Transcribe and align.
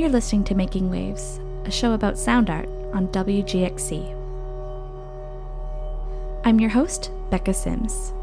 You're 0.00 0.08
listening 0.08 0.44
to 0.44 0.54
Making 0.54 0.88
Waves, 0.88 1.40
a 1.66 1.70
show 1.70 1.92
about 1.92 2.16
sound 2.16 2.48
art 2.48 2.70
on 2.94 3.08
WGXC. 3.08 4.10
I'm 6.42 6.58
your 6.58 6.70
host, 6.70 7.10
Becca 7.28 7.52
Sims. 7.52 8.14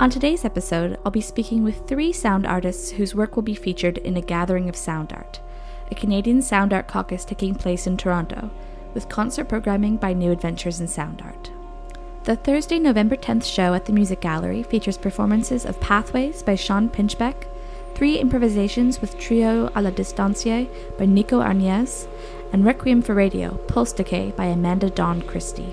On 0.00 0.08
today's 0.08 0.46
episode, 0.46 0.98
I'll 1.04 1.12
be 1.12 1.20
speaking 1.20 1.62
with 1.62 1.86
three 1.86 2.14
sound 2.14 2.46
artists 2.46 2.92
whose 2.92 3.14
work 3.14 3.36
will 3.36 3.42
be 3.42 3.54
featured 3.54 3.98
in 3.98 4.16
a 4.16 4.22
gathering 4.22 4.70
of 4.70 4.74
sound 4.74 5.12
art, 5.12 5.38
a 5.90 5.94
Canadian 5.94 6.40
sound 6.40 6.72
art 6.72 6.88
caucus 6.88 7.26
taking 7.26 7.54
place 7.54 7.86
in 7.86 7.98
Toronto, 7.98 8.48
with 8.94 9.10
concert 9.10 9.50
programming 9.50 9.98
by 9.98 10.14
New 10.14 10.32
Adventures 10.32 10.80
in 10.80 10.88
Sound 10.88 11.20
Art. 11.22 11.50
The 12.24 12.36
Thursday, 12.36 12.78
November 12.78 13.16
10th 13.16 13.44
show 13.44 13.74
at 13.74 13.84
the 13.84 13.92
Music 13.92 14.22
Gallery 14.22 14.62
features 14.62 14.96
performances 14.96 15.66
of 15.66 15.78
Pathways 15.78 16.42
by 16.42 16.54
Sean 16.54 16.88
Pinchbeck, 16.88 17.51
three 17.94 18.18
improvisations 18.18 19.00
with 19.00 19.18
Trio 19.18 19.68
à 19.68 19.82
la 19.82 19.90
Distancier 19.90 20.68
by 20.98 21.06
Nico 21.06 21.40
Arnaz, 21.40 22.06
and 22.52 22.64
Requiem 22.64 23.02
for 23.02 23.14
Radio, 23.14 23.56
Pulse 23.68 23.92
Decay 23.92 24.32
by 24.36 24.46
Amanda 24.46 24.90
Dawn 24.90 25.22
Christie. 25.22 25.72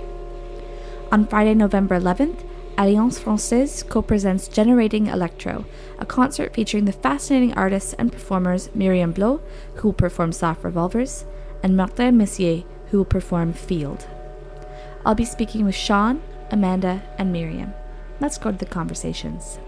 On 1.12 1.26
Friday, 1.26 1.54
November 1.54 2.00
11th, 2.00 2.46
Alliance 2.78 3.20
Francaise 3.20 3.84
co 3.84 4.02
presents 4.02 4.48
Generating 4.48 5.08
Electro, 5.08 5.66
a 5.98 6.06
concert 6.06 6.54
featuring 6.54 6.86
the 6.86 6.94
fascinating 6.94 7.54
artists 7.56 7.94
and 7.94 8.12
performers 8.12 8.70
Myriam 8.70 9.14
Bleau, 9.14 9.42
who 9.76 9.90
will 9.90 9.94
perform 9.94 10.32
Soft 10.32 10.64
Revolvers, 10.64 11.26
and 11.62 11.76
Martin 11.76 12.18
Messier, 12.18 12.64
who 12.88 13.00
will 13.00 13.06
perform 13.06 13.52
Field. 13.52 14.08
I'll 15.06 15.16
be 15.16 15.26
speaking 15.26 15.66
with 15.66 15.76
Sean, 15.76 16.22
Amanda, 16.52 17.04
and 17.18 17.34
Miriam. 17.34 17.74
Let's 18.22 18.38
go 18.38 18.52
to 18.52 18.58
the 18.58 18.66
conversations. 18.66 19.60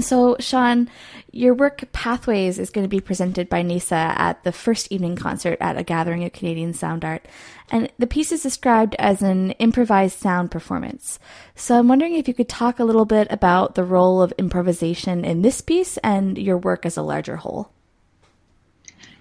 So, 0.00 0.36
Sean, 0.38 0.88
your 1.32 1.54
work 1.54 1.84
Pathways 1.92 2.58
is 2.58 2.70
going 2.70 2.84
to 2.84 2.88
be 2.88 3.00
presented 3.00 3.48
by 3.48 3.62
NAISA 3.62 3.92
at 3.92 4.44
the 4.44 4.52
first 4.52 4.90
evening 4.92 5.16
concert 5.16 5.58
at 5.60 5.76
a 5.76 5.82
gathering 5.82 6.24
of 6.24 6.32
Canadian 6.32 6.72
sound 6.72 7.04
art. 7.04 7.26
And 7.70 7.90
the 7.98 8.06
piece 8.06 8.32
is 8.32 8.42
described 8.42 8.94
as 8.98 9.22
an 9.22 9.52
improvised 9.52 10.18
sound 10.18 10.50
performance. 10.50 11.18
So, 11.54 11.78
I'm 11.78 11.88
wondering 11.88 12.14
if 12.14 12.28
you 12.28 12.34
could 12.34 12.48
talk 12.48 12.78
a 12.78 12.84
little 12.84 13.04
bit 13.04 13.26
about 13.30 13.74
the 13.74 13.84
role 13.84 14.22
of 14.22 14.32
improvisation 14.38 15.24
in 15.24 15.42
this 15.42 15.60
piece 15.60 15.96
and 15.98 16.38
your 16.38 16.58
work 16.58 16.86
as 16.86 16.96
a 16.96 17.02
larger 17.02 17.36
whole. 17.36 17.70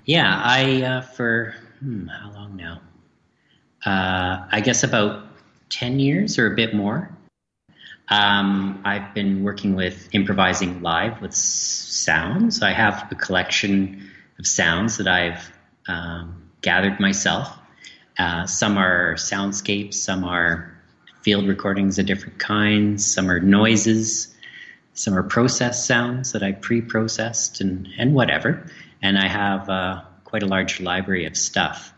Yeah, 0.05 0.41
I, 0.43 0.81
uh, 0.83 1.01
for 1.01 1.55
hmm, 1.79 2.07
how 2.07 2.31
long 2.31 2.55
now? 2.55 2.81
Uh, 3.85 4.47
I 4.51 4.61
guess 4.61 4.83
about 4.83 5.25
10 5.69 5.99
years 5.99 6.39
or 6.39 6.51
a 6.51 6.55
bit 6.55 6.73
more. 6.73 7.16
Um, 8.09 8.81
I've 8.85 9.13
been 9.13 9.43
working 9.43 9.75
with 9.75 10.09
improvising 10.13 10.81
live 10.81 11.21
with 11.21 11.33
sounds. 11.33 12.61
I 12.61 12.71
have 12.71 13.07
a 13.11 13.15
collection 13.15 14.09
of 14.39 14.47
sounds 14.47 14.97
that 14.97 15.07
I've 15.07 15.51
um, 15.87 16.49
gathered 16.61 16.99
myself. 16.99 17.53
Uh, 18.17 18.45
some 18.45 18.77
are 18.77 19.15
soundscapes, 19.15 19.95
some 19.95 20.23
are 20.23 20.73
field 21.21 21.47
recordings 21.47 21.99
of 21.99 22.05
different 22.05 22.39
kinds, 22.39 23.05
some 23.05 23.29
are 23.29 23.39
noises, 23.39 24.33
some 24.93 25.13
are 25.13 25.23
processed 25.23 25.85
sounds 25.85 26.31
that 26.31 26.41
I 26.41 26.53
pre 26.53 26.81
processed 26.81 27.61
and, 27.61 27.87
and 27.97 28.13
whatever. 28.13 28.65
And 29.01 29.17
I 29.17 29.27
have 29.27 29.69
uh, 29.69 30.01
quite 30.23 30.43
a 30.43 30.47
large 30.47 30.79
library 30.79 31.25
of 31.25 31.35
stuff. 31.35 31.93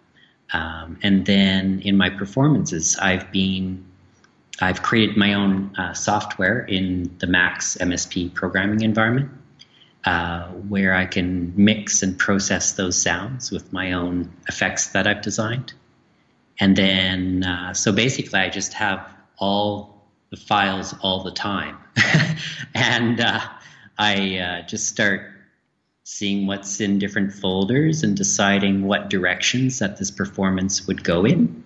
Um, 0.51 0.97
and 1.03 1.25
then 1.25 1.81
in 1.81 1.95
my 1.95 2.09
performances, 2.09 2.97
I've 2.97 3.31
been 3.31 3.85
I've 4.61 4.81
created 4.81 5.15
my 5.15 5.33
own 5.33 5.75
uh, 5.77 5.93
software 5.93 6.59
in 6.59 7.15
the 7.19 7.27
Max 7.27 7.77
MSP 7.79 8.33
programming 8.33 8.81
environment 8.81 9.31
uh, 10.05 10.47
where 10.47 10.93
I 10.93 11.05
can 11.05 11.53
mix 11.55 12.03
and 12.03 12.17
process 12.17 12.73
those 12.73 13.01
sounds 13.01 13.51
with 13.51 13.71
my 13.73 13.93
own 13.93 14.31
effects 14.47 14.87
that 14.87 15.07
I've 15.07 15.21
designed. 15.21 15.73
And 16.59 16.75
then, 16.75 17.43
uh, 17.43 17.73
so 17.73 17.91
basically, 17.91 18.39
I 18.39 18.49
just 18.49 18.73
have 18.73 19.07
all 19.37 20.07
the 20.29 20.37
files 20.37 20.93
all 21.01 21.23
the 21.23 21.31
time. 21.31 21.77
and 22.73 23.19
uh, 23.21 23.41
I 23.97 24.37
uh, 24.37 24.67
just 24.67 24.87
start 24.87 25.31
seeing 26.03 26.47
what's 26.47 26.81
in 26.81 26.99
different 26.99 27.33
folders 27.33 28.03
and 28.03 28.17
deciding 28.17 28.83
what 28.83 29.09
directions 29.09 29.79
that 29.79 29.97
this 29.97 30.11
performance 30.11 30.87
would 30.87 31.03
go 31.03 31.23
in 31.25 31.63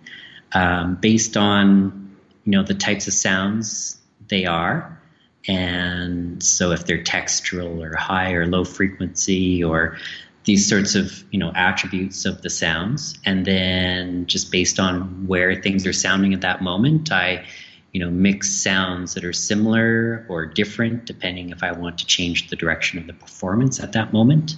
um, 0.53 0.95
based 0.95 1.38
on 1.38 2.02
you 2.45 2.51
know 2.51 2.63
the 2.63 2.73
types 2.73 3.07
of 3.07 3.13
sounds 3.13 3.99
they 4.29 4.45
are. 4.45 4.99
And 5.47 6.41
so 6.41 6.71
if 6.71 6.85
they're 6.85 7.03
textural 7.03 7.83
or 7.83 7.95
high 7.97 8.31
or 8.31 8.45
low 8.45 8.63
frequency 8.63 9.61
or 9.63 9.97
these 10.45 10.67
sorts 10.67 10.95
of 10.95 11.23
you 11.31 11.39
know 11.39 11.51
attributes 11.55 12.25
of 12.25 12.41
the 12.41 12.49
sounds. 12.49 13.17
And 13.25 13.45
then 13.45 14.25
just 14.25 14.51
based 14.51 14.79
on 14.79 15.27
where 15.27 15.61
things 15.61 15.85
are 15.85 15.93
sounding 15.93 16.33
at 16.33 16.41
that 16.41 16.61
moment 16.61 17.11
i 17.11 17.45
you 17.91 17.99
know 17.99 18.09
mix 18.09 18.49
sounds 18.49 19.13
that 19.13 19.23
are 19.23 19.33
similar 19.33 20.25
or 20.27 20.45
different 20.45 21.05
depending 21.05 21.51
if 21.51 21.61
i 21.61 21.71
want 21.71 21.99
to 21.99 22.05
change 22.05 22.49
the 22.49 22.55
direction 22.55 22.97
of 22.99 23.07
the 23.07 23.13
performance 23.13 23.79
at 23.79 23.93
that 23.93 24.13
moment. 24.13 24.55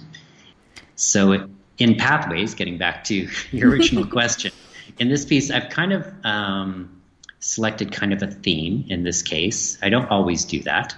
So 0.94 1.32
it, 1.32 1.42
in 1.78 1.96
pathways 1.96 2.54
getting 2.54 2.78
back 2.78 3.04
to 3.04 3.28
your 3.50 3.70
original 3.70 4.06
question 4.18 4.52
in 4.98 5.08
this 5.08 5.24
piece 5.24 5.50
i've 5.50 5.68
kind 5.68 5.92
of 5.92 6.12
um, 6.24 6.95
selected 7.46 7.92
kind 7.92 8.12
of 8.12 8.22
a 8.22 8.26
theme 8.26 8.84
in 8.88 9.04
this 9.04 9.22
case. 9.22 9.78
I 9.80 9.88
don't 9.88 10.10
always 10.10 10.44
do 10.44 10.60
that 10.64 10.96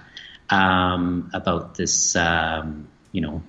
um, 0.49 1.29
about 1.33 1.75
this, 1.75 2.15
um, 2.15 2.87
you 3.11 3.21
know, 3.21 3.43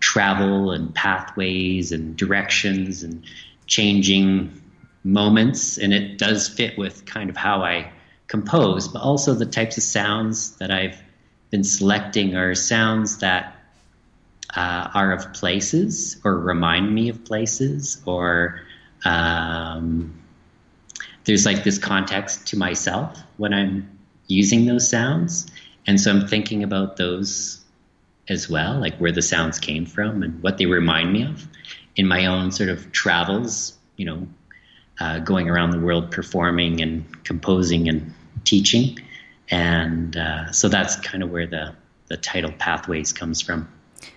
travel 0.00 0.70
and 0.70 0.94
pathways 0.94 1.92
and 1.92 2.14
directions 2.14 3.02
and 3.02 3.24
changing 3.66 4.60
moments, 5.02 5.78
and 5.78 5.94
it 5.94 6.18
does 6.18 6.46
fit 6.46 6.76
with 6.76 7.06
kind 7.06 7.30
of 7.30 7.36
how 7.36 7.62
I 7.62 7.90
compose, 8.26 8.86
but 8.86 9.00
also 9.00 9.32
the 9.32 9.46
types 9.46 9.78
of 9.78 9.82
sounds 9.82 10.56
that 10.58 10.70
I've 10.70 11.00
been 11.50 11.64
selecting 11.64 12.36
are 12.36 12.54
sounds 12.54 13.18
that 13.18 13.56
uh, 14.54 14.90
are 14.92 15.12
of 15.12 15.32
places 15.32 16.20
or 16.22 16.38
remind 16.38 16.94
me 16.94 17.08
of 17.08 17.24
places 17.24 18.02
or 18.04 18.60
um, 19.06 20.21
there's 21.24 21.46
like 21.46 21.64
this 21.64 21.78
context 21.78 22.46
to 22.48 22.58
myself 22.58 23.18
when 23.36 23.54
I'm 23.54 23.98
using 24.26 24.66
those 24.66 24.88
sounds. 24.88 25.46
And 25.86 26.00
so 26.00 26.10
I'm 26.10 26.26
thinking 26.26 26.62
about 26.62 26.96
those 26.96 27.60
as 28.28 28.48
well, 28.48 28.78
like 28.80 28.96
where 28.98 29.12
the 29.12 29.22
sounds 29.22 29.58
came 29.58 29.86
from 29.86 30.22
and 30.22 30.42
what 30.42 30.58
they 30.58 30.66
remind 30.66 31.12
me 31.12 31.24
of 31.24 31.46
in 31.96 32.06
my 32.06 32.26
own 32.26 32.50
sort 32.50 32.68
of 32.68 32.92
travels, 32.92 33.76
you 33.96 34.06
know, 34.06 34.26
uh, 35.00 35.18
going 35.18 35.48
around 35.48 35.70
the 35.70 35.80
world 35.80 36.10
performing 36.10 36.80
and 36.80 37.24
composing 37.24 37.88
and 37.88 38.14
teaching. 38.44 38.98
And 39.50 40.16
uh, 40.16 40.52
so 40.52 40.68
that's 40.68 40.96
kind 40.96 41.22
of 41.22 41.30
where 41.30 41.46
the, 41.46 41.74
the 42.06 42.16
title 42.16 42.52
Pathways 42.52 43.12
comes 43.12 43.40
from. 43.40 43.68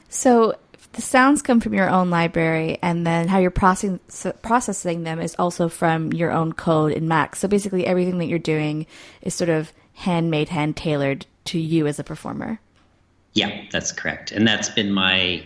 So 0.09 0.55
the 0.93 1.01
sounds 1.01 1.41
come 1.41 1.59
from 1.59 1.73
your 1.73 1.89
own 1.89 2.09
library, 2.09 2.77
and 2.81 3.05
then 3.05 3.27
how 3.27 3.37
you're 3.37 3.51
processing 3.51 3.99
processing 4.41 5.03
them 5.03 5.19
is 5.19 5.35
also 5.37 5.69
from 5.69 6.13
your 6.13 6.31
own 6.31 6.53
code 6.53 6.91
in 6.91 7.07
Max. 7.07 7.39
So 7.39 7.47
basically, 7.47 7.85
everything 7.85 8.17
that 8.19 8.25
you're 8.25 8.39
doing 8.39 8.85
is 9.21 9.33
sort 9.33 9.49
of 9.49 9.73
handmade, 9.93 10.49
hand 10.49 10.77
tailored 10.77 11.25
to 11.45 11.59
you 11.59 11.87
as 11.87 11.99
a 11.99 12.03
performer. 12.03 12.59
Yeah, 13.33 13.63
that's 13.71 13.91
correct, 13.91 14.31
and 14.31 14.47
that's 14.47 14.69
been 14.69 14.91
my 14.91 15.45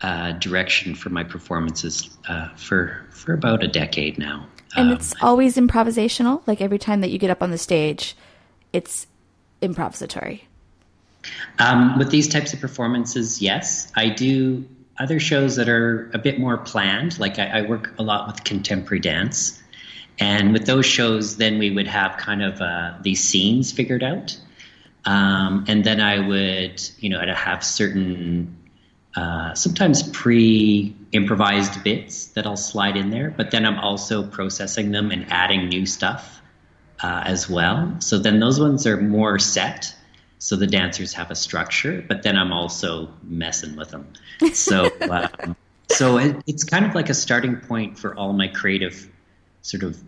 uh, 0.00 0.32
direction 0.32 0.94
for 0.94 1.10
my 1.10 1.24
performances 1.24 2.10
uh, 2.28 2.48
for 2.56 3.06
for 3.10 3.32
about 3.32 3.62
a 3.62 3.68
decade 3.68 4.18
now. 4.18 4.46
And 4.76 4.90
um, 4.90 4.96
it's 4.96 5.14
always 5.20 5.56
improvisational. 5.56 6.42
Like 6.46 6.60
every 6.60 6.78
time 6.78 7.00
that 7.00 7.10
you 7.10 7.18
get 7.18 7.30
up 7.30 7.42
on 7.42 7.50
the 7.50 7.58
stage, 7.58 8.16
it's 8.72 9.06
improvisatory. 9.62 10.42
Um, 11.58 11.98
with 11.98 12.10
these 12.10 12.28
types 12.28 12.52
of 12.52 12.60
performances, 12.60 13.42
yes, 13.42 13.90
I 13.94 14.08
do 14.08 14.66
other 14.98 15.20
shows 15.20 15.56
that 15.56 15.68
are 15.68 16.10
a 16.12 16.18
bit 16.18 16.38
more 16.38 16.58
planned. 16.58 17.18
Like 17.18 17.38
I, 17.38 17.60
I, 17.60 17.62
work 17.62 17.94
a 17.98 18.02
lot 18.02 18.26
with 18.26 18.44
contemporary 18.44 19.00
dance, 19.00 19.62
and 20.18 20.52
with 20.52 20.66
those 20.66 20.86
shows, 20.86 21.36
then 21.36 21.58
we 21.58 21.70
would 21.70 21.86
have 21.86 22.16
kind 22.16 22.42
of 22.42 22.60
uh, 22.60 22.94
these 23.02 23.22
scenes 23.22 23.72
figured 23.72 24.02
out, 24.02 24.38
um, 25.04 25.64
and 25.68 25.84
then 25.84 26.00
I 26.00 26.26
would, 26.26 26.82
you 26.98 27.10
know, 27.10 27.20
I'd 27.20 27.28
have 27.28 27.64
certain 27.64 28.56
uh, 29.14 29.54
sometimes 29.54 30.02
pre 30.02 30.94
improvised 31.12 31.82
bits 31.82 32.26
that 32.28 32.46
I'll 32.46 32.56
slide 32.56 32.96
in 32.96 33.10
there, 33.10 33.30
but 33.30 33.50
then 33.50 33.66
I'm 33.66 33.78
also 33.78 34.22
processing 34.26 34.92
them 34.92 35.10
and 35.10 35.30
adding 35.30 35.68
new 35.68 35.86
stuff 35.86 36.40
uh, 37.02 37.22
as 37.24 37.48
well. 37.48 37.96
So 38.00 38.18
then 38.18 38.38
those 38.38 38.60
ones 38.60 38.86
are 38.86 38.96
more 38.96 39.38
set 39.38 39.94
so 40.40 40.56
the 40.56 40.66
dancers 40.66 41.12
have 41.12 41.30
a 41.30 41.34
structure, 41.34 42.02
but 42.08 42.22
then 42.22 42.36
I'm 42.36 42.50
also 42.50 43.10
messing 43.22 43.76
with 43.76 43.90
them. 43.90 44.10
So, 44.54 44.88
um, 45.10 45.54
so 45.90 46.16
it, 46.16 46.34
it's 46.46 46.64
kind 46.64 46.86
of 46.86 46.94
like 46.94 47.10
a 47.10 47.14
starting 47.14 47.56
point 47.56 47.98
for 47.98 48.16
all 48.16 48.32
my 48.32 48.48
creative 48.48 49.06
sort 49.60 49.82
of 49.82 50.02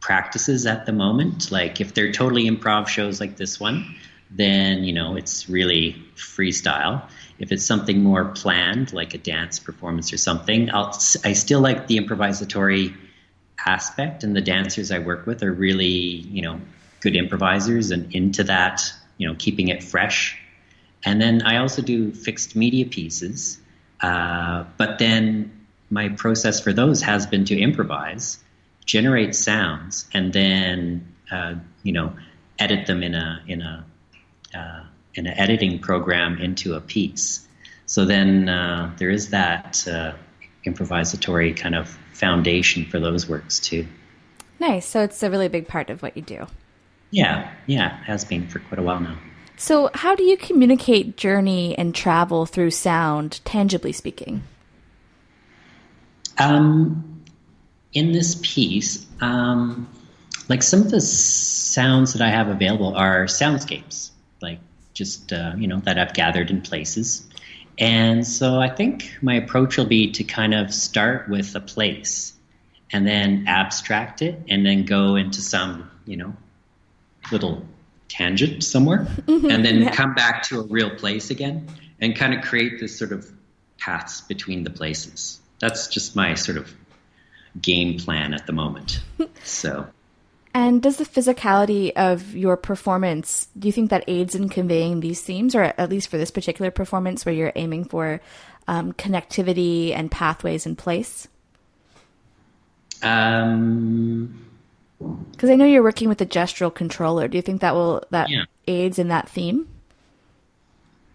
practices 0.00 0.66
at 0.66 0.84
the 0.84 0.92
moment. 0.92 1.50
Like 1.50 1.80
if 1.80 1.94
they're 1.94 2.12
totally 2.12 2.44
improv 2.50 2.86
shows 2.86 3.18
like 3.18 3.38
this 3.38 3.58
one, 3.58 3.96
then 4.30 4.84
you 4.84 4.92
know 4.92 5.16
it's 5.16 5.48
really 5.48 5.96
freestyle. 6.16 7.02
If 7.38 7.50
it's 7.50 7.64
something 7.64 8.02
more 8.02 8.26
planned, 8.26 8.92
like 8.92 9.14
a 9.14 9.18
dance 9.18 9.58
performance 9.58 10.12
or 10.12 10.18
something, 10.18 10.70
I'll, 10.70 10.90
I 11.24 11.32
still 11.32 11.60
like 11.60 11.86
the 11.86 11.96
improvisatory 11.96 12.94
aspect, 13.64 14.22
and 14.22 14.36
the 14.36 14.42
dancers 14.42 14.90
I 14.90 14.98
work 14.98 15.26
with 15.26 15.42
are 15.42 15.52
really, 15.52 15.88
you 15.88 16.42
know, 16.42 16.60
good 17.00 17.16
improvisers 17.16 17.90
and 17.90 18.14
into 18.14 18.44
that, 18.44 18.92
you 19.22 19.28
know, 19.28 19.36
keeping 19.38 19.68
it 19.68 19.84
fresh. 19.84 20.36
And 21.04 21.22
then 21.22 21.42
I 21.42 21.58
also 21.58 21.80
do 21.80 22.12
fixed 22.12 22.56
media 22.56 22.86
pieces, 22.86 23.58
uh, 24.00 24.64
but 24.76 24.98
then 24.98 25.52
my 25.90 26.08
process 26.08 26.60
for 26.60 26.72
those 26.72 27.02
has 27.02 27.24
been 27.26 27.44
to 27.44 27.56
improvise, 27.56 28.38
generate 28.84 29.36
sounds, 29.36 30.08
and 30.12 30.32
then, 30.32 31.06
uh, 31.30 31.54
you 31.84 31.92
know, 31.92 32.16
edit 32.58 32.86
them 32.86 33.04
in 33.04 33.14
a 33.14 33.42
in 33.46 33.62
a 33.62 33.84
uh, 34.58 34.84
in 35.14 35.28
an 35.28 35.38
editing 35.38 35.78
program 35.78 36.38
into 36.38 36.74
a 36.74 36.80
piece. 36.80 37.46
So 37.86 38.04
then 38.04 38.48
uh, 38.48 38.92
there 38.98 39.10
is 39.10 39.30
that 39.30 39.86
uh, 39.86 40.14
improvisatory 40.66 41.56
kind 41.56 41.76
of 41.76 41.96
foundation 42.12 42.86
for 42.86 42.98
those 42.98 43.28
works 43.28 43.60
too. 43.60 43.86
Nice. 44.58 44.86
So 44.86 45.02
it's 45.02 45.22
a 45.22 45.30
really 45.30 45.48
big 45.48 45.68
part 45.68 45.90
of 45.90 46.02
what 46.02 46.16
you 46.16 46.22
do. 46.22 46.46
Yeah, 47.12 47.52
yeah, 47.66 48.02
has 48.04 48.24
been 48.24 48.48
for 48.48 48.58
quite 48.58 48.78
a 48.78 48.82
while 48.82 48.98
now. 48.98 49.16
So, 49.58 49.90
how 49.94 50.16
do 50.16 50.24
you 50.24 50.36
communicate 50.36 51.16
journey 51.16 51.76
and 51.78 51.94
travel 51.94 52.46
through 52.46 52.72
sound, 52.72 53.40
tangibly 53.44 53.92
speaking? 53.92 54.42
Um, 56.38 57.22
in 57.92 58.12
this 58.12 58.40
piece, 58.42 59.06
um, 59.20 59.86
like 60.48 60.62
some 60.62 60.80
of 60.80 60.90
the 60.90 61.02
sounds 61.02 62.14
that 62.14 62.22
I 62.22 62.30
have 62.30 62.48
available 62.48 62.96
are 62.96 63.26
soundscapes, 63.26 64.10
like 64.40 64.58
just 64.94 65.32
uh, 65.32 65.52
you 65.56 65.68
know 65.68 65.80
that 65.80 65.98
I've 65.98 66.14
gathered 66.14 66.50
in 66.50 66.62
places. 66.62 67.28
And 67.78 68.26
so 68.26 68.58
I 68.58 68.68
think 68.68 69.16
my 69.22 69.34
approach 69.34 69.76
will 69.76 69.86
be 69.86 70.10
to 70.12 70.24
kind 70.24 70.54
of 70.54 70.72
start 70.72 71.28
with 71.28 71.54
a 71.54 71.60
place 71.60 72.34
and 72.90 73.06
then 73.06 73.44
abstract 73.46 74.22
it 74.22 74.38
and 74.48 74.64
then 74.64 74.84
go 74.84 75.16
into 75.16 75.40
some, 75.40 75.90
you 76.04 76.16
know, 76.16 76.34
little 77.30 77.64
tangent 78.08 78.62
somewhere 78.62 79.06
mm-hmm. 79.26 79.50
and 79.50 79.64
then 79.64 79.82
yeah. 79.82 79.94
come 79.94 80.14
back 80.14 80.42
to 80.42 80.60
a 80.60 80.62
real 80.64 80.90
place 80.90 81.30
again 81.30 81.66
and 82.00 82.16
kind 82.16 82.34
of 82.34 82.42
create 82.42 82.80
this 82.80 82.98
sort 82.98 83.12
of 83.12 83.30
paths 83.78 84.20
between 84.22 84.64
the 84.64 84.70
places. 84.70 85.40
That's 85.60 85.88
just 85.88 86.16
my 86.16 86.34
sort 86.34 86.58
of 86.58 86.74
game 87.60 87.98
plan 87.98 88.34
at 88.34 88.46
the 88.46 88.52
moment. 88.52 89.00
So 89.44 89.86
and 90.54 90.82
does 90.82 90.98
the 90.98 91.04
physicality 91.04 91.92
of 91.92 92.34
your 92.36 92.56
performance, 92.56 93.48
do 93.58 93.68
you 93.68 93.72
think 93.72 93.90
that 93.90 94.04
aids 94.06 94.34
in 94.34 94.50
conveying 94.50 95.00
these 95.00 95.22
themes, 95.22 95.54
or 95.54 95.62
at 95.62 95.88
least 95.88 96.08
for 96.08 96.18
this 96.18 96.30
particular 96.30 96.70
performance 96.70 97.24
where 97.24 97.34
you're 97.34 97.52
aiming 97.54 97.86
for 97.86 98.20
um, 98.68 98.92
connectivity 98.92 99.94
and 99.94 100.10
pathways 100.10 100.66
in 100.66 100.76
place? 100.76 101.26
Um, 103.02 104.44
because 105.30 105.50
I 105.50 105.56
know 105.56 105.64
you're 105.64 105.82
working 105.82 106.08
with 106.08 106.20
a 106.20 106.26
gestural 106.26 106.74
controller. 106.74 107.28
Do 107.28 107.36
you 107.36 107.42
think 107.42 107.60
that 107.60 107.74
will 107.74 108.04
that 108.10 108.30
yeah. 108.30 108.44
aids 108.66 108.98
in 108.98 109.08
that 109.08 109.28
theme? 109.28 109.68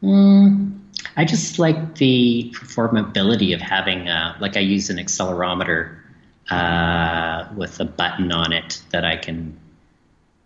Mm, 0.03 0.79
I 1.15 1.25
just 1.25 1.57
like 1.57 1.95
the 1.95 2.51
performability 2.55 3.55
of 3.55 3.61
having, 3.61 4.07
a, 4.07 4.37
like, 4.39 4.55
I 4.55 4.59
use 4.59 4.91
an 4.91 4.97
accelerometer 4.97 5.97
uh, 6.51 7.47
with 7.55 7.79
a 7.79 7.85
button 7.85 8.31
on 8.31 8.53
it 8.53 8.81
that 8.91 9.03
I 9.03 9.17
can, 9.17 9.57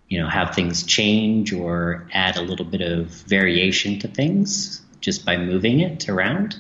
you 0.08 0.22
know, 0.22 0.30
have 0.30 0.56
things 0.56 0.84
change 0.84 1.52
or 1.52 2.08
add 2.14 2.38
a 2.38 2.42
little 2.42 2.66
bit 2.66 2.82
of 2.82 3.08
variation 3.08 4.00
to 4.00 4.08
things 4.08 4.82
just 5.02 5.26
by 5.26 5.36
moving 5.36 5.82
it 5.82 6.08
around. 6.08 6.56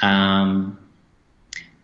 Um, 0.00 0.78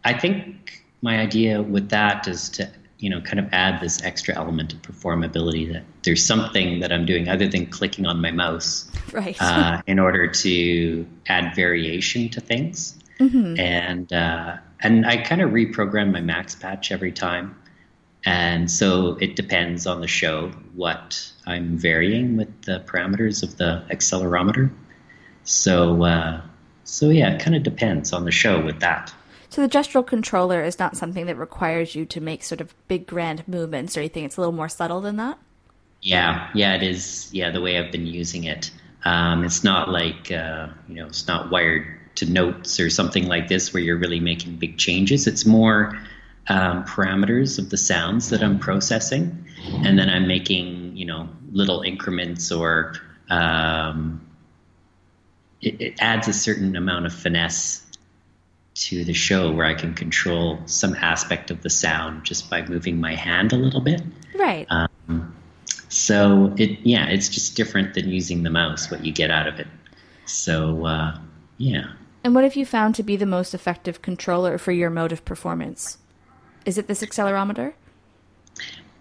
I 0.04 0.16
think 0.16 0.84
my 1.02 1.18
idea 1.18 1.60
with 1.60 1.90
that 1.90 2.28
is 2.28 2.50
to, 2.50 2.70
you 2.98 3.10
know, 3.10 3.20
kind 3.20 3.38
of 3.38 3.48
add 3.52 3.80
this 3.80 4.02
extra 4.02 4.34
element 4.34 4.72
of 4.72 4.82
performability 4.82 5.72
that 5.72 5.84
there's 6.02 6.24
something 6.24 6.80
that 6.80 6.92
I'm 6.92 7.04
doing 7.04 7.28
other 7.28 7.46
than 7.46 7.66
clicking 7.66 8.06
on 8.06 8.20
my 8.20 8.30
mouse, 8.30 8.90
right? 9.12 9.36
uh, 9.40 9.82
in 9.86 9.98
order 9.98 10.26
to 10.26 11.06
add 11.28 11.54
variation 11.54 12.28
to 12.30 12.40
things, 12.40 12.98
mm-hmm. 13.18 13.58
and 13.60 14.12
uh, 14.12 14.56
and 14.80 15.06
I 15.06 15.18
kind 15.18 15.42
of 15.42 15.50
reprogram 15.50 16.12
my 16.12 16.20
max 16.20 16.54
patch 16.54 16.92
every 16.92 17.12
time. 17.12 17.56
And 18.24 18.68
so 18.68 19.16
it 19.20 19.36
depends 19.36 19.86
on 19.86 20.00
the 20.00 20.08
show 20.08 20.50
what 20.74 21.32
I'm 21.46 21.78
varying 21.78 22.36
with 22.36 22.62
the 22.62 22.80
parameters 22.80 23.44
of 23.44 23.56
the 23.56 23.84
accelerometer. 23.88 24.70
So, 25.44 26.02
uh, 26.02 26.40
so 26.82 27.10
yeah, 27.10 27.34
it 27.34 27.40
kind 27.40 27.54
of 27.54 27.62
depends 27.62 28.12
on 28.12 28.24
the 28.24 28.32
show 28.32 28.64
with 28.64 28.80
that. 28.80 29.14
So 29.48 29.62
the 29.62 29.68
gestural 29.68 30.06
controller 30.06 30.62
is 30.62 30.78
not 30.78 30.96
something 30.96 31.26
that 31.26 31.36
requires 31.36 31.94
you 31.94 32.04
to 32.06 32.20
make 32.20 32.42
sort 32.42 32.60
of 32.60 32.74
big 32.88 33.06
grand 33.06 33.46
movements 33.46 33.96
or 33.96 34.00
anything. 34.00 34.24
It's 34.24 34.36
a 34.36 34.40
little 34.40 34.52
more 34.52 34.68
subtle 34.68 35.00
than 35.00 35.16
that. 35.16 35.38
Yeah, 36.02 36.50
yeah, 36.54 36.74
it 36.74 36.82
is. 36.82 37.30
Yeah, 37.32 37.50
the 37.50 37.60
way 37.60 37.78
I've 37.78 37.90
been 37.90 38.06
using 38.06 38.44
it, 38.44 38.70
um, 39.04 39.44
it's 39.44 39.64
not 39.64 39.88
like 39.88 40.30
uh, 40.30 40.68
you 40.88 40.96
know, 40.96 41.06
it's 41.06 41.26
not 41.26 41.50
wired 41.50 41.86
to 42.16 42.26
notes 42.26 42.80
or 42.80 42.90
something 42.90 43.26
like 43.26 43.48
this 43.48 43.72
where 43.72 43.82
you're 43.82 43.98
really 43.98 44.20
making 44.20 44.56
big 44.56 44.78
changes. 44.78 45.26
It's 45.26 45.44
more 45.44 45.98
um, 46.48 46.84
parameters 46.84 47.58
of 47.58 47.70
the 47.70 47.76
sounds 47.76 48.30
that 48.30 48.42
I'm 48.42 48.58
processing, 48.58 49.46
and 49.84 49.98
then 49.98 50.08
I'm 50.08 50.26
making 50.26 50.96
you 50.96 51.06
know 51.06 51.28
little 51.52 51.82
increments 51.82 52.52
or 52.52 52.94
um, 53.30 54.20
it, 55.60 55.80
it 55.80 55.94
adds 55.98 56.28
a 56.28 56.32
certain 56.32 56.76
amount 56.76 57.06
of 57.06 57.12
finesse 57.12 57.85
to 58.76 59.04
the 59.04 59.14
show 59.14 59.50
where 59.50 59.64
I 59.64 59.74
can 59.74 59.94
control 59.94 60.60
some 60.66 60.94
aspect 60.96 61.50
of 61.50 61.62
the 61.62 61.70
sound 61.70 62.24
just 62.24 62.50
by 62.50 62.62
moving 62.62 63.00
my 63.00 63.14
hand 63.14 63.52
a 63.52 63.56
little 63.56 63.80
bit. 63.80 64.02
Right. 64.34 64.66
Um, 64.68 65.34
so 65.88 66.54
it 66.58 66.78
yeah, 66.82 67.06
it's 67.06 67.28
just 67.28 67.56
different 67.56 67.94
than 67.94 68.10
using 68.10 68.42
the 68.42 68.50
mouse. 68.50 68.90
What 68.90 69.04
you 69.04 69.12
get 69.12 69.30
out 69.30 69.46
of 69.46 69.58
it. 69.58 69.66
So 70.26 70.84
uh, 70.84 71.18
yeah. 71.56 71.92
And 72.22 72.34
what 72.34 72.44
have 72.44 72.56
you 72.56 72.66
found 72.66 72.94
to 72.96 73.02
be 73.02 73.16
the 73.16 73.26
most 73.26 73.54
effective 73.54 74.02
controller 74.02 74.58
for 74.58 74.72
your 74.72 74.90
mode 74.90 75.12
of 75.12 75.24
performance? 75.24 75.98
Is 76.64 76.76
it 76.76 76.86
this 76.86 77.02
accelerometer? 77.02 77.72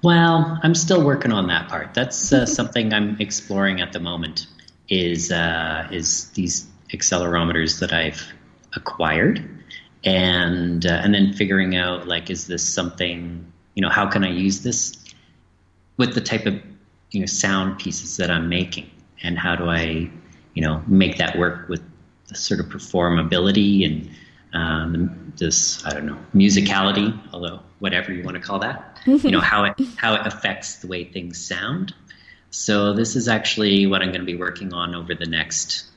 Well, 0.03 0.59
I'm 0.61 0.75
still 0.75 1.03
working 1.03 1.31
on 1.31 1.47
that 1.47 1.67
part. 1.67 1.95
That's 1.95 2.31
uh, 2.31 2.45
something 2.59 2.93
I'm 2.93 3.17
exploring 3.19 3.81
at 3.81 3.91
the 3.91 3.99
moment. 3.99 4.47
Is 4.87 5.31
uh, 5.31 5.87
is 5.91 6.29
these 6.31 6.67
accelerometers 6.93 7.79
that 7.79 7.91
I've 7.91 8.23
acquired, 8.75 9.43
and 10.05 10.85
uh, 10.85 11.01
and 11.03 11.13
then 11.13 11.33
figuring 11.33 11.75
out 11.75 12.07
like, 12.07 12.29
is 12.29 12.47
this 12.47 12.63
something 12.63 13.51
you 13.73 13.81
know? 13.81 13.89
How 13.89 14.05
can 14.05 14.23
I 14.23 14.29
use 14.29 14.61
this 14.61 14.95
with 15.97 16.13
the 16.13 16.21
type 16.21 16.45
of 16.45 16.61
you 17.11 17.19
know 17.19 17.25
sound 17.25 17.79
pieces 17.79 18.17
that 18.17 18.29
I'm 18.29 18.47
making, 18.47 18.89
and 19.23 19.37
how 19.37 19.55
do 19.55 19.65
I 19.65 20.09
you 20.53 20.61
know 20.61 20.83
make 20.87 21.17
that 21.17 21.37
work 21.37 21.67
with 21.67 21.81
the 22.27 22.35
sort 22.35 22.59
of 22.59 22.67
performability 22.67 23.85
and 23.85 24.09
um, 24.53 25.33
this 25.37 25.85
I 25.85 25.93
don't 25.93 26.05
know 26.05 26.19
musicality, 26.33 27.17
although 27.33 27.59
whatever 27.79 28.13
you 28.13 28.23
want 28.23 28.35
to 28.35 28.41
call 28.41 28.59
that, 28.59 28.99
you 29.05 29.31
know 29.31 29.41
how 29.41 29.65
it 29.65 29.73
how 29.97 30.13
it 30.13 30.25
affects 30.25 30.77
the 30.77 30.87
way 30.87 31.03
things 31.03 31.43
sound. 31.43 31.93
So 32.51 32.93
this 32.93 33.17
is 33.17 33.27
actually 33.27 33.85
what 33.85 34.01
I'm 34.01 34.09
going 34.09 34.21
to 34.21 34.25
be 34.25 34.37
working 34.37 34.71
on 34.73 34.95
over 34.95 35.13
the 35.13 35.25
next 35.25 35.87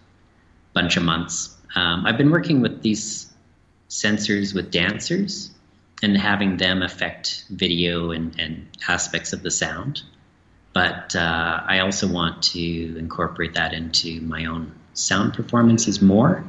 bunch 0.72 0.96
of 0.96 1.04
months. 1.04 1.54
Um, 1.76 2.04
I've 2.04 2.18
been 2.18 2.32
working 2.32 2.60
with 2.60 2.82
these 2.82 3.27
sensors 3.88 4.54
with 4.54 4.70
dancers 4.70 5.50
and 6.02 6.16
having 6.16 6.56
them 6.56 6.82
affect 6.82 7.44
video 7.50 8.10
and, 8.10 8.38
and 8.38 8.68
aspects 8.86 9.32
of 9.32 9.42
the 9.42 9.50
sound. 9.50 10.02
But 10.72 11.16
uh, 11.16 11.62
I 11.66 11.80
also 11.80 12.06
want 12.06 12.42
to 12.44 12.98
incorporate 12.98 13.54
that 13.54 13.72
into 13.72 14.20
my 14.20 14.44
own 14.44 14.72
sound 14.92 15.34
performances 15.34 16.00
more. 16.00 16.44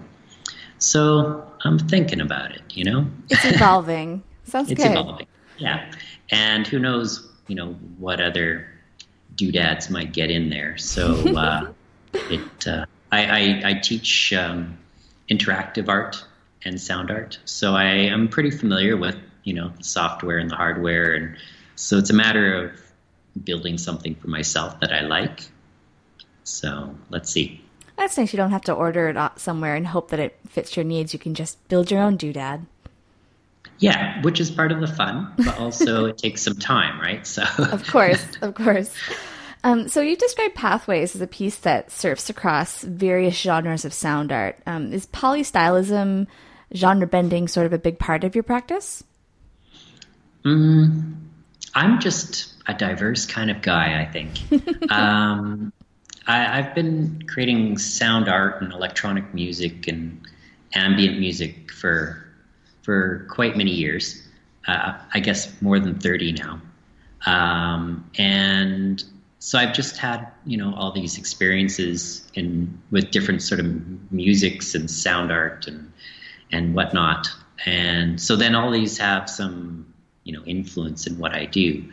So 0.77 1.47
I'm 1.63 1.79
thinking 1.79 2.21
about 2.21 2.51
it, 2.51 2.61
you 2.69 2.83
know? 2.83 3.07
It's 3.29 3.45
evolving. 3.45 4.23
Sounds 4.43 4.71
it's 4.71 4.81
good. 4.81 4.91
evolving. 4.91 5.27
Yeah. 5.57 5.91
And 6.29 6.65
who 6.67 6.79
knows, 6.79 7.27
you 7.47 7.55
know, 7.55 7.73
what 7.97 8.21
other 8.21 8.67
doodads 9.35 9.89
might 9.89 10.13
get 10.13 10.29
in 10.29 10.49
there. 10.49 10.77
So 10.77 11.13
uh, 11.37 11.71
it, 12.13 12.67
uh, 12.67 12.85
I, 13.11 13.25
I, 13.25 13.61
I, 13.65 13.73
teach 13.75 14.33
um, 14.33 14.77
interactive 15.29 15.89
art 15.89 16.23
and 16.65 16.79
sound 16.79 17.11
art. 17.11 17.39
So 17.45 17.75
I 17.75 17.85
am 17.85 18.27
pretty 18.27 18.51
familiar 18.51 18.97
with, 18.97 19.15
you 19.43 19.53
know, 19.53 19.71
the 19.77 19.83
software 19.83 20.37
and 20.37 20.49
the 20.49 20.55
hardware. 20.55 21.13
And 21.13 21.37
so 21.75 21.97
it's 21.97 22.09
a 22.09 22.13
matter 22.13 22.65
of 22.65 22.71
building 23.43 23.77
something 23.77 24.15
for 24.15 24.27
myself 24.27 24.79
that 24.81 24.91
I 24.91 25.01
like. 25.01 25.41
So 26.43 26.95
let's 27.09 27.29
see. 27.29 27.63
That's 27.97 28.17
nice. 28.17 28.33
You 28.33 28.37
don't 28.37 28.51
have 28.51 28.63
to 28.63 28.73
order 28.73 29.09
it 29.09 29.39
somewhere 29.39 29.75
and 29.75 29.85
hope 29.85 30.09
that 30.11 30.19
it 30.19 30.37
fits 30.47 30.75
your 30.75 30.85
needs. 30.85 31.13
You 31.13 31.19
can 31.19 31.33
just 31.33 31.65
build 31.67 31.91
your 31.91 32.01
own 32.01 32.17
doodad. 32.17 32.65
Yeah, 33.79 34.21
which 34.21 34.39
is 34.39 34.51
part 34.51 34.71
of 34.71 34.81
the 34.81 34.87
fun, 34.87 35.33
but 35.37 35.57
also 35.57 36.05
it 36.05 36.17
takes 36.17 36.41
some 36.41 36.55
time, 36.55 36.99
right? 36.99 37.25
So 37.25 37.43
Of 37.57 37.87
course, 37.87 38.25
of 38.41 38.55
course. 38.55 38.93
Um, 39.63 39.89
so 39.89 40.01
you've 40.01 40.19
described 40.19 40.55
Pathways 40.55 41.15
as 41.15 41.21
a 41.21 41.27
piece 41.27 41.57
that 41.57 41.91
surfs 41.91 42.29
across 42.29 42.83
various 42.83 43.35
genres 43.35 43.85
of 43.85 43.93
sound 43.93 44.31
art. 44.31 44.57
Um, 44.65 44.93
is 44.93 45.05
polystylism, 45.07 46.27
genre 46.75 47.07
bending, 47.07 47.47
sort 47.47 47.65
of 47.65 47.73
a 47.73 47.79
big 47.79 47.99
part 47.99 48.23
of 48.23 48.35
your 48.35 48.43
practice? 48.43 49.03
Mm, 50.45 51.15
I'm 51.75 51.99
just 51.99 52.53
a 52.67 52.73
diverse 52.73 53.25
kind 53.25 53.51
of 53.51 53.61
guy, 53.61 54.01
I 54.01 54.05
think. 54.05 54.91
um, 54.91 55.73
I, 56.27 56.61
have 56.61 56.75
been 56.75 57.23
creating 57.27 57.77
sound 57.77 58.29
art 58.29 58.61
and 58.61 58.71
electronic 58.71 59.33
music 59.33 59.87
and 59.87 60.21
ambient 60.73 61.19
music 61.19 61.71
for 61.71 62.23
for 62.83 63.27
quite 63.29 63.57
many 63.57 63.71
years. 63.71 64.21
Uh, 64.67 64.97
I 65.13 65.19
guess 65.19 65.61
more 65.61 65.79
than 65.79 65.99
thirty 65.99 66.31
now, 66.31 66.61
um, 67.25 68.09
and 68.17 69.03
so 69.39 69.57
I've 69.57 69.73
just 69.73 69.97
had 69.97 70.27
you 70.45 70.57
know 70.57 70.73
all 70.75 70.91
these 70.91 71.17
experiences 71.17 72.27
in 72.35 72.79
with 72.91 73.09
different 73.09 73.41
sort 73.41 73.59
of 73.59 74.11
musics 74.11 74.75
and 74.75 74.89
sound 74.89 75.31
art 75.31 75.65
and 75.67 75.88
and 76.51 76.73
whatnot, 76.73 77.29
and 77.65 78.19
so 78.19 78.35
then 78.35 78.55
all 78.55 78.71
these 78.71 78.97
have 78.97 79.29
some 79.29 79.93
you 80.23 80.33
know 80.33 80.43
influence 80.45 81.07
in 81.07 81.17
what 81.17 81.33
I 81.33 81.45
do. 81.45 81.83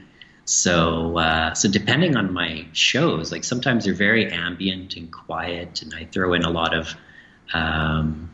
So 0.45 1.19
uh, 1.19 1.55
so 1.55 1.69
depending 1.69 2.17
on 2.17 2.33
my 2.33 2.67
shows, 2.73 3.33
like 3.33 3.45
sometimes 3.45 3.85
they're 3.85 3.95
very 3.95 4.31
ambient 4.31 4.97
and 4.97 5.13
quiet, 5.13 5.83
and 5.83 5.95
I 5.95 6.05
throw 6.05 6.35
in 6.35 6.45
a 6.45 6.51
lot 6.51 6.75
of 6.75 6.95
um, 7.53 8.31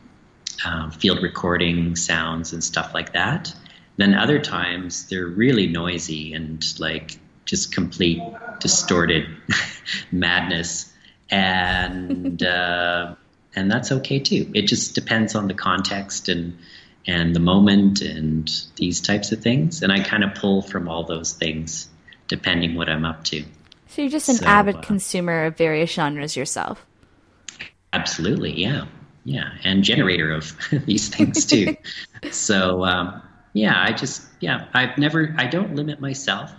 um, 0.65 0.91
field 0.91 1.23
recording 1.23 1.95
sounds 1.95 2.53
and 2.53 2.63
stuff 2.63 2.93
like 2.93 3.13
that. 3.13 3.53
Then 3.97 4.13
other 4.13 4.39
times 4.39 5.07
they're 5.07 5.27
really 5.27 5.67
noisy 5.67 6.33
and 6.33 6.63
like 6.79 7.17
just 7.45 7.73
complete 7.73 8.21
distorted 8.59 9.25
madness, 10.11 10.91
and 11.29 12.41
uh, 12.43 13.15
and 13.55 13.71
that's 13.71 13.91
okay 13.91 14.19
too. 14.19 14.49
It 14.53 14.63
just 14.63 14.95
depends 14.95 15.35
on 15.35 15.47
the 15.47 15.53
context 15.53 16.29
and 16.29 16.57
and 17.05 17.35
the 17.35 17.39
moment 17.39 18.01
and 18.01 18.49
these 18.77 19.01
types 19.01 19.31
of 19.31 19.41
things, 19.41 19.81
and 19.81 19.91
I 19.91 20.01
kind 20.01 20.23
of 20.23 20.35
pull 20.35 20.61
from 20.61 20.87
all 20.87 21.03
those 21.03 21.33
things 21.33 21.89
depending 22.27 22.75
what 22.75 22.87
I'm 22.87 23.03
up 23.03 23.25
to. 23.25 23.43
So 23.87 24.01
you're 24.01 24.11
just 24.11 24.29
an 24.29 24.35
so, 24.35 24.45
avid 24.45 24.77
uh, 24.77 24.81
consumer 24.81 25.45
of 25.45 25.57
various 25.57 25.91
genres 25.91 26.37
yourself. 26.37 26.85
Absolutely, 27.91 28.53
yeah, 28.53 28.85
yeah, 29.25 29.51
and 29.63 29.83
generator 29.83 30.31
of 30.31 30.55
these 30.85 31.09
things 31.09 31.45
too. 31.45 31.75
so 32.31 32.83
um, 32.85 33.21
yeah, 33.53 33.75
I 33.77 33.91
just 33.91 34.23
yeah, 34.39 34.67
I've 34.73 34.97
never 34.97 35.35
I 35.37 35.47
don't 35.47 35.75
limit 35.75 35.99
myself 35.99 36.51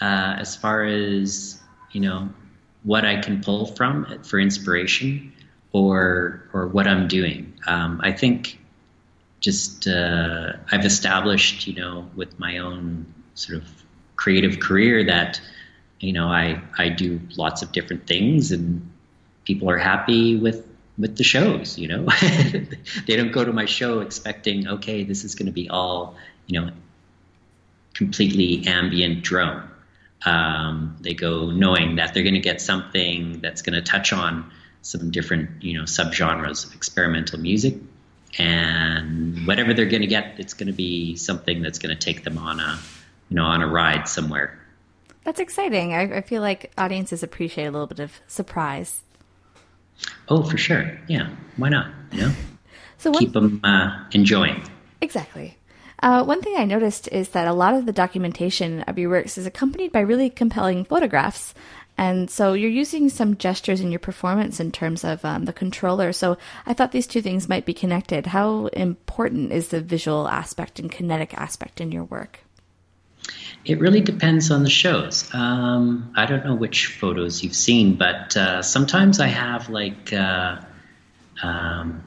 uh, 0.00 0.36
as 0.38 0.56
far 0.56 0.84
as 0.84 1.60
you 1.92 2.00
know 2.00 2.30
what 2.82 3.04
I 3.04 3.20
can 3.20 3.40
pull 3.40 3.66
from 3.66 4.22
for 4.24 4.38
inspiration 4.38 5.32
or 5.74 6.48
or 6.54 6.68
what 6.68 6.86
I'm 6.86 7.08
doing. 7.08 7.52
Um, 7.66 8.00
I 8.02 8.12
think 8.12 8.58
just 9.40 9.86
uh, 9.86 10.52
I've 10.72 10.86
established 10.86 11.66
you 11.66 11.74
know 11.74 12.08
with 12.14 12.38
my 12.38 12.58
own 12.58 13.12
sort 13.34 13.58
of 13.58 13.68
creative 14.16 14.60
career 14.60 15.04
that 15.04 15.40
you 16.00 16.12
know 16.12 16.28
I 16.28 16.62
I 16.78 16.88
do 16.88 17.20
lots 17.36 17.60
of 17.60 17.72
different 17.72 18.06
things 18.06 18.52
and 18.52 18.88
people 19.44 19.68
are 19.68 19.76
happy 19.76 20.36
with 20.36 20.66
with 20.96 21.16
the 21.16 21.24
shows 21.24 21.76
you 21.76 21.88
know 21.88 22.06
they 23.06 23.16
don't 23.16 23.32
go 23.32 23.44
to 23.44 23.52
my 23.52 23.64
show 23.64 23.98
expecting 23.98 24.68
okay 24.68 25.02
this 25.02 25.24
is 25.24 25.34
going 25.34 25.46
to 25.46 25.52
be 25.52 25.68
all 25.68 26.14
you 26.46 26.60
know 26.60 26.70
completely 27.94 28.64
ambient 28.68 29.22
drone 29.22 29.68
um, 30.24 30.96
they 31.00 31.14
go 31.14 31.50
knowing 31.50 31.96
that 31.96 32.14
they're 32.14 32.22
going 32.22 32.34
to 32.34 32.40
get 32.40 32.60
something 32.60 33.40
that's 33.40 33.60
going 33.60 33.74
to 33.74 33.82
touch 33.82 34.12
on 34.12 34.50
some 34.84 35.10
different, 35.10 35.62
you 35.62 35.78
know, 35.78 35.84
subgenres 35.84 36.66
of 36.66 36.74
experimental 36.74 37.40
music, 37.40 37.74
and 38.38 39.46
whatever 39.46 39.72
they're 39.72 39.86
going 39.86 40.02
to 40.02 40.08
get, 40.08 40.34
it's 40.38 40.54
going 40.54 40.66
to 40.66 40.72
be 40.72 41.16
something 41.16 41.62
that's 41.62 41.78
going 41.78 41.96
to 41.96 42.00
take 42.00 42.22
them 42.22 42.36
on 42.38 42.60
a, 42.60 42.78
you 43.30 43.36
know, 43.36 43.44
on 43.44 43.62
a 43.62 43.66
ride 43.66 44.06
somewhere. 44.08 44.60
That's 45.24 45.40
exciting. 45.40 45.94
I, 45.94 46.18
I 46.18 46.20
feel 46.20 46.42
like 46.42 46.70
audiences 46.76 47.22
appreciate 47.22 47.64
a 47.64 47.70
little 47.70 47.86
bit 47.86 48.00
of 48.00 48.20
surprise. 48.26 49.02
Oh, 50.28 50.42
for 50.42 50.58
sure. 50.58 51.00
Yeah, 51.08 51.30
why 51.56 51.70
not? 51.70 51.90
You 52.12 52.22
know, 52.22 52.32
so 52.98 53.12
keep 53.12 53.32
them 53.32 53.60
uh, 53.64 54.04
enjoying. 54.12 54.62
Exactly. 55.00 55.56
Uh, 56.02 56.22
one 56.22 56.42
thing 56.42 56.54
I 56.58 56.64
noticed 56.64 57.08
is 57.08 57.30
that 57.30 57.48
a 57.48 57.54
lot 57.54 57.72
of 57.72 57.86
the 57.86 57.92
documentation 57.92 58.82
of 58.82 58.98
your 58.98 59.08
works 59.08 59.38
is 59.38 59.46
accompanied 59.46 59.92
by 59.92 60.00
really 60.00 60.28
compelling 60.28 60.84
photographs. 60.84 61.54
And 61.96 62.28
so 62.28 62.54
you're 62.54 62.70
using 62.70 63.08
some 63.08 63.36
gestures 63.36 63.80
in 63.80 63.90
your 63.90 64.00
performance 64.00 64.58
in 64.58 64.72
terms 64.72 65.04
of 65.04 65.24
um, 65.24 65.44
the 65.44 65.52
controller. 65.52 66.12
So 66.12 66.36
I 66.66 66.74
thought 66.74 66.92
these 66.92 67.06
two 67.06 67.22
things 67.22 67.48
might 67.48 67.64
be 67.64 67.74
connected. 67.74 68.26
How 68.26 68.66
important 68.66 69.52
is 69.52 69.68
the 69.68 69.80
visual 69.80 70.28
aspect 70.28 70.80
and 70.80 70.90
kinetic 70.90 71.34
aspect 71.34 71.80
in 71.80 71.92
your 71.92 72.04
work? 72.04 72.40
It 73.64 73.80
really 73.80 74.00
depends 74.00 74.50
on 74.50 74.64
the 74.64 74.70
shows. 74.70 75.32
Um, 75.32 76.12
I 76.16 76.26
don't 76.26 76.44
know 76.44 76.54
which 76.54 76.88
photos 76.88 77.42
you've 77.42 77.54
seen, 77.54 77.94
but 77.94 78.36
uh, 78.36 78.60
sometimes 78.60 79.20
I 79.20 79.28
have 79.28 79.70
like 79.70 80.12
uh, 80.12 80.60
um, 81.42 82.02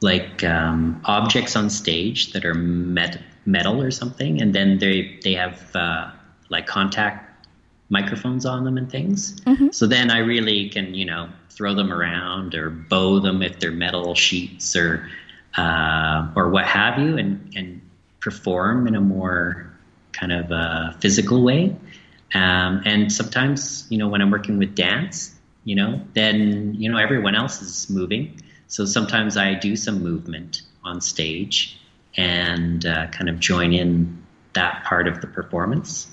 like 0.00 0.42
um, 0.44 1.00
objects 1.04 1.56
on 1.56 1.68
stage 1.68 2.32
that 2.32 2.44
are 2.44 2.54
met, 2.54 3.20
metal 3.44 3.82
or 3.82 3.90
something, 3.90 4.40
and 4.40 4.54
then 4.54 4.78
they 4.78 5.18
they 5.22 5.34
have 5.34 5.76
uh, 5.76 6.10
like 6.48 6.66
contact 6.66 7.27
microphones 7.88 8.44
on 8.44 8.64
them 8.64 8.76
and 8.76 8.90
things. 8.90 9.40
Mm-hmm. 9.40 9.68
So 9.72 9.86
then 9.86 10.10
I 10.10 10.18
really 10.18 10.68
can 10.68 10.94
you 10.94 11.04
know 11.04 11.28
throw 11.50 11.74
them 11.74 11.92
around 11.92 12.54
or 12.54 12.70
bow 12.70 13.20
them 13.20 13.42
if 13.42 13.58
they're 13.60 13.70
metal 13.70 14.14
sheets 14.14 14.76
or 14.76 15.08
uh, 15.56 16.30
or 16.36 16.50
what 16.50 16.66
have 16.66 16.98
you, 16.98 17.18
and 17.18 17.52
and 17.56 17.80
perform 18.20 18.86
in 18.86 18.94
a 18.94 19.00
more 19.00 19.72
kind 20.12 20.32
of 20.32 20.50
a 20.50 20.96
physical 21.00 21.42
way. 21.42 21.76
Um, 22.34 22.82
and 22.84 23.12
sometimes 23.12 23.86
you 23.90 23.98
know 23.98 24.08
when 24.08 24.20
I'm 24.20 24.30
working 24.30 24.58
with 24.58 24.74
dance, 24.74 25.34
you 25.64 25.74
know, 25.76 26.00
then 26.14 26.74
you 26.74 26.90
know 26.90 26.98
everyone 26.98 27.34
else 27.34 27.62
is 27.62 27.88
moving 27.88 28.40
so 28.68 28.84
sometimes 28.84 29.36
I 29.36 29.54
do 29.54 29.74
some 29.74 30.02
movement 30.02 30.62
on 30.84 31.00
stage 31.00 31.80
and 32.16 32.84
uh, 32.84 33.08
kind 33.08 33.30
of 33.30 33.40
join 33.40 33.72
in 33.72 34.22
that 34.52 34.84
part 34.84 35.08
of 35.08 35.20
the 35.22 35.26
performance. 35.26 36.06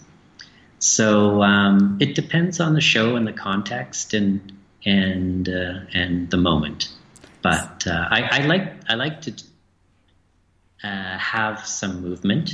So 0.86 1.42
um, 1.42 1.98
it 2.00 2.14
depends 2.14 2.60
on 2.60 2.76
the 2.76 2.82
show 2.82 3.16
and 3.16 3.26
the 3.26 3.34
context 3.34 4.14
and 4.14 4.54
and 4.86 5.50
uh, 5.50 5.80
and 5.94 6.30
the 6.30 6.38
moment. 6.38 6.90
But 7.42 7.88
uh, 7.88 8.08
I, 8.12 8.22
I, 8.22 8.46
like 8.46 8.74
I 8.88 8.94
like 8.94 9.22
to 9.22 9.34
uh, 10.84 11.18
have 11.18 11.66
some 11.66 12.02
movement. 12.02 12.54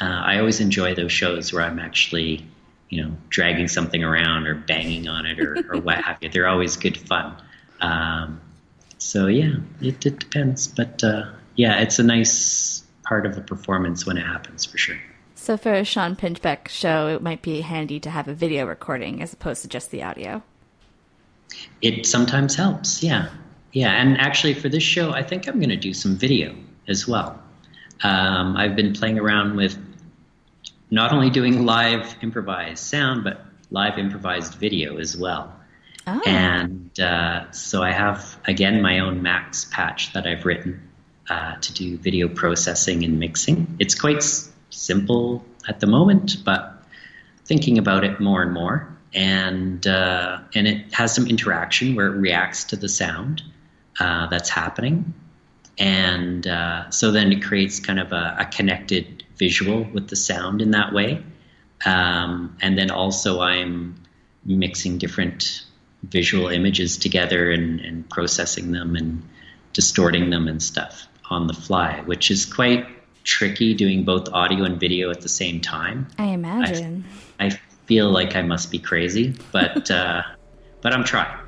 Uh, 0.00 0.04
I 0.04 0.38
always 0.38 0.60
enjoy 0.60 0.94
those 0.94 1.10
shows 1.10 1.52
where 1.52 1.64
I'm 1.64 1.80
actually, 1.80 2.46
you 2.88 3.02
know, 3.02 3.16
dragging 3.30 3.66
something 3.66 4.04
around 4.04 4.46
or 4.46 4.54
banging 4.54 5.08
on 5.08 5.26
it 5.26 5.40
or, 5.40 5.56
or 5.68 5.80
what 5.80 5.98
have 6.04 6.18
you. 6.20 6.28
They're 6.28 6.46
always 6.46 6.76
good 6.76 6.96
fun. 6.96 7.36
Um, 7.80 8.40
so 8.98 9.26
yeah, 9.26 9.56
it, 9.80 10.06
it 10.06 10.20
depends, 10.20 10.68
but 10.68 11.02
uh, 11.02 11.32
yeah, 11.56 11.80
it's 11.80 11.98
a 11.98 12.04
nice 12.04 12.84
part 13.02 13.26
of 13.26 13.36
a 13.36 13.40
performance 13.40 14.06
when 14.06 14.18
it 14.18 14.24
happens 14.24 14.64
for 14.64 14.78
sure. 14.78 14.98
So 15.42 15.56
for 15.56 15.74
a 15.74 15.84
Sean 15.84 16.14
Pinchbeck 16.14 16.68
show, 16.68 17.08
it 17.08 17.20
might 17.20 17.42
be 17.42 17.62
handy 17.62 17.98
to 17.98 18.10
have 18.10 18.28
a 18.28 18.32
video 18.32 18.64
recording 18.64 19.20
as 19.20 19.32
opposed 19.32 19.62
to 19.62 19.68
just 19.68 19.90
the 19.90 20.04
audio. 20.04 20.40
It 21.80 22.06
sometimes 22.06 22.54
helps, 22.54 23.02
yeah, 23.02 23.28
yeah. 23.72 23.90
And 23.90 24.20
actually, 24.20 24.54
for 24.54 24.68
this 24.68 24.84
show, 24.84 25.10
I 25.10 25.24
think 25.24 25.48
I'm 25.48 25.56
going 25.56 25.70
to 25.70 25.76
do 25.76 25.94
some 25.94 26.16
video 26.16 26.54
as 26.86 27.08
well. 27.08 27.42
Um, 28.04 28.56
I've 28.56 28.76
been 28.76 28.92
playing 28.92 29.18
around 29.18 29.56
with 29.56 29.76
not 30.92 31.12
only 31.12 31.28
doing 31.28 31.66
live 31.66 32.14
improvised 32.22 32.78
sound, 32.78 33.24
but 33.24 33.44
live 33.72 33.98
improvised 33.98 34.54
video 34.54 34.98
as 34.98 35.16
well. 35.16 35.52
Oh. 36.06 36.22
And 36.24 37.00
uh, 37.00 37.50
so 37.50 37.82
I 37.82 37.90
have, 37.90 38.38
again, 38.46 38.80
my 38.80 39.00
own 39.00 39.22
Max 39.22 39.64
patch 39.64 40.12
that 40.12 40.24
I've 40.24 40.44
written 40.44 40.88
uh, 41.28 41.56
to 41.56 41.72
do 41.72 41.98
video 41.98 42.28
processing 42.28 43.02
and 43.02 43.18
mixing. 43.18 43.74
It's 43.80 43.96
quite 43.96 44.22
simple 44.72 45.44
at 45.68 45.80
the 45.80 45.86
moment, 45.86 46.44
but 46.44 46.82
thinking 47.44 47.78
about 47.78 48.04
it 48.04 48.20
more 48.20 48.42
and 48.42 48.52
more. 48.52 48.88
And, 49.14 49.86
uh, 49.86 50.40
and 50.54 50.66
it 50.66 50.92
has 50.94 51.14
some 51.14 51.26
interaction 51.26 51.94
where 51.94 52.06
it 52.06 52.16
reacts 52.16 52.64
to 52.64 52.76
the 52.76 52.88
sound 52.88 53.42
uh, 54.00 54.26
that's 54.28 54.48
happening. 54.48 55.12
And 55.78 56.46
uh, 56.46 56.90
so 56.90 57.10
then 57.12 57.32
it 57.32 57.42
creates 57.42 57.80
kind 57.80 58.00
of 58.00 58.12
a, 58.12 58.36
a 58.40 58.44
connected 58.46 59.24
visual 59.36 59.84
with 59.92 60.08
the 60.08 60.16
sound 60.16 60.62
in 60.62 60.70
that 60.70 60.92
way. 60.92 61.22
Um, 61.84 62.56
and 62.60 62.78
then 62.78 62.90
also 62.90 63.40
I'm 63.40 63.96
mixing 64.44 64.98
different 64.98 65.64
visual 66.04 66.48
images 66.48 66.96
together 66.96 67.50
and, 67.50 67.80
and 67.80 68.08
processing 68.08 68.72
them 68.72 68.96
and 68.96 69.22
distorting 69.72 70.30
them 70.30 70.48
and 70.48 70.62
stuff 70.62 71.06
on 71.30 71.46
the 71.46 71.54
fly, 71.54 72.00
which 72.04 72.30
is 72.30 72.44
quite 72.44 72.86
tricky 73.24 73.74
doing 73.74 74.04
both 74.04 74.28
audio 74.32 74.64
and 74.64 74.78
video 74.78 75.10
at 75.10 75.20
the 75.20 75.28
same 75.28 75.60
time. 75.60 76.06
I 76.18 76.26
imagine. 76.26 77.04
I, 77.38 77.46
I 77.46 77.50
feel 77.86 78.10
like 78.10 78.36
I 78.36 78.42
must 78.42 78.70
be 78.70 78.78
crazy, 78.78 79.34
but 79.52 79.90
uh, 79.90 80.22
but 80.80 80.92
I'm 80.92 81.04
trying. 81.04 81.38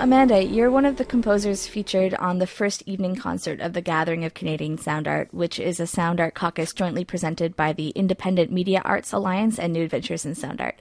Amanda, 0.00 0.44
you're 0.44 0.70
one 0.70 0.84
of 0.84 0.96
the 0.96 1.04
composers 1.04 1.66
featured 1.66 2.14
on 2.14 2.38
the 2.38 2.46
first 2.46 2.84
evening 2.86 3.16
concert 3.16 3.58
of 3.60 3.72
the 3.72 3.80
Gathering 3.80 4.24
of 4.24 4.32
Canadian 4.32 4.78
Sound 4.78 5.08
Art, 5.08 5.34
which 5.34 5.58
is 5.58 5.80
a 5.80 5.88
sound 5.88 6.20
art 6.20 6.36
caucus 6.36 6.72
jointly 6.72 7.04
presented 7.04 7.56
by 7.56 7.72
the 7.72 7.88
Independent 7.90 8.52
Media 8.52 8.80
Arts 8.84 9.12
Alliance 9.12 9.58
and 9.58 9.72
New 9.72 9.82
Adventures 9.82 10.24
in 10.24 10.36
Sound 10.36 10.60
Art. 10.60 10.78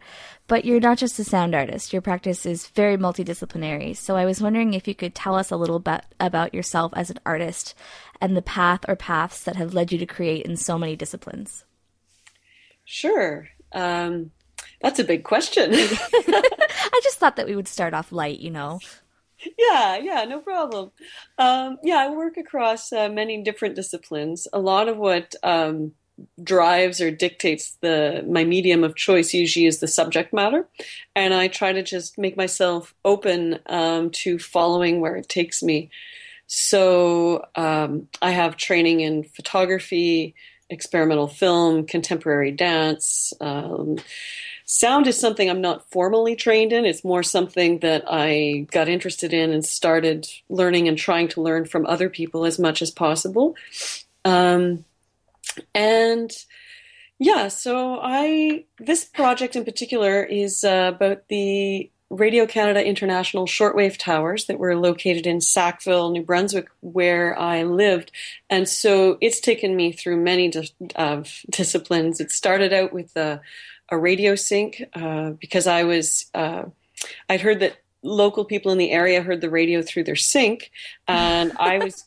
But 0.47 0.65
you're 0.65 0.79
not 0.79 0.99
just 0.99 1.17
a 1.17 1.23
sound 1.23 1.55
artist, 1.55 1.93
your 1.93 2.01
practice 2.03 2.45
is 2.45 2.67
very 2.67 2.95
multidisciplinary. 2.95 3.97
So, 3.97 4.15
I 4.15 4.25
was 4.25 4.39
wondering 4.39 4.75
if 4.75 4.87
you 4.87 4.93
could 4.93 5.15
tell 5.15 5.33
us 5.33 5.49
a 5.49 5.57
little 5.57 5.79
bit 5.79 6.01
about 6.19 6.53
yourself 6.53 6.93
as 6.95 7.09
an 7.09 7.19
artist 7.25 7.73
and 8.21 8.37
the 8.37 8.43
path 8.43 8.81
or 8.87 8.95
paths 8.95 9.43
that 9.45 9.55
have 9.55 9.73
led 9.73 9.91
you 9.91 9.97
to 9.97 10.05
create 10.05 10.45
in 10.45 10.57
so 10.57 10.77
many 10.77 10.95
disciplines. 10.95 11.65
Sure. 12.85 13.47
Um, 13.71 14.29
that's 14.79 14.99
a 14.99 15.03
big 15.03 15.23
question. 15.23 15.71
I 15.73 16.99
just 17.03 17.17
thought 17.17 17.35
that 17.37 17.47
we 17.47 17.55
would 17.55 17.67
start 17.67 17.95
off 17.95 18.11
light, 18.11 18.39
you 18.39 18.51
know. 18.51 18.79
Yeah, 19.57 19.97
yeah, 19.97 20.23
no 20.25 20.39
problem. 20.39 20.91
Um, 21.37 21.77
yeah, 21.83 21.97
I 21.97 22.09
work 22.09 22.37
across 22.37 22.91
uh, 22.91 23.09
many 23.09 23.43
different 23.43 23.75
disciplines. 23.75 24.47
A 24.51 24.59
lot 24.59 24.87
of 24.87 24.97
what 24.97 25.35
um, 25.43 25.93
drives 26.43 26.99
or 26.99 27.11
dictates 27.11 27.77
the 27.81 28.25
my 28.27 28.43
medium 28.43 28.83
of 28.83 28.95
choice 28.95 29.33
usually 29.33 29.67
is 29.67 29.79
the 29.79 29.87
subject 29.87 30.33
matter, 30.33 30.67
and 31.15 31.33
I 31.33 31.47
try 31.47 31.71
to 31.71 31.83
just 31.83 32.17
make 32.17 32.35
myself 32.35 32.95
open 33.05 33.59
um, 33.67 34.09
to 34.11 34.39
following 34.39 35.01
where 35.01 35.15
it 35.15 35.29
takes 35.29 35.61
me. 35.61 35.89
So 36.47 37.45
um, 37.55 38.07
I 38.21 38.31
have 38.31 38.57
training 38.57 39.01
in 39.01 39.23
photography, 39.23 40.33
experimental 40.69 41.27
film, 41.27 41.85
contemporary 41.85 42.51
dance 42.51 43.33
um, 43.41 43.97
sound 44.67 45.07
is 45.07 45.19
something 45.19 45.49
I'm 45.49 45.61
not 45.61 45.89
formally 45.89 46.35
trained 46.35 46.73
in. 46.73 46.85
It's 46.85 47.03
more 47.03 47.23
something 47.23 47.79
that 47.79 48.03
I 48.05 48.67
got 48.71 48.89
interested 48.89 49.33
in 49.33 49.51
and 49.51 49.65
started 49.65 50.27
learning 50.49 50.87
and 50.87 50.97
trying 50.97 51.29
to 51.29 51.41
learn 51.41 51.65
from 51.65 51.85
other 51.87 52.09
people 52.09 52.45
as 52.45 52.59
much 52.59 52.81
as 52.81 52.91
possible. 52.91 53.55
Um, 54.25 54.83
and 55.73 56.31
yeah, 57.17 57.47
so 57.47 57.99
I 58.01 58.65
this 58.77 59.05
project 59.05 59.55
in 59.55 59.63
particular 59.63 60.21
is 60.21 60.63
uh, 60.63 60.91
about 60.93 61.29
the 61.29 61.89
Radio 62.09 62.45
Canada 62.45 62.85
International 62.85 63.47
shortwave 63.47 63.97
towers 63.97 64.45
that 64.45 64.59
were 64.59 64.77
located 64.77 65.25
in 65.25 65.41
Sackville, 65.41 66.11
New 66.11 66.23
Brunswick, 66.23 66.67
where 66.81 67.37
I 67.37 67.63
lived. 67.63 68.11
And 68.49 68.67
so 68.67 69.17
it's 69.19 69.41
taken 69.41 69.75
me 69.75 69.91
through 69.91 70.17
many 70.17 70.49
di- 70.49 71.23
disciplines. 71.49 72.21
It 72.21 72.31
started 72.31 72.71
out 72.71 72.93
with 72.93 73.13
the 73.13 73.41
a 73.89 73.97
radio 73.97 74.35
sink 74.35 74.83
uh, 74.93 75.31
because 75.31 75.67
I 75.67 75.83
was 75.83 76.29
uh, 76.33 76.63
I'd 77.29 77.41
heard 77.41 77.59
that 77.59 77.77
local 78.03 78.45
people 78.45 78.71
in 78.71 78.77
the 78.77 78.91
area 78.91 79.21
heard 79.21 79.41
the 79.41 79.49
radio 79.49 79.81
through 79.81 80.05
their 80.05 80.15
sink, 80.15 80.71
and 81.07 81.53
I 81.57 81.79
was. 81.79 82.05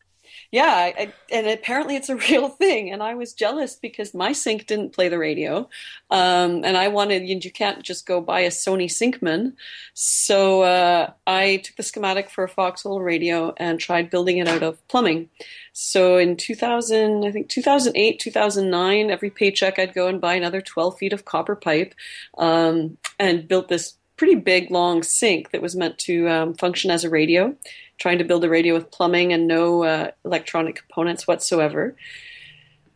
Yeah, 0.53 0.93
I, 0.99 1.13
and 1.31 1.47
apparently 1.47 1.95
it's 1.95 2.09
a 2.09 2.17
real 2.29 2.49
thing. 2.49 2.91
And 2.91 3.03
I 3.03 3.15
was 3.15 3.33
jealous 3.33 3.77
because 3.77 4.15
my 4.15 4.33
sink 4.33 4.67
didn't 4.67 4.93
play 4.93 5.09
the 5.09 5.19
radio, 5.19 5.69
um, 6.11 6.65
and 6.65 6.77
I 6.77 6.89
wanted. 6.89 7.29
You, 7.29 7.39
you 7.41 7.53
can't 7.53 7.83
just 7.83 8.05
go 8.07 8.21
buy 8.21 8.41
a 8.41 8.51
Sony 8.51 8.87
Syncman, 8.87 9.55
so 9.95 10.63
uh, 10.63 11.13
I 11.27 11.59
took 11.59 11.77
the 11.77 11.83
schematic 11.83 12.31
for 12.31 12.45
a 12.45 12.49
Foxhole 12.49 13.01
radio 13.01 13.55
and 13.59 13.79
tried 13.79 14.11
building 14.11 14.39
it 14.39 14.49
out 14.49 14.63
of 14.63 14.87
plumbing. 14.89 15.29
So 15.73 16.19
in 16.19 16.37
2000, 16.37 17.25
I 17.25 17.31
think 17.31 17.49
2008, 17.49 18.19
2009, 18.19 19.11
every 19.11 19.31
paycheck 19.31 19.79
I'd 19.79 19.95
go 19.95 20.09
and 20.09 20.21
buy 20.21 20.35
another 20.35 20.61
12 20.61 20.99
feet 20.99 21.13
of 21.13 21.25
copper 21.25 21.55
pipe 21.55 21.95
um, 22.39 22.99
and 23.21 23.47
built 23.47 23.69
this 23.69 23.95
pretty 24.21 24.35
big, 24.35 24.71
long 24.71 25.03
sink 25.03 25.51
that 25.51 25.63
was 25.63 25.75
meant 25.75 25.97
to 25.97 26.29
um, 26.29 26.53
function 26.53 26.91
as 26.91 27.05
a 27.05 27.09
radio, 27.09 27.57
trying 27.97 28.19
to 28.19 28.25
build 28.25 28.45
a 28.45 28.51
radio 28.51 28.75
with 28.75 28.91
plumbing 28.91 29.33
and 29.33 29.49
no 29.49 29.83
uh, 29.83 30.11
electronic 30.27 30.77
components 30.77 31.27
whatsoever. 31.27 31.97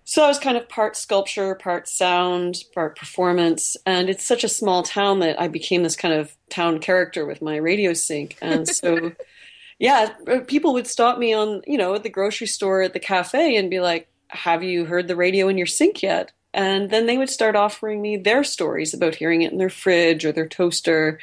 So 0.05 0.23
I 0.23 0.29
was 0.29 0.39
kind 0.39 0.59
of 0.59 0.69
part 0.69 0.99
sculpture, 0.99 1.55
part 1.55 1.89
sound, 1.89 2.57
part 2.75 2.99
performance, 2.99 3.75
and 3.87 4.11
it's 4.11 4.27
such 4.27 4.45
a 4.45 4.51
small 4.51 4.83
town 4.83 5.21
that 5.21 5.41
I 5.41 5.49
became 5.49 5.83
this 5.83 5.97
kind 5.97 6.13
of 6.13 6.37
town 6.51 6.79
character 6.79 7.25
with 7.25 7.41
my 7.41 7.57
radio 7.57 7.95
sink, 7.95 8.37
and 8.43 8.69
so 8.69 9.13
yeah, 9.79 10.13
uh, 10.31 10.41
people 10.41 10.75
would 10.75 10.87
stop 10.87 11.17
me 11.17 11.33
on, 11.33 11.63
you 11.67 11.79
know, 11.79 11.95
at 11.95 12.03
the 12.03 12.11
grocery 12.11 12.49
store, 12.49 12.83
at 12.83 12.93
the 12.93 13.01
cafe, 13.01 13.57
and 13.57 13.71
be 13.71 13.81
like, 13.81 14.09
Have 14.29 14.63
you 14.63 14.85
heard 14.85 15.09
the 15.09 15.17
radio 15.17 15.49
in 15.49 15.57
your 15.57 15.67
sink 15.67 16.03
yet? 16.03 16.33
And 16.55 16.89
then 16.89 17.07
they 17.07 17.19
would 17.19 17.29
start 17.29 17.57
offering 17.57 18.01
me 18.01 18.17
their 18.17 18.45
stories 18.45 18.95
about 18.95 19.17
hearing 19.17 19.43
it 19.43 19.51
in 19.51 19.59
their 19.59 19.69
fridge 19.69 20.25
or 20.25 20.31
their 20.31 20.49
toaster. 20.49 21.19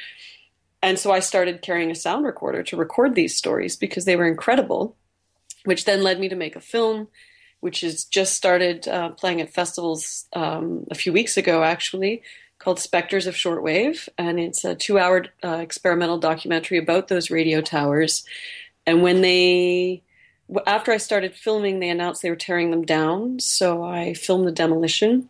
And 0.82 0.98
so 0.98 1.10
I 1.10 1.20
started 1.20 1.62
carrying 1.62 1.90
a 1.90 1.94
sound 1.94 2.26
recorder 2.26 2.62
to 2.64 2.76
record 2.76 3.14
these 3.14 3.34
stories 3.34 3.74
because 3.74 4.04
they 4.04 4.14
were 4.14 4.26
incredible, 4.26 4.94
which 5.64 5.86
then 5.86 6.02
led 6.02 6.20
me 6.20 6.28
to 6.28 6.36
make 6.36 6.54
a 6.54 6.60
film, 6.60 7.08
which 7.60 7.80
has 7.80 8.04
just 8.04 8.34
started 8.34 8.86
uh, 8.86 9.08
playing 9.10 9.40
at 9.40 9.54
festivals 9.54 10.26
um, 10.34 10.86
a 10.90 10.94
few 10.94 11.14
weeks 11.14 11.38
ago, 11.38 11.64
actually, 11.64 12.22
called 12.58 12.78
Spectres 12.78 13.26
of 13.26 13.34
Shortwave, 13.34 14.08
and 14.18 14.38
it's 14.38 14.64
a 14.64 14.74
two-hour 14.74 15.26
uh, 15.42 15.58
experimental 15.62 16.18
documentary 16.18 16.78
about 16.78 17.08
those 17.08 17.30
radio 17.30 17.60
towers. 17.60 18.24
And 18.86 19.02
when 19.02 19.22
they 19.22 20.02
after 20.66 20.92
I 20.92 20.96
started 20.96 21.34
filming, 21.34 21.80
they 21.80 21.90
announced 21.90 22.22
they 22.22 22.30
were 22.30 22.36
tearing 22.36 22.70
them 22.70 22.84
down, 22.84 23.38
so 23.40 23.82
I 23.82 24.14
filmed 24.14 24.46
the 24.46 24.52
demolition. 24.52 25.28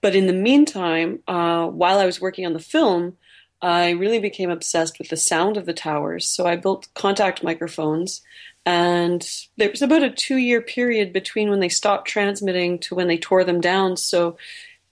But 0.00 0.14
in 0.14 0.26
the 0.26 0.32
meantime, 0.32 1.20
uh, 1.26 1.66
while 1.66 1.98
I 1.98 2.06
was 2.06 2.20
working 2.20 2.46
on 2.46 2.52
the 2.52 2.60
film, 2.60 3.16
I 3.60 3.90
really 3.90 4.20
became 4.20 4.50
obsessed 4.50 4.98
with 4.98 5.08
the 5.08 5.16
sound 5.16 5.56
of 5.56 5.66
the 5.66 5.72
towers. 5.72 6.28
So 6.28 6.46
I 6.46 6.56
built 6.56 6.88
contact 6.94 7.42
microphones, 7.42 8.22
and 8.64 9.28
there 9.56 9.70
was 9.70 9.82
about 9.82 10.04
a 10.04 10.10
two 10.10 10.36
year 10.36 10.60
period 10.60 11.12
between 11.12 11.50
when 11.50 11.60
they 11.60 11.68
stopped 11.68 12.06
transmitting 12.06 12.78
to 12.80 12.94
when 12.94 13.08
they 13.08 13.18
tore 13.18 13.44
them 13.44 13.60
down. 13.60 13.96
So 13.96 14.36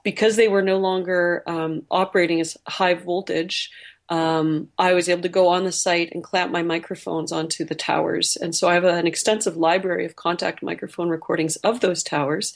because 0.02 0.36
they 0.36 0.48
were 0.48 0.62
no 0.62 0.78
longer 0.78 1.42
um, 1.46 1.82
operating 1.90 2.40
as 2.40 2.56
high 2.66 2.94
voltage, 2.94 3.70
um, 4.08 4.68
I 4.78 4.94
was 4.94 5.08
able 5.08 5.22
to 5.22 5.28
go 5.28 5.48
on 5.48 5.64
the 5.64 5.72
site 5.72 6.12
and 6.12 6.22
clamp 6.22 6.52
my 6.52 6.62
microphones 6.62 7.32
onto 7.32 7.64
the 7.64 7.74
towers. 7.74 8.36
And 8.36 8.54
so 8.54 8.68
I 8.68 8.74
have 8.74 8.84
an 8.84 9.06
extensive 9.06 9.56
library 9.56 10.06
of 10.06 10.16
contact 10.16 10.62
microphone 10.62 11.08
recordings 11.08 11.56
of 11.56 11.80
those 11.80 12.02
towers 12.02 12.54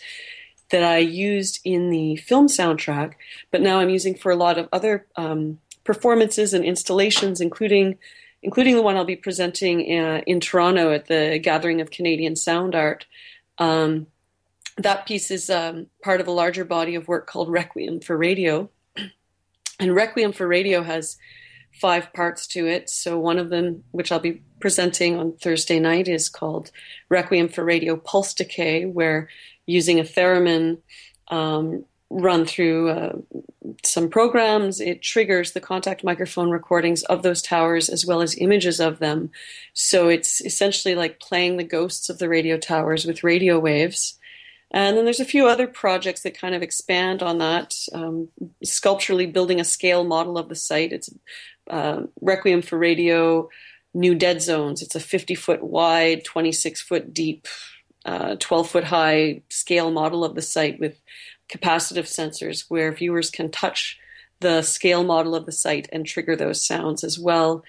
that 0.70 0.84
I 0.84 0.98
used 0.98 1.60
in 1.64 1.90
the 1.90 2.16
film 2.16 2.46
soundtrack, 2.46 3.14
but 3.50 3.60
now 3.60 3.80
I'm 3.80 3.90
using 3.90 4.14
for 4.14 4.30
a 4.30 4.36
lot 4.36 4.58
of 4.58 4.68
other 4.72 5.06
um, 5.16 5.58
performances 5.84 6.54
and 6.54 6.64
installations, 6.64 7.40
including 7.40 7.98
including 8.42 8.74
the 8.74 8.80
one 8.80 8.96
I'll 8.96 9.04
be 9.04 9.16
presenting 9.16 10.00
uh, 10.00 10.22
in 10.26 10.40
Toronto 10.40 10.92
at 10.92 11.08
the 11.08 11.38
Gathering 11.42 11.82
of 11.82 11.90
Canadian 11.90 12.36
Sound 12.36 12.74
Art. 12.74 13.04
Um, 13.58 14.06
that 14.78 15.04
piece 15.04 15.30
is 15.30 15.50
um, 15.50 15.88
part 16.02 16.22
of 16.22 16.26
a 16.26 16.30
larger 16.30 16.64
body 16.64 16.94
of 16.94 17.06
work 17.06 17.26
called 17.26 17.50
Requiem 17.50 18.00
for 18.00 18.16
Radio. 18.16 18.70
And 19.80 19.94
Requiem 19.94 20.32
for 20.32 20.46
Radio 20.46 20.82
has 20.82 21.16
five 21.72 22.12
parts 22.12 22.46
to 22.48 22.66
it. 22.66 22.90
So, 22.90 23.18
one 23.18 23.38
of 23.38 23.48
them, 23.48 23.84
which 23.90 24.12
I'll 24.12 24.20
be 24.20 24.42
presenting 24.60 25.18
on 25.18 25.32
Thursday 25.32 25.80
night, 25.80 26.08
is 26.08 26.28
called 26.28 26.70
Requiem 27.08 27.48
for 27.48 27.64
Radio 27.64 27.96
Pulse 27.96 28.34
Decay, 28.34 28.84
where 28.84 29.28
using 29.66 29.98
a 29.98 30.04
theremin 30.04 30.78
um, 31.28 31.84
run 32.10 32.44
through 32.44 32.90
uh, 32.90 33.12
some 33.84 34.08
programs, 34.08 34.80
it 34.80 35.00
triggers 35.00 35.52
the 35.52 35.60
contact 35.60 36.02
microphone 36.02 36.50
recordings 36.50 37.04
of 37.04 37.22
those 37.22 37.40
towers 37.40 37.88
as 37.88 38.04
well 38.04 38.20
as 38.20 38.36
images 38.36 38.80
of 38.80 38.98
them. 38.98 39.30
So 39.74 40.08
it's 40.08 40.40
essentially 40.40 40.96
like 40.96 41.20
playing 41.20 41.56
the 41.56 41.64
ghosts 41.64 42.08
of 42.08 42.18
the 42.18 42.28
radio 42.28 42.56
towers 42.56 43.06
with 43.06 43.22
radio 43.22 43.60
waves. 43.60 44.18
And 44.72 44.96
then 44.96 45.04
there's 45.04 45.20
a 45.20 45.24
few 45.24 45.48
other 45.48 45.66
projects 45.66 46.22
that 46.22 46.38
kind 46.38 46.54
of 46.54 46.62
expand 46.62 47.22
on 47.22 47.38
that, 47.38 47.74
um, 47.92 48.28
sculpturally 48.62 49.26
building 49.26 49.58
a 49.58 49.64
scale 49.64 50.04
model 50.04 50.38
of 50.38 50.48
the 50.48 50.54
site. 50.54 50.92
It's 50.92 51.10
uh, 51.68 52.02
Requiem 52.20 52.62
for 52.62 52.78
Radio, 52.78 53.48
New 53.94 54.14
Dead 54.14 54.40
Zones. 54.40 54.80
It's 54.80 54.94
a 54.94 55.00
50 55.00 55.34
foot 55.34 55.62
wide, 55.62 56.24
26 56.24 56.80
foot 56.82 57.12
deep, 57.12 57.48
uh, 58.04 58.36
12 58.38 58.70
foot 58.70 58.84
high 58.84 59.42
scale 59.48 59.90
model 59.90 60.24
of 60.24 60.36
the 60.36 60.42
site 60.42 60.78
with 60.78 61.00
capacitive 61.48 62.04
sensors 62.04 62.66
where 62.68 62.92
viewers 62.92 63.30
can 63.30 63.50
touch 63.50 63.98
the 64.38 64.62
scale 64.62 65.04
model 65.04 65.34
of 65.34 65.46
the 65.46 65.52
site 65.52 65.88
and 65.92 66.06
trigger 66.06 66.36
those 66.36 66.64
sounds 66.64 67.02
as 67.02 67.18
well. 67.18 67.64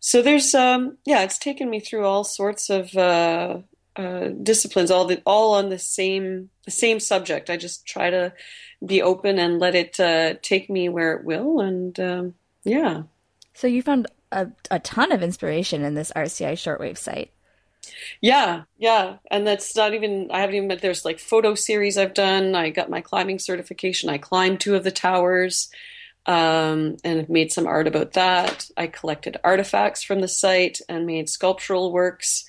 So 0.00 0.22
there's, 0.22 0.54
um, 0.54 0.96
yeah, 1.04 1.22
it's 1.22 1.38
taken 1.38 1.68
me 1.68 1.80
through 1.80 2.06
all 2.06 2.24
sorts 2.24 2.70
of 2.70 2.96
uh, 2.96 3.58
uh, 3.98 4.28
disciplines, 4.42 4.90
all 4.90 5.04
the, 5.04 5.20
all 5.26 5.54
on 5.54 5.68
the 5.68 5.78
same 5.78 6.50
the 6.64 6.70
same 6.70 7.00
subject. 7.00 7.50
I 7.50 7.56
just 7.56 7.84
try 7.84 8.10
to 8.10 8.32
be 8.84 9.02
open 9.02 9.38
and 9.38 9.58
let 9.58 9.74
it 9.74 9.98
uh, 9.98 10.34
take 10.40 10.70
me 10.70 10.88
where 10.88 11.14
it 11.14 11.24
will, 11.24 11.60
and 11.60 11.98
um, 11.98 12.34
yeah. 12.64 13.02
So 13.54 13.66
you 13.66 13.82
found 13.82 14.06
a, 14.30 14.48
a 14.70 14.78
ton 14.78 15.10
of 15.10 15.22
inspiration 15.22 15.82
in 15.82 15.94
this 15.94 16.12
RCI 16.14 16.52
shortwave 16.52 16.96
site. 16.96 17.32
Yeah, 18.20 18.62
yeah, 18.76 19.16
and 19.30 19.46
that's 19.46 19.74
not 19.74 19.94
even. 19.94 20.30
I 20.30 20.40
haven't 20.40 20.56
even 20.56 20.68
met. 20.68 20.80
There's 20.80 21.04
like 21.04 21.18
photo 21.18 21.54
series 21.54 21.98
I've 21.98 22.14
done. 22.14 22.54
I 22.54 22.70
got 22.70 22.90
my 22.90 23.00
climbing 23.00 23.40
certification. 23.40 24.10
I 24.10 24.18
climbed 24.18 24.60
two 24.60 24.76
of 24.76 24.84
the 24.84 24.92
towers, 24.92 25.70
um, 26.26 26.98
and 27.02 27.28
made 27.28 27.50
some 27.50 27.66
art 27.66 27.86
about 27.88 28.12
that. 28.12 28.70
I 28.76 28.86
collected 28.86 29.38
artifacts 29.42 30.02
from 30.02 30.20
the 30.20 30.28
site 30.28 30.80
and 30.88 31.06
made 31.06 31.28
sculptural 31.28 31.90
works. 31.90 32.44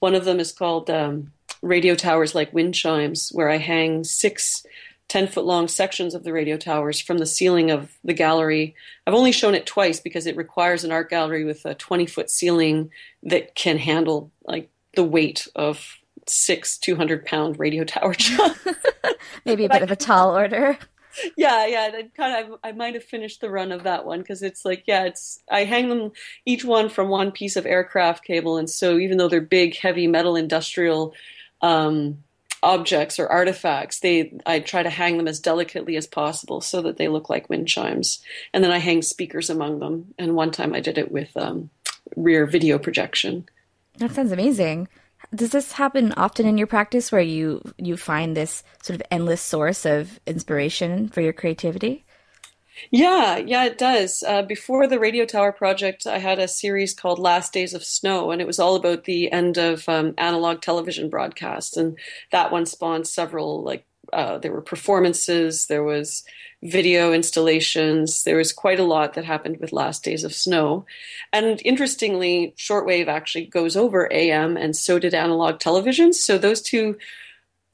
One 0.00 0.14
of 0.14 0.24
them 0.24 0.40
is 0.40 0.52
called 0.52 0.90
um, 0.90 1.32
Radio 1.62 1.94
Towers 1.94 2.34
Like 2.34 2.52
Wind 2.52 2.74
Chimes, 2.74 3.30
where 3.30 3.50
I 3.50 3.58
hang 3.58 4.04
six 4.04 4.64
10 5.08 5.28
foot 5.28 5.44
long 5.44 5.68
sections 5.68 6.14
of 6.14 6.24
the 6.24 6.32
radio 6.32 6.56
towers 6.56 7.00
from 7.00 7.18
the 7.18 7.26
ceiling 7.26 7.70
of 7.70 7.92
the 8.02 8.12
gallery. 8.12 8.74
I've 9.06 9.14
only 9.14 9.32
shown 9.32 9.54
it 9.54 9.66
twice 9.66 10.00
because 10.00 10.26
it 10.26 10.36
requires 10.36 10.82
an 10.82 10.90
art 10.90 11.10
gallery 11.10 11.44
with 11.44 11.64
a 11.64 11.74
20 11.74 12.06
foot 12.06 12.30
ceiling 12.30 12.90
that 13.22 13.54
can 13.54 13.78
handle 13.78 14.32
like 14.44 14.68
the 14.94 15.04
weight 15.04 15.46
of 15.54 15.98
six 16.26 16.76
200 16.78 17.24
pound 17.24 17.58
radio 17.58 17.84
tower 17.84 18.14
Maybe 19.44 19.64
a 19.64 19.68
bit 19.68 19.82
of 19.82 19.92
a 19.92 19.96
tall 19.96 20.36
order. 20.36 20.76
Yeah, 21.36 21.66
yeah. 21.66 21.90
kind 22.16 22.52
of, 22.52 22.58
I 22.62 22.72
might 22.72 22.94
have 22.94 23.04
finished 23.04 23.40
the 23.40 23.50
run 23.50 23.72
of 23.72 23.84
that 23.84 24.04
one 24.04 24.20
because 24.20 24.42
it's 24.42 24.64
like, 24.64 24.84
yeah, 24.86 25.04
it's. 25.04 25.40
I 25.50 25.64
hang 25.64 25.88
them 25.88 26.12
each 26.44 26.64
one 26.64 26.88
from 26.88 27.08
one 27.08 27.32
piece 27.32 27.56
of 27.56 27.66
aircraft 27.66 28.24
cable, 28.24 28.56
and 28.56 28.68
so 28.68 28.98
even 28.98 29.18
though 29.18 29.28
they're 29.28 29.40
big, 29.40 29.76
heavy 29.76 30.06
metal 30.06 30.36
industrial 30.36 31.14
um, 31.62 32.18
objects 32.62 33.18
or 33.18 33.28
artifacts, 33.28 34.00
they 34.00 34.32
I 34.44 34.60
try 34.60 34.82
to 34.82 34.90
hang 34.90 35.16
them 35.16 35.28
as 35.28 35.40
delicately 35.40 35.96
as 35.96 36.06
possible 36.06 36.60
so 36.60 36.82
that 36.82 36.96
they 36.96 37.08
look 37.08 37.30
like 37.30 37.48
wind 37.48 37.68
chimes. 37.68 38.20
And 38.52 38.62
then 38.62 38.70
I 38.70 38.78
hang 38.78 39.02
speakers 39.02 39.50
among 39.50 39.78
them. 39.78 40.14
And 40.18 40.34
one 40.34 40.50
time 40.50 40.74
I 40.74 40.80
did 40.80 40.98
it 40.98 41.12
with 41.12 41.36
um, 41.36 41.70
rear 42.16 42.46
video 42.46 42.78
projection. 42.78 43.48
That 43.98 44.12
sounds 44.12 44.32
amazing. 44.32 44.88
Does 45.34 45.50
this 45.50 45.72
happen 45.72 46.12
often 46.12 46.46
in 46.46 46.58
your 46.58 46.66
practice 46.66 47.10
where 47.10 47.20
you 47.20 47.62
you 47.78 47.96
find 47.96 48.36
this 48.36 48.62
sort 48.82 49.00
of 49.00 49.06
endless 49.10 49.42
source 49.42 49.84
of 49.84 50.20
inspiration 50.26 51.08
for 51.08 51.20
your 51.20 51.32
creativity? 51.32 52.04
Yeah, 52.90 53.38
yeah, 53.38 53.64
it 53.64 53.78
does. 53.78 54.22
Uh, 54.22 54.42
before 54.42 54.86
the 54.86 54.98
Radio 54.98 55.24
Tower 55.24 55.52
project, 55.52 56.06
I 56.06 56.18
had 56.18 56.38
a 56.38 56.46
series 56.46 56.92
called 56.94 57.18
Last 57.18 57.52
Days 57.52 57.74
of 57.74 57.84
Snow, 57.84 58.30
and 58.30 58.40
it 58.40 58.46
was 58.46 58.58
all 58.58 58.76
about 58.76 59.04
the 59.04 59.32
end 59.32 59.56
of 59.56 59.88
um, 59.88 60.14
analog 60.18 60.60
television 60.60 61.08
broadcasts. 61.08 61.76
And 61.76 61.98
that 62.32 62.52
one 62.52 62.66
spawned 62.66 63.06
several, 63.06 63.62
like, 63.62 63.86
uh, 64.12 64.38
there 64.38 64.52
were 64.52 64.62
performances, 64.62 65.66
there 65.66 65.82
was 65.82 66.24
video 66.62 67.12
installations, 67.12 68.24
there 68.24 68.36
was 68.36 68.52
quite 68.52 68.80
a 68.80 68.84
lot 68.84 69.14
that 69.14 69.24
happened 69.24 69.58
with 69.58 69.72
Last 69.72 70.02
Days 70.04 70.24
of 70.24 70.34
Snow. 70.34 70.86
And 71.32 71.60
interestingly, 71.64 72.54
shortwave 72.56 73.08
actually 73.08 73.46
goes 73.46 73.76
over 73.76 74.12
AM, 74.12 74.56
and 74.56 74.74
so 74.74 74.98
did 74.98 75.14
analog 75.14 75.58
television. 75.58 76.12
So 76.12 76.38
those 76.38 76.62
two, 76.62 76.98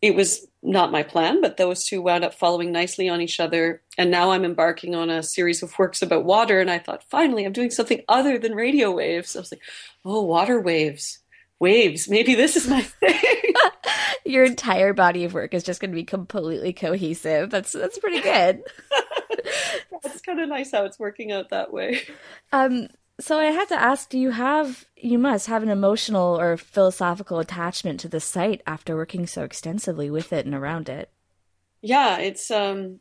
it 0.01 0.15
was 0.15 0.47
not 0.63 0.93
my 0.93 1.03
plan, 1.03 1.41
but 1.41 1.57
those 1.57 1.85
two 1.85 2.01
wound 2.01 2.25
up 2.25 2.35
following 2.35 2.71
nicely 2.71 3.09
on 3.09 3.21
each 3.21 3.41
other. 3.41 3.83
And 3.99 4.11
now 4.11 4.31
I'm 4.31 4.45
embarking 4.45 4.95
on 4.95 5.11
a 5.11 5.23
series 5.23 5.63
of 5.63 5.77
works 5.79 6.03
about 6.03 6.25
water. 6.25 6.61
And 6.61 6.71
I 6.71 6.79
thought, 6.79 7.03
finally, 7.05 7.45
I'm 7.45 7.53
doing 7.53 7.71
something 7.71 8.03
other 8.09 8.39
than 8.39 8.55
radio 8.55 8.93
waves. 8.93 9.35
I 9.35 9.41
was 9.41 9.53
like, 9.53 9.63
oh, 10.05 10.23
water 10.23 10.61
waves, 10.61 11.19
waves. 11.59 12.09
Maybe 12.09 12.35
this 12.35 12.57
is 12.57 12.69
my 12.69 12.83
thing. 13.01 13.42
Your 14.25 14.45
entire 14.45 14.93
body 14.93 15.25
of 15.25 15.35
work 15.35 15.55
is 15.55 15.63
just 15.63 15.81
going 15.81 15.91
to 15.91 15.97
be 15.97 16.05
completely 16.05 16.73
cohesive. 16.73 17.51
That's 17.51 17.73
that's 17.73 17.99
pretty 17.99 18.21
good. 18.21 18.63
it's 20.05 20.21
kind 20.21 20.41
of 20.41 20.49
nice 20.49 20.71
how 20.73 20.85
it's 20.85 20.99
working 20.99 21.33
out 21.33 21.51
that 21.51 21.73
way. 21.73 22.03
Um, 22.53 22.89
so 23.21 23.39
I 23.39 23.47
had 23.47 23.69
to 23.69 23.81
ask, 23.81 24.09
do 24.09 24.19
you 24.19 24.31
have 24.31 24.85
you 24.97 25.19
must 25.19 25.47
have 25.47 25.63
an 25.63 25.69
emotional 25.69 26.39
or 26.39 26.57
philosophical 26.57 27.39
attachment 27.39 28.01
to 28.01 28.09
the 28.09 28.21
site 28.21 28.63
after 28.67 28.97
working 28.97 29.27
so 29.27 29.45
extensively 29.45 30.11
with 30.11 30.33
it 30.33 30.47
and 30.47 30.55
around 30.55 30.89
it? 30.89 31.11
Yeah, 31.81 32.19
it's 32.19 32.51
um 32.51 33.01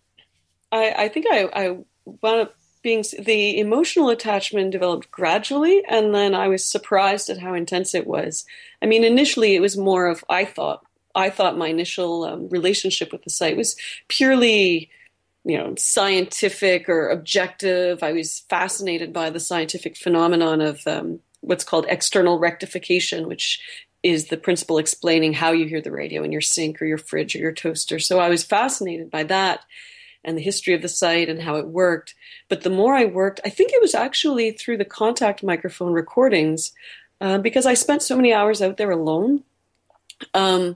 I 0.72 0.94
I 1.06 1.08
think 1.08 1.26
I 1.30 1.50
I 1.54 1.78
wound 2.06 2.42
up 2.42 2.56
being 2.84 3.04
the 3.20 3.60
emotional 3.60 4.10
attachment 4.10 4.72
developed 4.72 5.12
gradually 5.12 5.84
and 5.88 6.14
then 6.14 6.34
I 6.34 6.48
was 6.48 6.66
surprised 6.66 7.30
at 7.30 7.40
how 7.40 7.54
intense 7.54 7.94
it 7.94 8.08
was. 8.08 8.46
I 8.82 8.88
mean, 8.88 9.04
initially 9.04 9.56
it 9.56 9.62
was 9.62 9.78
more 9.78 10.08
of 10.08 10.24
I 10.30 10.46
thought 10.46 10.84
I 11.15 11.30
thought 11.30 11.58
my 11.58 11.67
initial 11.67 12.24
um, 12.24 12.50
relationship 12.50 13.12
with 13.12 13.24
the 13.24 13.30
site 13.30 13.58
was 13.58 13.76
purely 14.08 14.89
you 15.43 15.58
know 15.58 15.74
scientific 15.78 16.88
or 16.88 17.10
objective. 17.10 18.04
I 18.04 18.12
was 18.12 18.41
fascinated 18.50 19.12
by 19.13 19.30
the 19.30 19.39
scientific 19.39 19.97
phenomenon 19.97 20.62
of 20.62 20.86
um, 20.88 21.19
what's 21.41 21.63
called 21.63 21.86
external 21.89 22.39
rectification 22.39 23.28
which 23.28 23.60
is 24.04 24.28
the 24.28 24.38
principle 24.38 24.80
explaining 24.80 25.34
how 25.34 25.52
you 25.52 25.67
hear 25.67 25.82
the 25.82 25.91
radio 25.91 26.24
in 26.24 26.32
your 26.32 26.41
sink 26.41 26.82
or 26.82 26.86
your 26.86 26.97
fridge 26.97 27.36
or 27.36 27.39
your 27.39 27.52
toaster. 27.52 28.00
So 28.00 28.19
i 28.19 28.30
was 28.30 28.43
fascinated 28.43 29.12
by 29.12 29.24
that 29.24 29.65
and 30.24 30.38
the 30.38 30.41
history 30.41 30.74
of 30.76 30.82
the 30.82 30.88
site 30.88 31.30
and 31.30 31.41
how 31.41 31.56
it 31.56 31.67
worked. 31.67 32.13
But 32.50 32.62
the 32.62 32.69
more 32.69 32.95
i 32.95 33.06
worked 33.06 33.39
i 33.45 33.50
think 33.50 33.71
it 33.71 33.82
was 33.82 33.95
actually 33.95 34.52
through 34.52 34.78
the 34.78 34.86
contact 34.86 35.43
microphone 35.43 35.93
recordings 35.93 36.71
uh, 37.19 37.38
because 37.38 37.65
i 37.65 37.74
spent 37.74 38.02
so 38.02 38.15
many 38.15 38.34
hours 38.34 38.62
out 38.62 38.78
there 38.78 38.91
alone. 38.91 39.43
Um, 40.34 40.76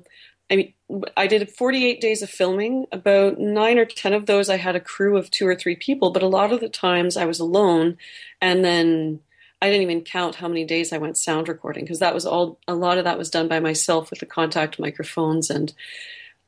I 0.50 0.56
mean, 0.56 0.74
I 1.18 1.28
did 1.28 1.50
48 1.50 2.00
days 2.00 2.22
of 2.22 2.30
filming. 2.30 2.86
About 2.92 3.40
nine 3.40 3.80
or 3.80 3.86
10 3.86 4.14
of 4.14 4.26
those, 4.28 4.50
I 4.50 4.58
had 4.58 4.76
a 4.76 4.80
crew 4.80 5.18
of 5.18 5.32
two 5.32 5.48
or 5.48 5.56
three 5.56 5.76
people, 5.76 6.12
but 6.12 6.24
a 6.24 6.28
lot 6.28 6.54
of 6.54 6.60
the 6.60 6.70
times 6.70 7.18
I 7.18 7.26
was 7.26 7.40
alone. 7.40 7.98
And 8.42 8.64
then 8.64 9.22
I 9.62 9.70
didn't 9.70 9.84
even 9.84 10.02
count 10.02 10.36
how 10.36 10.48
many 10.48 10.64
days 10.64 10.94
I 10.94 11.00
went 11.00 11.18
sound 11.18 11.48
recording 11.48 11.84
because 11.86 12.00
that 12.00 12.14
was 12.14 12.26
all. 12.26 12.60
A 12.68 12.76
lot 12.76 12.98
of 12.98 13.06
that 13.06 13.18
was 13.18 13.30
done 13.30 13.48
by 13.48 13.60
myself 13.60 14.10
with 14.10 14.20
the 14.20 14.26
contact 14.26 14.80
microphones, 14.80 15.50
and 15.50 15.74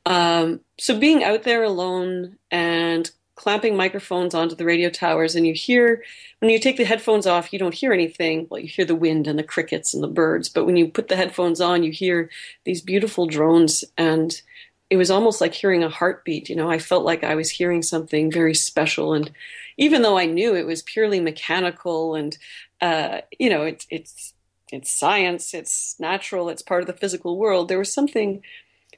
um, 0.06 0.60
so 0.78 0.98
being 0.98 1.24
out 1.24 1.42
there 1.42 1.64
alone 1.64 2.38
and 2.50 3.10
clamping 3.38 3.76
microphones 3.76 4.34
onto 4.34 4.56
the 4.56 4.64
radio 4.64 4.90
towers, 4.90 5.34
and 5.36 5.46
you 5.46 5.54
hear 5.54 6.02
when 6.40 6.50
you 6.50 6.58
take 6.58 6.76
the 6.76 6.84
headphones 6.84 7.26
off, 7.26 7.52
you 7.52 7.58
don't 7.58 7.74
hear 7.74 7.92
anything. 7.92 8.46
Well, 8.50 8.60
you 8.60 8.68
hear 8.68 8.84
the 8.84 8.94
wind 8.94 9.26
and 9.26 9.38
the 9.38 9.44
crickets 9.44 9.94
and 9.94 10.02
the 10.02 10.08
birds, 10.08 10.48
but 10.48 10.64
when 10.66 10.76
you 10.76 10.88
put 10.88 11.08
the 11.08 11.16
headphones 11.16 11.60
on, 11.60 11.82
you 11.82 11.92
hear 11.92 12.30
these 12.64 12.82
beautiful 12.82 13.26
drones 13.26 13.84
and 13.96 14.40
it 14.90 14.96
was 14.96 15.10
almost 15.10 15.40
like 15.40 15.54
hearing 15.54 15.84
a 15.84 15.88
heartbeat. 15.88 16.48
You 16.48 16.56
know, 16.56 16.70
I 16.70 16.78
felt 16.78 17.04
like 17.04 17.22
I 17.22 17.34
was 17.34 17.50
hearing 17.50 17.82
something 17.82 18.32
very 18.32 18.54
special. 18.54 19.12
And 19.12 19.30
even 19.76 20.02
though 20.02 20.18
I 20.18 20.26
knew 20.26 20.54
it 20.54 20.66
was 20.66 20.82
purely 20.82 21.20
mechanical 21.20 22.14
and, 22.14 22.36
uh, 22.80 23.20
you 23.38 23.50
know, 23.50 23.62
it's, 23.62 23.86
it's, 23.90 24.34
it's 24.72 24.98
science, 24.98 25.54
it's 25.54 25.96
natural, 26.00 26.48
it's 26.48 26.62
part 26.62 26.80
of 26.80 26.86
the 26.86 26.92
physical 26.92 27.38
world, 27.38 27.68
there 27.68 27.78
was 27.78 27.92
something 27.92 28.42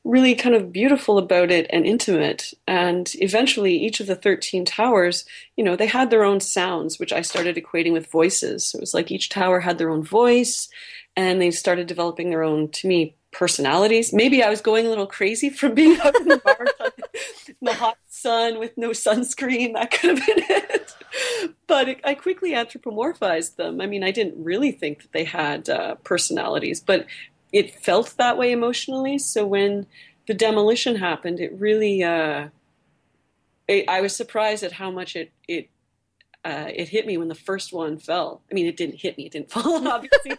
really 0.05 0.35
kind 0.35 0.55
of 0.55 0.73
beautiful 0.73 1.19
about 1.19 1.51
it 1.51 1.67
and 1.71 1.85
intimate. 1.85 2.55
And 2.67 3.11
eventually, 3.17 3.77
each 3.77 4.01
of 4.01 4.07
the 4.07 4.17
13 4.17 4.65
towers, 4.65 5.25
you 5.57 5.65
know, 5.65 5.77
they 5.77 5.87
had 5.87 6.11
their 6.11 6.25
own 6.25 6.41
sounds, 6.41 6.99
which 6.99 7.13
I 7.13 7.23
started 7.23 7.57
equating 7.57 7.93
with 7.93 8.11
voices. 8.11 8.75
it 8.75 8.81
was 8.81 8.95
like 8.95 9.11
each 9.11 9.29
tower 9.29 9.61
had 9.61 9.79
their 9.79 9.91
own 9.91 10.03
voice, 10.03 10.69
and 11.17 11.41
they 11.41 11.51
started 11.51 11.87
developing 11.87 12.31
their 12.31 12.43
own, 12.43 12.69
to 12.71 12.89
me, 12.89 13.15
personalities. 13.33 14.13
Maybe 14.13 14.43
I 14.43 14.51
was 14.51 14.61
going 14.61 14.87
a 14.87 14.89
little 14.89 15.07
crazy 15.07 15.51
from 15.51 15.75
being 15.75 16.01
up 16.01 16.15
in 16.17 16.29
the 16.29 16.41
marsh 16.45 17.49
in 17.49 17.55
the 17.61 17.75
hot 17.75 17.99
sun 18.09 18.59
with 18.59 18.77
no 18.77 18.91
sunscreen. 18.91 19.75
That 19.75 19.91
could 19.91 20.19
have 20.19 20.27
been 20.27 20.45
it. 20.49 20.95
But 21.67 21.89
it, 21.89 22.01
I 22.05 22.15
quickly 22.15 22.53
anthropomorphized 22.53 23.57
them. 23.57 23.81
I 23.81 23.87
mean, 23.87 24.03
I 24.03 24.11
didn't 24.11 24.43
really 24.43 24.73
think 24.73 25.03
that 25.03 25.13
they 25.13 25.25
had 25.25 25.69
uh, 25.69 25.97
personalities, 25.97 26.81
but 26.81 27.07
it 27.53 27.75
felt 27.83 28.15
that 28.17 28.39
way 28.39 28.53
emotionally. 28.53 29.19
So 29.19 29.47
when 29.47 29.87
the 30.27 30.35
demolition 30.35 30.97
happened, 30.97 31.41
it 31.41 31.53
really. 31.53 32.03
Uh, 32.03 32.49
it, 33.69 33.89
I 33.89 34.01
was 34.01 34.17
surprised 34.17 34.65
at 34.65 34.73
how 34.73 34.91
much 34.91 35.15
it 35.17 35.33
it 35.47 35.69
uh, 36.45 36.69
it 36.75 36.89
hit 36.89 37.07
me 37.07 37.19
when 37.19 37.29
the 37.29 37.35
first 37.35 37.73
one 37.73 37.99
fell. 37.99 38.41
I 38.51 38.55
mean, 38.55 38.67
it 38.67 38.77
didn't 38.77 39.01
hit 39.01 39.17
me; 39.17 39.27
it 39.27 39.33
didn't 39.33 39.51
fall. 39.53 39.87
Obviously, 39.87 40.33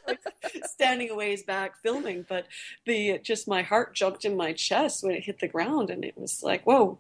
standing 0.64 1.10
a 1.10 1.16
ways 1.16 1.44
back 1.44 1.78
filming, 1.82 2.26
but 2.28 2.46
the 2.86 3.20
just 3.24 3.48
my 3.48 3.62
heart 3.62 3.94
jumped 3.94 4.26
in 4.26 4.36
my 4.36 4.54
chest 4.54 5.04
when 5.04 5.14
it 5.14 5.26
hit 5.26 5.40
the 5.40 5.48
ground, 5.48 5.90
and 5.90 6.04
it 6.04 6.18
was 6.18 6.44
like, 6.44 6.64
"Whoa, 6.64 6.98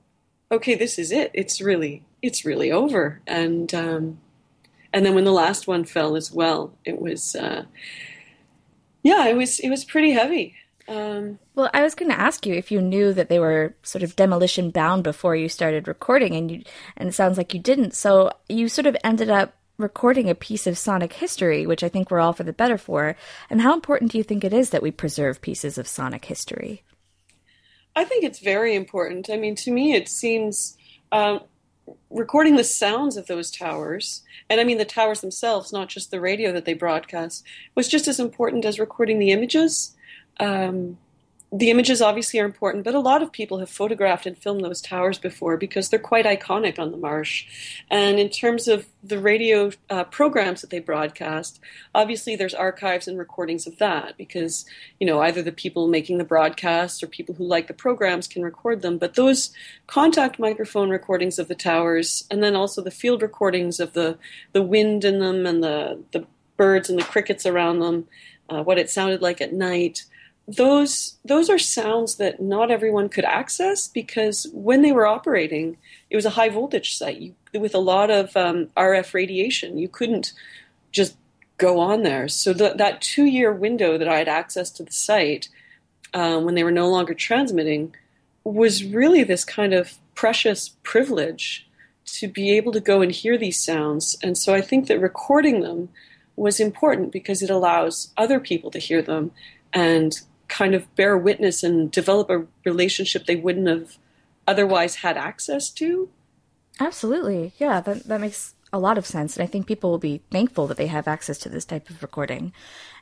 okay, 0.51 0.75
this 0.75 0.99
is 0.99 1.11
it. 1.11 1.31
It's 1.33 1.61
really, 1.61 2.03
it's 2.21 2.45
really 2.45 2.71
over." 2.71 3.21
And 3.25 3.73
um, 3.73 4.19
and 4.93 5.05
then 5.05 5.15
when 5.15 5.23
the 5.23 5.31
last 5.31 5.67
one 5.67 5.85
fell 5.85 6.15
as 6.15 6.31
well, 6.31 6.73
it 6.85 7.01
was, 7.01 7.35
uh, 7.35 7.63
yeah, 9.03 9.27
it 9.27 9.35
was 9.35 9.59
it 9.59 9.69
was 9.69 9.85
pretty 9.85 10.11
heavy. 10.11 10.55
Um, 10.87 11.39
well, 11.55 11.69
I 11.73 11.83
was 11.83 11.95
going 11.95 12.11
to 12.11 12.19
ask 12.19 12.45
you 12.45 12.53
if 12.53 12.71
you 12.71 12.81
knew 12.81 13.13
that 13.13 13.29
they 13.29 13.39
were 13.39 13.75
sort 13.83 14.03
of 14.03 14.15
demolition 14.15 14.71
bound 14.71 15.03
before 15.03 15.35
you 15.35 15.47
started 15.47 15.87
recording, 15.87 16.35
and 16.35 16.51
you 16.51 16.63
and 16.97 17.09
it 17.09 17.13
sounds 17.13 17.37
like 17.37 17.53
you 17.53 17.59
didn't. 17.59 17.93
So 17.93 18.31
you 18.49 18.67
sort 18.67 18.87
of 18.87 18.97
ended 19.03 19.29
up 19.29 19.55
recording 19.77 20.29
a 20.29 20.35
piece 20.35 20.67
of 20.67 20.77
sonic 20.77 21.13
history, 21.13 21.65
which 21.65 21.83
I 21.83 21.89
think 21.89 22.11
we're 22.11 22.19
all 22.19 22.33
for 22.33 22.43
the 22.43 22.53
better 22.53 22.77
for. 22.77 23.15
And 23.49 23.61
how 23.61 23.73
important 23.73 24.11
do 24.11 24.17
you 24.17 24.23
think 24.23 24.43
it 24.43 24.53
is 24.53 24.69
that 24.69 24.83
we 24.83 24.91
preserve 24.91 25.41
pieces 25.41 25.77
of 25.77 25.87
sonic 25.87 26.25
history? 26.25 26.83
I 27.95 28.05
think 28.05 28.23
it's 28.23 28.39
very 28.39 28.75
important. 28.75 29.29
I 29.29 29.37
mean, 29.37 29.55
to 29.55 29.71
me, 29.71 29.93
it 29.93 30.07
seems 30.07 30.77
um, 31.11 31.41
recording 32.09 32.55
the 32.55 32.63
sounds 32.63 33.17
of 33.17 33.27
those 33.27 33.51
towers, 33.51 34.23
and 34.49 34.59
I 34.59 34.63
mean 34.63 34.77
the 34.77 34.85
towers 34.85 35.21
themselves, 35.21 35.71
not 35.71 35.89
just 35.89 36.11
the 36.11 36.21
radio 36.21 36.51
that 36.51 36.65
they 36.65 36.73
broadcast, 36.73 37.43
was 37.75 37.87
just 37.87 38.07
as 38.07 38.19
important 38.19 38.65
as 38.65 38.79
recording 38.79 39.19
the 39.19 39.31
images. 39.31 39.95
Um, 40.39 40.97
the 41.53 41.69
images 41.69 42.01
obviously 42.01 42.39
are 42.39 42.45
important, 42.45 42.85
but 42.85 42.95
a 42.95 42.99
lot 42.99 43.21
of 43.21 43.29
people 43.29 43.59
have 43.59 43.69
photographed 43.69 44.25
and 44.25 44.37
filmed 44.37 44.63
those 44.63 44.81
towers 44.81 45.17
before 45.17 45.57
because 45.57 45.89
they're 45.89 45.99
quite 45.99 46.25
iconic 46.25 46.79
on 46.79 46.91
the 46.91 46.97
marsh. 46.97 47.45
And 47.89 48.19
in 48.19 48.29
terms 48.29 48.69
of 48.69 48.87
the 49.03 49.19
radio 49.19 49.71
uh, 49.89 50.05
programs 50.05 50.61
that 50.61 50.69
they 50.69 50.79
broadcast, 50.79 51.59
obviously 51.93 52.37
there's 52.37 52.53
archives 52.53 53.05
and 53.05 53.19
recordings 53.19 53.67
of 53.67 53.79
that 53.79 54.15
because, 54.17 54.65
you 54.97 55.05
know, 55.05 55.19
either 55.19 55.41
the 55.41 55.51
people 55.51 55.89
making 55.89 56.19
the 56.19 56.23
broadcasts 56.23 57.03
or 57.03 57.07
people 57.07 57.35
who 57.35 57.43
like 57.43 57.67
the 57.67 57.73
programs 57.73 58.29
can 58.29 58.43
record 58.43 58.81
them. 58.81 58.97
But 58.97 59.15
those 59.15 59.51
contact 59.87 60.39
microphone 60.39 60.89
recordings 60.89 61.37
of 61.37 61.49
the 61.49 61.55
towers 61.55 62.25
and 62.31 62.41
then 62.41 62.55
also 62.55 62.81
the 62.81 62.91
field 62.91 63.21
recordings 63.21 63.81
of 63.81 63.91
the, 63.91 64.17
the 64.53 64.63
wind 64.63 65.03
in 65.03 65.19
them 65.19 65.45
and 65.45 65.61
the, 65.61 66.01
the 66.13 66.25
birds 66.55 66.89
and 66.89 66.97
the 66.97 67.03
crickets 67.03 67.45
around 67.45 67.79
them, 67.79 68.07
uh, 68.49 68.63
what 68.63 68.79
it 68.79 68.89
sounded 68.89 69.21
like 69.21 69.41
at 69.41 69.51
night 69.51 70.05
those 70.47 71.17
those 71.23 71.49
are 71.49 71.59
sounds 71.59 72.15
that 72.15 72.41
not 72.41 72.71
everyone 72.71 73.09
could 73.09 73.25
access 73.25 73.87
because 73.87 74.47
when 74.53 74.81
they 74.81 74.91
were 74.91 75.07
operating, 75.07 75.77
it 76.09 76.15
was 76.15 76.25
a 76.25 76.31
high 76.31 76.49
voltage 76.49 76.95
site 76.95 77.19
you, 77.19 77.35
with 77.53 77.75
a 77.75 77.79
lot 77.79 78.09
of 78.09 78.35
um, 78.35 78.67
RF 78.77 79.13
radiation. 79.13 79.77
You 79.77 79.87
couldn't 79.87 80.33
just 80.91 81.15
go 81.57 81.79
on 81.79 82.03
there. 82.03 82.27
So 82.27 82.53
the, 82.53 82.73
that 82.77 83.01
two 83.01 83.25
year 83.25 83.53
window 83.53 83.97
that 83.97 84.07
I 84.07 84.17
had 84.17 84.27
access 84.27 84.71
to 84.71 84.83
the 84.83 84.91
site 84.91 85.47
um, 86.13 86.43
when 86.43 86.55
they 86.55 86.63
were 86.63 86.71
no 86.71 86.89
longer 86.89 87.13
transmitting 87.13 87.95
was 88.43 88.83
really 88.83 89.23
this 89.23 89.45
kind 89.45 89.73
of 89.73 89.97
precious 90.15 90.69
privilege 90.83 91.67
to 92.05 92.27
be 92.27 92.51
able 92.51 92.71
to 92.71 92.79
go 92.79 93.01
and 93.01 93.11
hear 93.11 93.37
these 93.37 93.63
sounds. 93.63 94.17
And 94.23 94.37
so 94.37 94.53
I 94.53 94.61
think 94.61 94.87
that 94.87 94.99
recording 94.99 95.61
them 95.61 95.89
was 96.35 96.59
important 96.59 97.11
because 97.11 97.41
it 97.41 97.49
allows 97.49 98.11
other 98.17 98.39
people 98.39 98.71
to 98.71 98.79
hear 98.79 99.01
them 99.01 99.31
and 99.73 100.19
kind 100.51 100.75
of 100.75 100.93
bear 100.95 101.17
witness 101.17 101.63
and 101.63 101.89
develop 101.89 102.29
a 102.29 102.45
relationship 102.65 103.25
they 103.25 103.37
wouldn't 103.37 103.67
have 103.67 103.97
otherwise 104.45 104.95
had 104.95 105.17
access 105.17 105.69
to. 105.71 106.09
Absolutely. 106.79 107.53
Yeah, 107.57 107.79
that, 107.81 108.03
that 108.03 108.21
makes 108.21 108.53
a 108.73 108.79
lot 108.79 108.97
of 108.97 109.05
sense. 109.05 109.35
And 109.35 109.43
I 109.43 109.47
think 109.47 109.65
people 109.65 109.89
will 109.89 109.97
be 109.97 110.21
thankful 110.29 110.67
that 110.67 110.77
they 110.77 110.87
have 110.87 111.07
access 111.07 111.37
to 111.39 111.49
this 111.49 111.65
type 111.65 111.89
of 111.89 112.01
recording. 112.01 112.53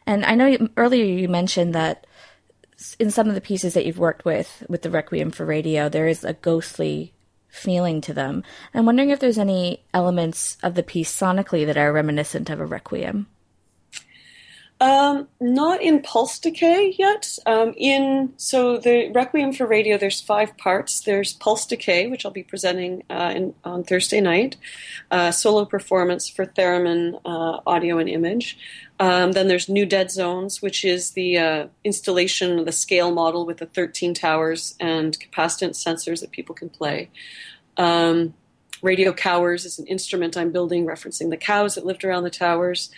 And 0.05 0.25
I 0.25 0.35
know 0.35 0.69
earlier 0.77 1.03
you 1.03 1.27
mentioned 1.27 1.73
that 1.75 2.05
in 2.99 3.11
some 3.11 3.27
of 3.27 3.35
the 3.35 3.41
pieces 3.41 3.73
that 3.73 3.85
you've 3.85 3.99
worked 3.99 4.25
with, 4.25 4.63
with 4.69 4.83
the 4.83 4.91
Requiem 4.91 5.31
for 5.31 5.45
Radio, 5.45 5.89
there 5.89 6.07
is 6.07 6.23
a 6.23 6.33
ghostly 6.33 7.13
feeling 7.49 7.99
to 8.01 8.13
them. 8.13 8.43
I'm 8.73 8.85
wondering 8.85 9.09
if 9.09 9.19
there's 9.19 9.39
any 9.39 9.83
elements 9.93 10.57
of 10.61 10.75
the 10.75 10.83
piece 10.83 11.13
sonically 11.13 11.65
that 11.65 11.77
are 11.77 11.91
reminiscent 11.91 12.49
of 12.49 12.59
a 12.59 12.65
Requiem. 12.65 13.27
Um, 14.81 15.27
not 15.41 15.81
in 15.81 16.01
Pulse 16.01 16.39
Decay 16.39 16.95
yet. 16.97 17.37
Um, 17.45 17.73
in 17.75 18.33
so 18.37 18.77
the 18.77 19.11
Requiem 19.11 19.51
for 19.51 19.67
Radio, 19.67 19.97
there's 19.97 20.21
five 20.21 20.57
parts. 20.57 21.01
There's 21.01 21.33
Pulse 21.33 21.65
Decay, 21.65 22.07
which 22.07 22.25
I'll 22.25 22.31
be 22.31 22.43
presenting 22.43 23.03
uh, 23.09 23.33
in, 23.35 23.53
on 23.65 23.83
Thursday 23.83 24.21
night, 24.21 24.55
uh, 25.11 25.31
solo 25.31 25.65
performance 25.65 26.29
for 26.29 26.45
theremin, 26.45 27.19
uh, 27.25 27.59
audio 27.67 27.97
and 27.97 28.07
image. 28.07 28.57
Um, 29.01 29.33
then 29.33 29.49
there's 29.49 29.67
New 29.67 29.85
Dead 29.85 30.11
Zones, 30.11 30.61
which 30.61 30.85
is 30.85 31.11
the 31.11 31.37
uh, 31.37 31.67
installation 31.83 32.59
of 32.59 32.65
the 32.65 32.71
scale 32.71 33.11
model 33.11 33.45
with 33.45 33.57
the 33.57 33.65
13 33.65 34.13
towers 34.13 34.75
and 34.79 35.17
capacitance 35.19 35.83
sensors 35.83 36.21
that 36.21 36.31
people 36.31 36.55
can 36.55 36.69
play. 36.69 37.09
Um, 37.75 38.33
Radio 38.81 39.11
Cowers 39.11 39.65
is 39.65 39.77
an 39.77 39.87
instrument 39.87 40.37
I'm 40.37 40.51
building 40.51 40.85
referencing 40.85 41.29
the 41.29 41.37
cows 41.37 41.75
that 41.75 41.85
lived 41.85 42.05
around 42.05 42.23
the 42.23 42.29
towers. 42.29 42.89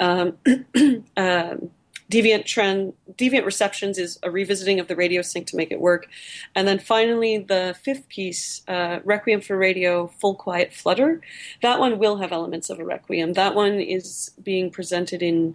Um, 0.00 0.38
um, 1.16 1.70
Deviant 2.10 2.44
Trend, 2.44 2.92
Deviant 3.12 3.44
Receptions 3.44 3.96
is 3.96 4.18
a 4.24 4.30
revisiting 4.30 4.80
of 4.80 4.88
the 4.88 4.96
radio 4.96 5.22
sink 5.22 5.46
to 5.46 5.56
make 5.56 5.70
it 5.70 5.80
work. 5.80 6.08
And 6.56 6.66
then 6.66 6.80
finally, 6.80 7.38
the 7.38 7.76
fifth 7.80 8.08
piece, 8.08 8.62
uh, 8.66 8.98
Requiem 9.04 9.40
for 9.40 9.56
Radio 9.56 10.08
Full 10.18 10.34
Quiet 10.34 10.74
Flutter. 10.74 11.20
That 11.62 11.78
one 11.78 12.00
will 12.00 12.16
have 12.16 12.32
elements 12.32 12.68
of 12.68 12.80
a 12.80 12.84
Requiem. 12.84 13.34
That 13.34 13.54
one 13.54 13.74
is 13.74 14.32
being 14.42 14.70
presented 14.70 15.22
in 15.22 15.54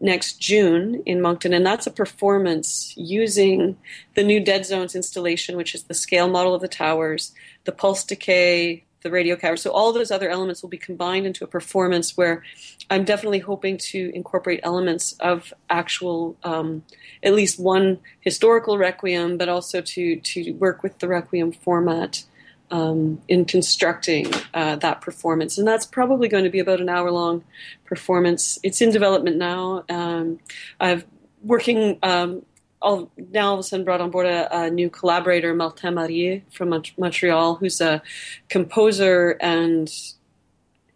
next 0.00 0.40
June 0.40 1.02
in 1.04 1.20
Moncton, 1.20 1.52
and 1.52 1.66
that's 1.66 1.86
a 1.86 1.90
performance 1.90 2.94
using 2.96 3.76
the 4.14 4.22
new 4.22 4.40
Dead 4.40 4.64
Zones 4.64 4.94
installation, 4.94 5.56
which 5.56 5.74
is 5.74 5.84
the 5.84 5.94
scale 5.94 6.28
model 6.28 6.54
of 6.54 6.62
the 6.62 6.68
towers, 6.68 7.32
the 7.64 7.72
pulse 7.72 8.04
decay, 8.04 8.84
the 9.02 9.10
radio 9.10 9.36
cover. 9.36 9.56
So 9.56 9.70
all 9.70 9.92
those 9.92 10.10
other 10.10 10.28
elements 10.28 10.62
will 10.62 10.70
be 10.70 10.78
combined 10.78 11.26
into 11.26 11.44
a 11.44 11.46
performance 11.46 12.16
where 12.16 12.42
I'm 12.90 13.04
definitely 13.04 13.40
hoping 13.40 13.78
to 13.78 14.10
incorporate 14.14 14.60
elements 14.62 15.12
of 15.20 15.52
actual, 15.68 16.36
um, 16.42 16.84
at 17.22 17.34
least 17.34 17.58
one 17.58 17.98
historical 18.20 18.78
requiem, 18.78 19.38
but 19.38 19.48
also 19.48 19.80
to 19.80 20.16
to 20.16 20.52
work 20.52 20.82
with 20.82 20.98
the 20.98 21.08
requiem 21.08 21.52
format 21.52 22.24
um, 22.70 23.20
in 23.28 23.44
constructing 23.44 24.32
uh, 24.54 24.76
that 24.76 25.00
performance. 25.00 25.58
And 25.58 25.68
that's 25.68 25.86
probably 25.86 26.28
going 26.28 26.44
to 26.44 26.50
be 26.50 26.58
about 26.58 26.80
an 26.80 26.88
hour 26.88 27.10
long 27.10 27.44
performance. 27.84 28.58
It's 28.62 28.80
in 28.80 28.90
development 28.90 29.36
now. 29.36 29.84
Um, 29.88 30.38
I've 30.80 31.04
working 31.42 31.98
um, 32.02 32.44
all, 32.82 33.10
now 33.16 33.48
all 33.48 33.54
of 33.54 33.60
a 33.60 33.62
sudden 33.62 33.84
brought 33.84 34.00
on 34.00 34.10
board 34.10 34.26
a, 34.26 34.64
a 34.64 34.70
new 34.70 34.90
collaborator, 34.90 35.54
Martin 35.54 35.94
Marier 35.94 36.42
from 36.50 36.68
Montreal, 36.98 37.54
who's 37.54 37.80
a 37.80 38.02
composer 38.48 39.36
and 39.40 39.90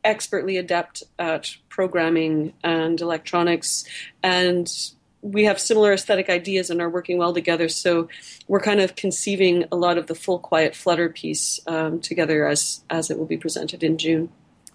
expertly 0.05 0.57
adept 0.57 1.03
at 1.19 1.57
programming 1.69 2.53
and 2.63 3.01
electronics, 3.01 3.85
and 4.23 4.93
we 5.23 5.45
have 5.45 5.59
similar 5.59 5.93
aesthetic 5.93 6.29
ideas 6.29 6.71
and 6.71 6.81
are 6.81 6.89
working 6.89 7.19
well 7.19 7.35
together. 7.35 7.69
So 7.69 8.09
we're 8.47 8.61
kind 8.61 8.81
of 8.81 8.95
conceiving 8.95 9.65
a 9.73 9.77
lot 9.77 9.99
of 9.99 10.07
the 10.07 10.15
full 10.15 10.39
quiet 10.39 10.77
flutter 10.77 11.09
piece 11.09 11.59
um, 11.67 12.01
together 12.01 12.47
as 12.47 12.85
as 12.91 13.11
it 13.11 13.19
will 13.19 13.27
be 13.27 13.37
presented 13.37 13.83
in 13.83 13.99
June. 13.99 14.29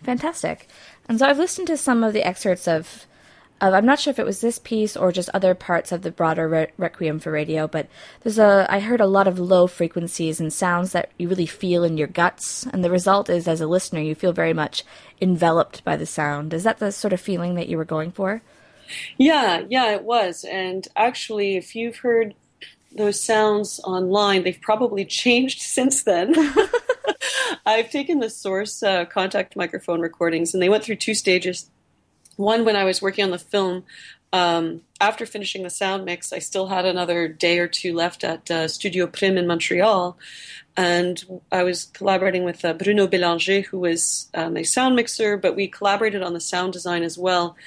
Fantastic. 0.04 0.68
And 1.08 1.20
so 1.20 1.28
I've 1.28 1.38
listened 1.38 1.68
to 1.68 1.78
some 1.78 2.04
of 2.04 2.14
the 2.14 2.24
excerpts 2.24 2.68
of 2.68 3.06
uh, 3.62 3.72
I'm 3.72 3.86
not 3.86 4.00
sure 4.00 4.12
if 4.12 4.18
it 4.18 4.26
was 4.26 4.42
this 4.42 4.58
piece 4.58 4.98
or 4.98 5.12
just 5.12 5.30
other 5.34 5.54
parts 5.54 5.92
of 5.92 6.02
the 6.02 6.12
broader 6.12 6.50
re- 6.50 6.72
Requiem 6.78 7.20
for 7.20 7.32
Radio, 7.32 7.68
but 7.68 7.88
there's 8.22 8.40
a 8.40 8.66
I 8.68 8.80
heard 8.80 9.00
a 9.00 9.06
lot 9.06 9.28
of 9.28 9.40
low 9.40 9.68
frequencies 9.68 10.40
and 10.40 10.52
sounds 10.52 10.94
that 10.94 11.12
you 11.18 11.30
really 11.30 11.46
feel 11.46 11.84
in 11.84 11.98
your 11.98 12.08
guts, 12.08 12.66
and 12.66 12.84
the 12.84 12.90
result 12.90 13.30
is, 13.30 13.48
as 13.48 13.62
a 13.62 13.68
listener, 13.68 14.02
you 14.02 14.16
feel 14.16 14.34
very 14.34 14.54
much 14.54 14.84
enveloped 15.22 15.84
by 15.84 15.96
the 15.96 16.08
sound. 16.08 16.54
Is 16.54 16.64
that 16.64 16.80
the 16.80 16.92
sort 16.92 17.14
of 17.14 17.22
feeling 17.22 17.54
that 17.56 17.70
you 17.70 17.78
were 17.78 17.86
going 17.86 18.12
for? 18.12 18.42
Yeah, 19.18 19.64
yeah, 19.70 19.92
it 19.94 20.04
was. 20.04 20.44
And 20.44 20.88
actually, 20.96 21.56
if 21.56 21.76
you've 21.76 21.98
heard 21.98 22.34
those 22.94 23.24
sounds 23.24 23.80
online, 23.84 24.44
they've 24.44 24.60
probably 24.60 25.06
changed 25.06 25.62
since 25.62 26.04
then. 26.04 26.34
I've 27.66 27.92
taken 27.92 28.20
the 28.20 28.30
source 28.30 28.82
uh, 28.82 29.06
contact 29.06 29.56
microphone 29.56 30.02
recordings, 30.02 30.54
and 30.54 30.64
they 30.64 30.70
went 30.70 30.84
through 30.84 30.96
two 30.96 31.14
stages 31.14 31.70
one, 32.42 32.66
when 32.66 32.76
I 32.76 32.84
was 32.84 33.02
working 33.02 33.24
on 33.24 33.32
the 33.32 33.40
film, 33.40 33.84
um, 34.34 34.82
after 35.00 35.26
finishing 35.26 35.64
the 35.64 35.70
sound 35.70 36.06
mix, 36.06 36.32
I 36.32 36.40
still 36.40 36.68
had 36.68 36.86
another 36.86 37.28
day 37.28 37.60
or 37.60 37.68
two 37.68 37.94
left 37.94 38.24
at 38.24 38.50
uh, 38.50 38.68
Studio 38.68 39.08
Prim 39.08 39.38
in 39.38 39.48
Montreal. 39.48 40.18
And 40.78 41.42
I 41.52 41.64
was 41.64 41.86
collaborating 41.86 42.46
with 42.46 42.64
uh, 42.64 42.74
Bruno 42.74 43.08
Bélanger, 43.08 43.66
who 43.66 43.80
was 43.80 44.30
um, 44.34 44.56
a 44.56 44.64
sound 44.64 44.96
mixer, 44.96 45.36
but 45.38 45.56
we 45.56 45.68
collaborated 45.68 46.24
on 46.24 46.34
the 46.34 46.40
sound 46.40 46.74
design 46.74 47.04
as 47.04 47.18
well. 47.18 47.58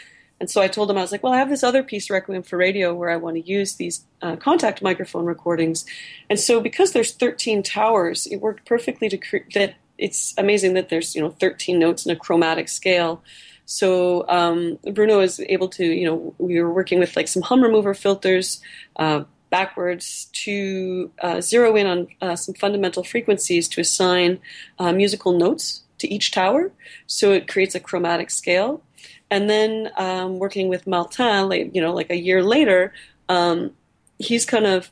And 0.40 0.50
so 0.50 0.60
I 0.60 0.68
told 0.68 0.90
him, 0.90 0.98
I 0.98 1.02
was 1.02 1.12
like, 1.12 1.22
well, 1.22 1.32
I 1.32 1.38
have 1.38 1.50
this 1.50 1.62
other 1.62 1.82
piece, 1.82 2.10
Requiem 2.10 2.42
for 2.42 2.56
Radio, 2.56 2.94
where 2.94 3.10
I 3.10 3.16
want 3.16 3.36
to 3.36 3.42
use 3.42 3.74
these 3.74 4.04
uh, 4.20 4.36
contact 4.36 4.82
microphone 4.82 5.26
recordings. 5.26 5.84
And 6.28 6.40
so 6.40 6.60
because 6.60 6.92
there's 6.92 7.12
13 7.12 7.62
towers, 7.62 8.26
it 8.26 8.36
worked 8.36 8.66
perfectly 8.66 9.08
to 9.08 9.18
create 9.18 9.52
that. 9.54 9.74
It's 9.96 10.34
amazing 10.36 10.74
that 10.74 10.88
there's, 10.88 11.14
you 11.14 11.22
know, 11.22 11.30
13 11.30 11.78
notes 11.78 12.04
in 12.04 12.10
a 12.10 12.16
chromatic 12.16 12.68
scale. 12.68 13.22
So 13.66 14.28
um, 14.28 14.78
Bruno 14.92 15.20
is 15.20 15.40
able 15.40 15.68
to, 15.68 15.84
you 15.84 16.06
know, 16.06 16.34
we 16.38 16.60
were 16.60 16.72
working 16.72 16.98
with 16.98 17.16
like 17.16 17.28
some 17.28 17.42
hum 17.42 17.62
remover 17.62 17.94
filters 17.94 18.60
uh, 18.96 19.24
backwards 19.50 20.28
to 20.32 21.10
uh, 21.22 21.40
zero 21.40 21.76
in 21.76 21.86
on 21.86 22.08
uh, 22.20 22.36
some 22.36 22.54
fundamental 22.54 23.04
frequencies 23.04 23.68
to 23.68 23.80
assign 23.80 24.40
uh, 24.78 24.92
musical 24.92 25.32
notes 25.38 25.84
to 25.98 26.08
each 26.08 26.32
tower. 26.32 26.72
So 27.06 27.32
it 27.32 27.48
creates 27.48 27.74
a 27.74 27.80
chromatic 27.80 28.30
scale. 28.30 28.82
And 29.30 29.48
then 29.48 29.90
um, 29.96 30.38
working 30.38 30.68
with 30.68 30.86
Martin, 30.86 31.48
like, 31.48 31.74
you 31.74 31.80
know, 31.80 31.94
like 31.94 32.10
a 32.10 32.16
year 32.16 32.42
later, 32.42 32.92
um, 33.28 33.72
he's 34.18 34.44
kind 34.44 34.66
of 34.66 34.90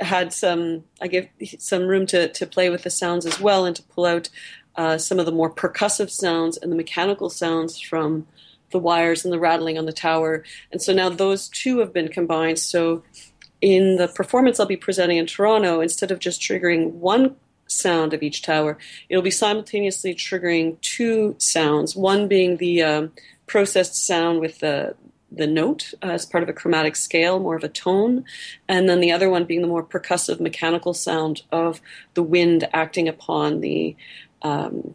had 0.00 0.32
some, 0.32 0.84
I 1.00 1.08
give 1.08 1.28
some 1.58 1.86
room 1.86 2.06
to, 2.06 2.28
to 2.28 2.46
play 2.46 2.70
with 2.70 2.84
the 2.84 2.90
sounds 2.90 3.26
as 3.26 3.40
well 3.40 3.66
and 3.66 3.76
to 3.76 3.82
pull 3.82 4.06
out 4.06 4.30
uh, 4.76 4.98
some 4.98 5.18
of 5.18 5.26
the 5.26 5.32
more 5.32 5.50
percussive 5.50 6.10
sounds 6.10 6.56
and 6.56 6.70
the 6.70 6.76
mechanical 6.76 7.30
sounds 7.30 7.80
from 7.80 8.26
the 8.70 8.78
wires 8.78 9.24
and 9.24 9.32
the 9.32 9.38
rattling 9.38 9.78
on 9.78 9.86
the 9.86 9.92
tower. 9.92 10.44
And 10.72 10.82
so 10.82 10.92
now 10.92 11.08
those 11.08 11.48
two 11.48 11.78
have 11.78 11.92
been 11.92 12.08
combined. 12.08 12.58
So 12.58 13.02
in 13.60 13.96
the 13.96 14.08
performance 14.08 14.58
I'll 14.58 14.66
be 14.66 14.76
presenting 14.76 15.18
in 15.18 15.26
Toronto, 15.26 15.80
instead 15.80 16.10
of 16.10 16.18
just 16.18 16.40
triggering 16.40 16.92
one 16.92 17.36
sound 17.66 18.12
of 18.12 18.22
each 18.22 18.42
tower, 18.42 18.76
it'll 19.08 19.22
be 19.22 19.30
simultaneously 19.30 20.14
triggering 20.14 20.80
two 20.80 21.34
sounds. 21.38 21.96
One 21.96 22.28
being 22.28 22.56
the 22.56 22.82
um, 22.82 23.12
processed 23.46 24.06
sound 24.06 24.40
with 24.40 24.58
the 24.58 24.96
the 25.36 25.46
note 25.46 25.94
uh, 26.02 26.06
as 26.06 26.26
part 26.26 26.42
of 26.42 26.48
a 26.48 26.52
chromatic 26.52 26.94
scale, 26.94 27.40
more 27.40 27.56
of 27.56 27.64
a 27.64 27.68
tone, 27.68 28.24
and 28.68 28.88
then 28.88 29.00
the 29.00 29.10
other 29.10 29.28
one 29.28 29.44
being 29.44 29.62
the 29.62 29.68
more 29.68 29.84
percussive 29.84 30.40
mechanical 30.40 30.94
sound 30.94 31.42
of 31.50 31.80
the 32.14 32.22
wind 32.22 32.68
acting 32.72 33.08
upon 33.08 33.60
the 33.60 33.96
um, 34.44 34.94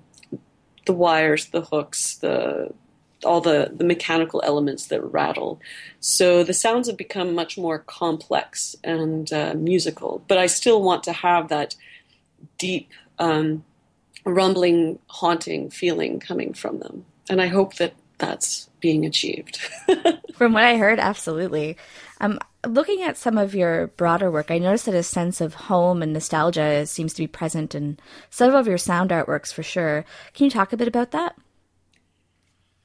the 0.85 0.93
wires, 0.93 1.47
the 1.47 1.61
hooks, 1.61 2.15
the 2.15 2.73
all 3.25 3.41
the, 3.41 3.71
the 3.75 3.83
mechanical 3.83 4.41
elements 4.45 4.87
that 4.87 5.01
rattle. 5.01 5.59
So 5.99 6.41
the 6.43 6.53
sounds 6.53 6.87
have 6.87 6.95
become 6.95 7.35
much 7.35 7.57
more 7.57 7.79
complex 7.79 8.77
and 8.83 9.31
uh, 9.33 9.55
musical, 9.55 10.23
but 10.27 10.37
I 10.37 10.45
still 10.45 10.81
want 10.81 11.03
to 11.03 11.11
have 11.11 11.49
that 11.49 11.75
deep, 12.57 12.89
um, 13.17 13.65
rumbling, 14.25 14.99
haunting 15.07 15.69
feeling 15.69 16.21
coming 16.21 16.53
from 16.53 16.79
them. 16.79 17.05
And 17.29 17.41
I 17.41 17.47
hope 17.47 17.75
that 17.75 17.93
that's 18.17 18.69
being 18.79 19.05
achieved. 19.05 19.57
from 20.35 20.53
what 20.53 20.63
I 20.63 20.77
heard, 20.77 20.99
absolutely. 20.99 21.77
Um, 22.21 22.39
looking 22.67 23.01
at 23.03 23.17
some 23.17 23.37
of 23.37 23.55
your 23.55 23.87
broader 23.87 24.29
work, 24.29 24.51
I 24.51 24.57
noticed 24.57 24.85
that 24.85 24.95
a 24.95 25.03
sense 25.03 25.41
of 25.41 25.53
home 25.53 26.01
and 26.01 26.13
nostalgia 26.13 26.85
seems 26.85 27.13
to 27.13 27.21
be 27.21 27.27
present 27.27 27.73
in 27.73 27.97
several 28.29 28.59
of 28.59 28.67
your 28.67 28.77
sound 28.77 29.11
artworks 29.11 29.53
for 29.53 29.63
sure. 29.63 30.05
Can 30.33 30.45
you 30.45 30.51
talk 30.51 30.73
a 30.73 30.77
bit 30.77 30.87
about 30.87 31.11
that? 31.11 31.35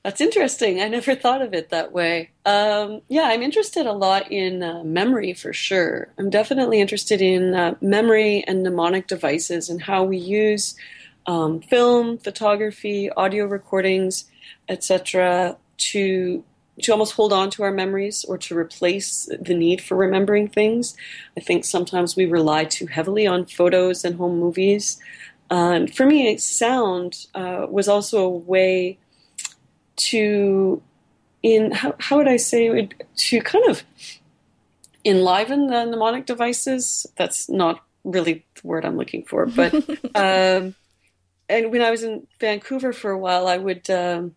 That's 0.04 0.20
interesting. 0.20 0.82
I 0.82 0.88
never 0.88 1.14
thought 1.14 1.40
of 1.40 1.54
it 1.54 1.70
that 1.70 1.92
way. 1.92 2.30
Um, 2.44 3.00
yeah, 3.08 3.22
I'm 3.22 3.42
interested 3.42 3.86
a 3.86 3.92
lot 3.92 4.30
in 4.30 4.62
uh, 4.62 4.84
memory 4.84 5.32
for 5.32 5.54
sure. 5.54 6.12
I'm 6.18 6.28
definitely 6.28 6.78
interested 6.80 7.22
in 7.22 7.54
uh, 7.54 7.74
memory 7.80 8.44
and 8.46 8.62
mnemonic 8.62 9.06
devices 9.06 9.70
and 9.70 9.80
how 9.80 10.04
we 10.04 10.18
use 10.18 10.76
um, 11.26 11.62
film, 11.62 12.18
photography, 12.18 13.10
audio 13.12 13.46
recordings, 13.46 14.26
etc., 14.68 15.56
to 15.76 16.44
to 16.82 16.92
almost 16.92 17.14
hold 17.14 17.32
on 17.32 17.50
to 17.50 17.62
our 17.62 17.70
memories 17.70 18.24
or 18.24 18.36
to 18.36 18.56
replace 18.56 19.28
the 19.40 19.54
need 19.54 19.80
for 19.80 19.96
remembering 19.96 20.48
things. 20.48 20.96
I 21.36 21.40
think 21.40 21.64
sometimes 21.64 22.16
we 22.16 22.26
rely 22.26 22.64
too 22.64 22.86
heavily 22.86 23.26
on 23.26 23.46
photos 23.46 24.04
and 24.04 24.16
home 24.16 24.38
movies. 24.38 24.98
And 25.50 25.94
for 25.94 26.04
me, 26.04 26.36
sound 26.38 27.26
uh, 27.34 27.66
was 27.68 27.86
also 27.86 28.24
a 28.24 28.28
way 28.28 28.98
to, 29.96 30.82
in 31.42 31.70
how, 31.70 31.94
how 32.00 32.16
would 32.16 32.28
I 32.28 32.38
say, 32.38 32.88
to 33.16 33.40
kind 33.40 33.64
of 33.68 33.84
enliven 35.04 35.68
the 35.68 35.84
mnemonic 35.84 36.26
devices. 36.26 37.06
That's 37.16 37.48
not 37.48 37.84
really 38.02 38.44
the 38.60 38.66
word 38.66 38.84
I'm 38.84 38.96
looking 38.96 39.24
for, 39.24 39.46
but 39.46 39.74
um, 40.14 40.74
and 41.48 41.70
when 41.70 41.82
I 41.82 41.90
was 41.90 42.02
in 42.02 42.26
Vancouver 42.40 42.92
for 42.92 43.10
a 43.10 43.18
while, 43.18 43.46
I 43.46 43.58
would. 43.58 43.88
Um, 43.90 44.34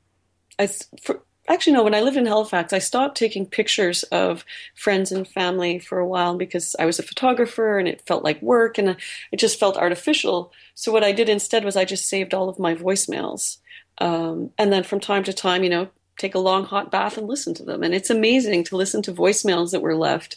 I, 0.60 0.68
for, 1.02 1.22
actually 1.48 1.74
no 1.74 1.84
when 1.84 1.96
i 1.96 2.02
lived 2.02 2.18
in 2.18 2.26
halifax 2.26 2.74
i 2.74 2.80
stopped 2.80 3.18
taking 3.18 3.46
pictures 3.46 4.04
of 4.04 4.46
friends 4.76 5.12
and 5.12 5.28
family 5.28 5.80
for 5.80 6.00
a 6.00 6.08
while 6.08 6.36
because 6.36 6.76
i 6.80 6.86
was 6.86 7.00
a 7.00 7.04
photographer 7.04 7.80
and 7.80 7.88
it 7.88 8.02
felt 8.06 8.24
like 8.24 8.42
work 8.42 8.78
and 8.78 8.98
it 9.32 9.38
just 9.38 9.60
felt 9.60 9.78
artificial. 9.78 10.52
So 10.76 10.92
what 10.92 11.04
i 11.04 11.12
did 11.12 11.30
instead 11.30 11.64
was 11.64 11.76
i 11.76 11.86
just 11.86 12.08
saved 12.08 12.34
all 12.34 12.50
of 12.50 12.60
my 12.60 12.76
voicemails 12.76 13.58
um, 14.00 14.52
and 14.58 14.72
then 14.72 14.84
from 14.84 15.00
time 15.00 15.24
to 15.24 15.34
time 15.34 15.64
you 15.64 15.70
know 15.70 15.90
take 16.18 16.36
a 16.36 16.40
long 16.40 16.66
hot 16.66 16.92
bath 16.92 17.18
and 17.18 17.28
listen 17.28 17.54
to 17.54 17.64
them. 17.64 17.84
And 17.84 17.94
it's 17.94 18.10
amazing 18.10 18.64
to 18.66 18.76
listen 18.76 19.02
to 19.04 19.14
voicemails 19.14 19.72
that 19.72 19.82
were 19.82 19.96
left 19.96 20.36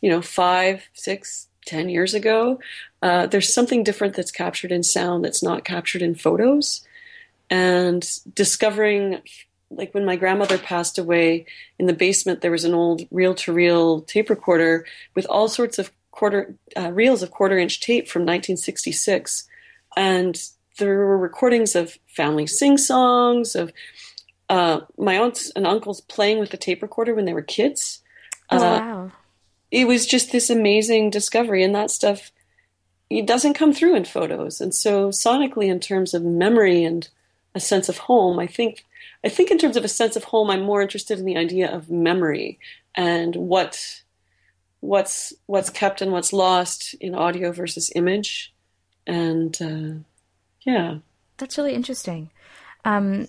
you 0.00 0.10
know 0.10 0.22
five 0.22 0.88
six 0.92 1.48
ten 1.64 1.88
years 1.88 2.14
ago. 2.14 2.58
Uh, 3.02 3.26
there's 3.26 3.52
something 3.52 3.82
different 3.82 4.14
that's 4.14 4.30
captured 4.30 4.72
in 4.72 4.82
sound 4.82 5.24
that's 5.24 5.42
not 5.42 5.64
captured 5.64 6.02
in 6.02 6.14
photos. 6.14 6.84
And 7.48 8.08
discovering 8.34 9.22
like 9.70 9.94
when 9.94 10.04
my 10.04 10.16
grandmother 10.16 10.58
passed 10.58 10.98
away 10.98 11.46
in 11.78 11.86
the 11.86 11.92
basement 11.92 12.40
there 12.40 12.50
was 12.50 12.64
an 12.64 12.74
old 12.74 13.02
reel 13.10 13.34
to 13.34 13.52
reel 13.52 14.02
tape 14.02 14.28
recorder 14.30 14.84
with 15.14 15.26
all 15.26 15.48
sorts 15.48 15.78
of 15.78 15.92
quarter 16.10 16.54
uh, 16.76 16.90
reels 16.92 17.22
of 17.22 17.30
quarter 17.30 17.58
inch 17.58 17.80
tape 17.80 18.08
from 18.08 18.22
1966 18.22 19.48
and 19.96 20.50
there 20.78 20.96
were 20.96 21.18
recordings 21.18 21.74
of 21.74 21.98
family 22.06 22.46
sing 22.46 22.76
songs 22.76 23.54
of 23.54 23.72
uh, 24.48 24.80
my 24.98 25.16
aunts 25.16 25.50
and 25.50 25.66
uncles 25.66 26.00
playing 26.00 26.40
with 26.40 26.50
the 26.50 26.56
tape 26.56 26.82
recorder 26.82 27.14
when 27.14 27.24
they 27.24 27.32
were 27.32 27.42
kids. 27.42 28.02
Oh, 28.50 28.56
uh, 28.56 28.60
wow. 28.60 29.12
it 29.70 29.86
was 29.86 30.06
just 30.06 30.32
this 30.32 30.50
amazing 30.50 31.10
discovery 31.10 31.62
and 31.62 31.74
that 31.76 31.90
stuff 31.90 32.32
it 33.08 33.26
doesn't 33.26 33.54
come 33.54 33.72
through 33.72 33.94
in 33.94 34.04
photos. 34.04 34.60
And 34.60 34.74
so 34.74 35.10
sonically 35.10 35.66
in 35.66 35.78
terms 35.78 36.14
of 36.14 36.24
memory 36.24 36.82
and 36.82 37.08
a 37.54 37.60
sense 37.60 37.88
of 37.88 37.98
home 37.98 38.38
i 38.38 38.46
think 38.46 38.84
I 39.24 39.28
think 39.28 39.50
in 39.50 39.58
terms 39.58 39.76
of 39.76 39.84
a 39.84 39.88
sense 39.88 40.16
of 40.16 40.24
home, 40.24 40.50
I'm 40.50 40.62
more 40.62 40.80
interested 40.80 41.18
in 41.18 41.26
the 41.26 41.36
idea 41.36 41.70
of 41.70 41.90
memory 41.90 42.58
and 42.94 43.36
what 43.36 44.02
what's 44.80 45.34
what's 45.46 45.70
kept 45.70 46.00
and 46.00 46.10
what's 46.10 46.32
lost 46.32 46.94
in 47.00 47.14
audio 47.14 47.52
versus 47.52 47.92
image, 47.94 48.52
and 49.06 49.56
uh, 49.60 50.02
yeah, 50.62 50.98
that's 51.36 51.58
really 51.58 51.74
interesting. 51.74 52.30
Um, 52.84 53.28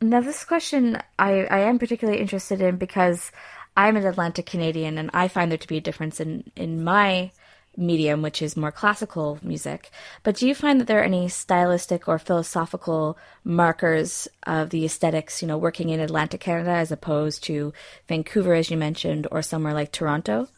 now, 0.00 0.20
this 0.20 0.44
question 0.44 1.00
I, 1.18 1.44
I 1.46 1.60
am 1.60 1.78
particularly 1.78 2.20
interested 2.20 2.60
in 2.60 2.76
because 2.76 3.32
I'm 3.76 3.96
an 3.96 4.06
Atlantic 4.06 4.46
Canadian, 4.46 4.98
and 4.98 5.10
I 5.12 5.28
find 5.28 5.50
there 5.50 5.58
to 5.58 5.68
be 5.68 5.78
a 5.78 5.82
difference 5.82 6.20
in 6.20 6.50
in 6.54 6.84
my 6.84 7.32
medium, 7.76 8.22
which 8.22 8.42
is 8.42 8.56
more 8.56 8.72
classical 8.72 9.38
music. 9.42 9.90
But 10.22 10.36
do 10.36 10.46
you 10.46 10.54
find 10.54 10.80
that 10.80 10.86
there 10.86 11.00
are 11.00 11.04
any 11.04 11.28
stylistic 11.28 12.08
or 12.08 12.18
philosophical 12.18 13.18
markers 13.42 14.28
of 14.46 14.70
the 14.70 14.84
aesthetics, 14.84 15.42
you 15.42 15.48
know, 15.48 15.58
working 15.58 15.88
in 15.90 16.00
Atlantic 16.00 16.40
Canada 16.40 16.70
as 16.70 16.92
opposed 16.92 17.44
to 17.44 17.72
Vancouver, 18.08 18.54
as 18.54 18.70
you 18.70 18.76
mentioned, 18.76 19.26
or 19.30 19.42
somewhere 19.42 19.74
like 19.74 19.92
Toronto? 19.92 20.48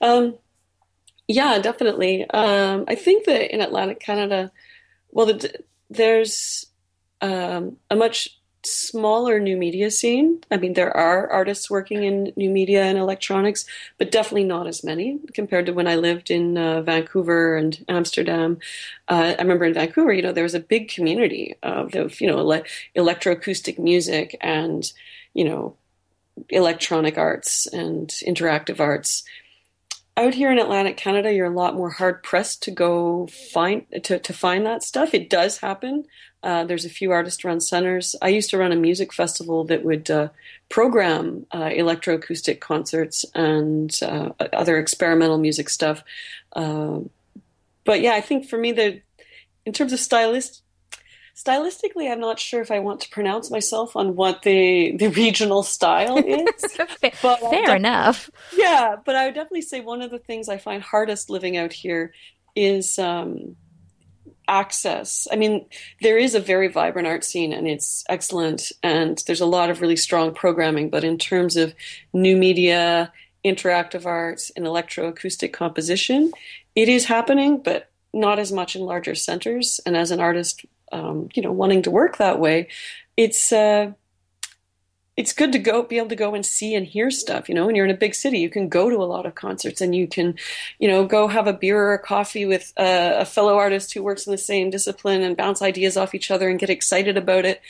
Um, 0.00 0.36
yeah, 1.28 1.58
definitely. 1.60 2.28
Um, 2.28 2.84
I 2.88 2.94
think 2.94 3.26
that 3.26 3.54
in 3.54 3.60
Atlantic 3.60 4.00
Canada, 4.00 4.50
well, 5.10 5.26
the, 5.26 5.52
there's 5.88 6.66
um, 7.20 7.76
a 7.90 7.96
much 7.96 8.40
smaller 8.64 9.38
new 9.40 9.56
media 9.56 9.90
scene. 9.90 10.42
I 10.50 10.56
mean, 10.56 10.74
there 10.74 10.96
are 10.96 11.30
artists 11.30 11.70
working 11.70 12.04
in 12.04 12.32
new 12.36 12.50
media 12.50 12.84
and 12.84 12.98
electronics, 12.98 13.64
but 13.98 14.10
definitely 14.10 14.44
not 14.44 14.66
as 14.66 14.84
many 14.84 15.18
compared 15.34 15.66
to 15.66 15.72
when 15.72 15.86
I 15.86 15.96
lived 15.96 16.30
in 16.30 16.56
uh, 16.56 16.82
Vancouver 16.82 17.56
and 17.56 17.84
Amsterdam. 17.88 18.58
Uh, 19.08 19.34
I 19.38 19.42
remember 19.42 19.64
in 19.64 19.74
Vancouver, 19.74 20.12
you 20.12 20.22
know, 20.22 20.32
there 20.32 20.44
was 20.44 20.54
a 20.54 20.60
big 20.60 20.88
community 20.88 21.54
of, 21.62 21.94
of 21.94 22.20
you 22.20 22.26
know, 22.26 22.38
ele- 22.38 22.64
electroacoustic 22.96 23.78
music 23.78 24.36
and, 24.40 24.92
you 25.34 25.44
know, 25.44 25.76
electronic 26.48 27.18
arts 27.18 27.66
and 27.66 28.08
interactive 28.26 28.80
arts 28.80 29.24
out 30.16 30.34
here 30.34 30.52
in 30.52 30.58
Atlantic 30.58 30.96
Canada, 30.96 31.32
you're 31.32 31.46
a 31.46 31.50
lot 31.50 31.74
more 31.74 31.90
hard 31.90 32.22
pressed 32.22 32.62
to 32.64 32.70
go 32.70 33.26
find 33.26 33.86
to, 34.04 34.18
to 34.18 34.32
find 34.32 34.66
that 34.66 34.82
stuff. 34.82 35.14
It 35.14 35.30
does 35.30 35.58
happen. 35.58 36.04
Uh, 36.42 36.64
there's 36.64 36.84
a 36.84 36.90
few 36.90 37.12
artist 37.12 37.44
run 37.44 37.60
centers. 37.60 38.16
I 38.20 38.28
used 38.28 38.50
to 38.50 38.58
run 38.58 38.72
a 38.72 38.76
music 38.76 39.12
festival 39.12 39.64
that 39.64 39.84
would 39.84 40.10
uh, 40.10 40.28
program 40.68 41.46
uh, 41.52 41.68
electroacoustic 41.68 42.60
concerts 42.60 43.24
and 43.34 43.96
uh, 44.02 44.30
other 44.52 44.78
experimental 44.78 45.38
music 45.38 45.68
stuff. 45.68 46.02
Uh, 46.54 47.00
but 47.84 48.00
yeah, 48.00 48.14
I 48.14 48.20
think 48.20 48.48
for 48.48 48.58
me, 48.58 48.72
the 48.72 49.00
in 49.64 49.72
terms 49.72 49.92
of 49.92 50.00
stylist 50.00 50.62
stylistically, 51.36 52.10
I'm 52.10 52.20
not 52.20 52.38
sure 52.38 52.60
if 52.60 52.70
I 52.70 52.80
want 52.80 53.00
to 53.02 53.10
pronounce 53.10 53.50
myself 53.50 53.96
on 53.96 54.16
what 54.16 54.42
the 54.42 54.96
the 54.96 55.08
regional 55.08 55.62
style 55.62 56.16
is. 56.26 56.78
but 57.22 57.40
Fair 57.40 57.76
enough. 57.76 58.30
Yeah, 58.56 58.96
but 59.04 59.14
I 59.14 59.26
would 59.26 59.34
definitely 59.34 59.62
say 59.62 59.80
one 59.80 60.02
of 60.02 60.10
the 60.10 60.18
things 60.18 60.48
I 60.48 60.58
find 60.58 60.82
hardest 60.82 61.30
living 61.30 61.56
out 61.56 61.72
here 61.72 62.12
is 62.54 62.98
um, 62.98 63.56
access. 64.48 65.26
I 65.30 65.36
mean, 65.36 65.66
there 66.00 66.18
is 66.18 66.34
a 66.34 66.40
very 66.40 66.68
vibrant 66.68 67.08
art 67.08 67.24
scene 67.24 67.52
and 67.52 67.66
it's 67.68 68.04
excellent, 68.08 68.72
and 68.82 69.22
there's 69.26 69.40
a 69.40 69.46
lot 69.46 69.70
of 69.70 69.80
really 69.80 69.96
strong 69.96 70.34
programming. 70.34 70.90
But 70.90 71.04
in 71.04 71.18
terms 71.18 71.56
of 71.56 71.74
new 72.12 72.36
media, 72.36 73.12
interactive 73.44 74.06
arts, 74.06 74.50
and 74.56 74.66
electroacoustic 74.66 75.52
composition, 75.52 76.32
it 76.74 76.88
is 76.88 77.06
happening, 77.06 77.58
but 77.62 77.90
not 78.12 78.38
as 78.38 78.52
much 78.52 78.76
in 78.76 78.82
larger 78.82 79.14
centers. 79.14 79.80
And 79.86 79.96
as 79.96 80.10
an 80.10 80.20
artist 80.20 80.64
um, 80.92 81.28
you 81.34 81.42
know 81.42 81.52
wanting 81.52 81.82
to 81.82 81.90
work 81.90 82.18
that 82.18 82.38
way, 82.38 82.68
it's 83.16 83.52
uh, 83.52 83.92
it's 85.16 85.32
good 85.32 85.52
to 85.52 85.58
go 85.58 85.82
be 85.82 85.98
able 85.98 86.08
to 86.08 86.16
go 86.16 86.34
and 86.34 86.44
see 86.44 86.74
and 86.74 86.86
hear 86.86 87.10
stuff. 87.10 87.48
You 87.48 87.54
know, 87.54 87.66
when 87.66 87.74
you're 87.74 87.84
in 87.84 87.90
a 87.90 87.96
big 87.96 88.14
city, 88.14 88.38
you 88.38 88.48
can 88.48 88.68
go 88.68 88.88
to 88.88 88.96
a 88.96 89.04
lot 89.04 89.26
of 89.26 89.34
concerts 89.34 89.80
and 89.80 89.94
you 89.94 90.06
can, 90.06 90.36
you 90.78 90.88
know, 90.88 91.04
go 91.04 91.28
have 91.28 91.46
a 91.46 91.52
beer 91.52 91.78
or 91.78 91.94
a 91.94 91.98
coffee 91.98 92.46
with 92.46 92.72
a, 92.78 93.20
a 93.20 93.24
fellow 93.24 93.56
artist 93.56 93.92
who 93.92 94.02
works 94.02 94.26
in 94.26 94.30
the 94.30 94.38
same 94.38 94.70
discipline 94.70 95.22
and 95.22 95.36
bounce 95.36 95.60
ideas 95.60 95.96
off 95.96 96.14
each 96.14 96.30
other 96.30 96.48
and 96.48 96.58
get 96.58 96.70
excited 96.70 97.18
about 97.18 97.44
it. 97.44 97.60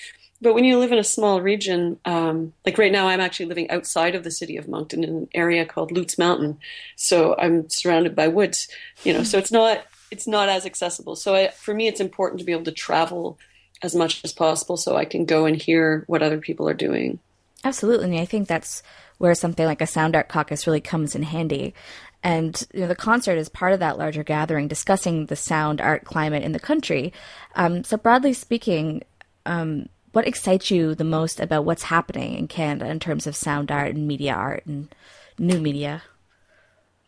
But 0.40 0.54
when 0.54 0.64
you 0.64 0.78
live 0.78 0.90
in 0.90 0.98
a 0.98 1.04
small 1.04 1.40
region, 1.40 1.98
um, 2.04 2.52
like 2.66 2.78
right 2.78 2.90
now, 2.90 3.06
I'm 3.06 3.20
actually 3.20 3.46
living 3.46 3.70
outside 3.70 4.16
of 4.16 4.24
the 4.24 4.30
city 4.30 4.56
of 4.56 4.66
Moncton 4.68 5.04
in 5.04 5.10
an 5.10 5.28
area 5.34 5.64
called 5.64 5.92
Lutz 5.92 6.18
Mountain, 6.18 6.58
so 6.96 7.36
I'm 7.38 7.68
surrounded 7.68 8.16
by 8.16 8.26
woods. 8.26 8.66
You 9.04 9.12
know, 9.12 9.22
so 9.22 9.38
it's 9.38 9.52
not 9.52 9.84
it's 10.10 10.26
not 10.26 10.48
as 10.48 10.66
accessible. 10.66 11.14
So 11.14 11.36
I, 11.36 11.48
for 11.48 11.72
me, 11.72 11.86
it's 11.86 12.00
important 12.00 12.40
to 12.40 12.44
be 12.44 12.50
able 12.50 12.64
to 12.64 12.72
travel 12.72 13.38
as 13.82 13.94
much 13.94 14.24
as 14.24 14.32
possible 14.32 14.76
so 14.76 14.96
I 14.96 15.04
can 15.04 15.26
go 15.26 15.46
and 15.46 15.56
hear 15.56 16.02
what 16.08 16.22
other 16.22 16.38
people 16.38 16.68
are 16.68 16.74
doing. 16.74 17.20
Absolutely. 17.64 18.10
And 18.10 18.18
I 18.20 18.24
think 18.24 18.48
that's 18.48 18.82
where 19.18 19.34
something 19.34 19.66
like 19.66 19.80
a 19.80 19.86
Sound 19.86 20.16
Art 20.16 20.28
Caucus 20.28 20.66
really 20.66 20.80
comes 20.80 21.14
in 21.14 21.22
handy. 21.22 21.74
And 22.22 22.60
you 22.72 22.80
know, 22.80 22.88
the 22.88 22.94
concert 22.94 23.36
is 23.36 23.48
part 23.48 23.72
of 23.72 23.80
that 23.80 23.98
larger 23.98 24.22
gathering 24.22 24.68
discussing 24.68 25.26
the 25.26 25.36
sound 25.36 25.80
art 25.80 26.04
climate 26.04 26.44
in 26.44 26.52
the 26.52 26.60
country. 26.60 27.12
Um, 27.56 27.82
so, 27.82 27.96
broadly 27.96 28.32
speaking, 28.32 29.02
um, 29.44 29.88
what 30.12 30.26
excites 30.26 30.70
you 30.70 30.94
the 30.94 31.04
most 31.04 31.40
about 31.40 31.64
what's 31.64 31.84
happening 31.84 32.34
in 32.34 32.46
Canada 32.46 32.88
in 32.88 33.00
terms 33.00 33.26
of 33.26 33.34
sound 33.34 33.70
art 33.72 33.94
and 33.94 34.06
media 34.06 34.34
art 34.34 34.64
and 34.66 34.94
new 35.38 35.60
media? 35.60 36.02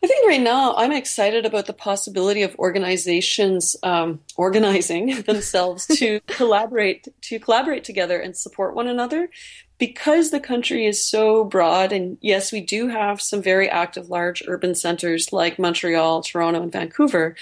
I 0.04 0.06
think 0.06 0.28
right 0.28 0.42
now 0.42 0.74
I'm 0.76 0.92
excited 0.92 1.46
about 1.46 1.64
the 1.64 1.72
possibility 1.72 2.42
of 2.42 2.54
organizations 2.58 3.74
um, 3.82 4.20
organizing 4.36 5.22
themselves 5.22 5.86
to 5.96 6.20
collaborate 6.26 7.08
to 7.22 7.38
collaborate 7.38 7.84
together 7.84 8.20
and 8.20 8.36
support 8.36 8.74
one 8.74 8.86
another. 8.86 9.30
Because 9.78 10.30
the 10.30 10.40
country 10.40 10.84
is 10.84 11.02
so 11.02 11.42
broad 11.42 11.90
and 11.90 12.18
yes 12.20 12.52
we 12.52 12.60
do 12.60 12.88
have 12.88 13.22
some 13.22 13.40
very 13.40 13.66
active 13.66 14.10
large 14.10 14.42
urban 14.46 14.74
centers 14.74 15.32
like 15.32 15.58
Montreal, 15.58 16.22
Toronto 16.22 16.60
and 16.62 16.70
Vancouver 16.70 17.34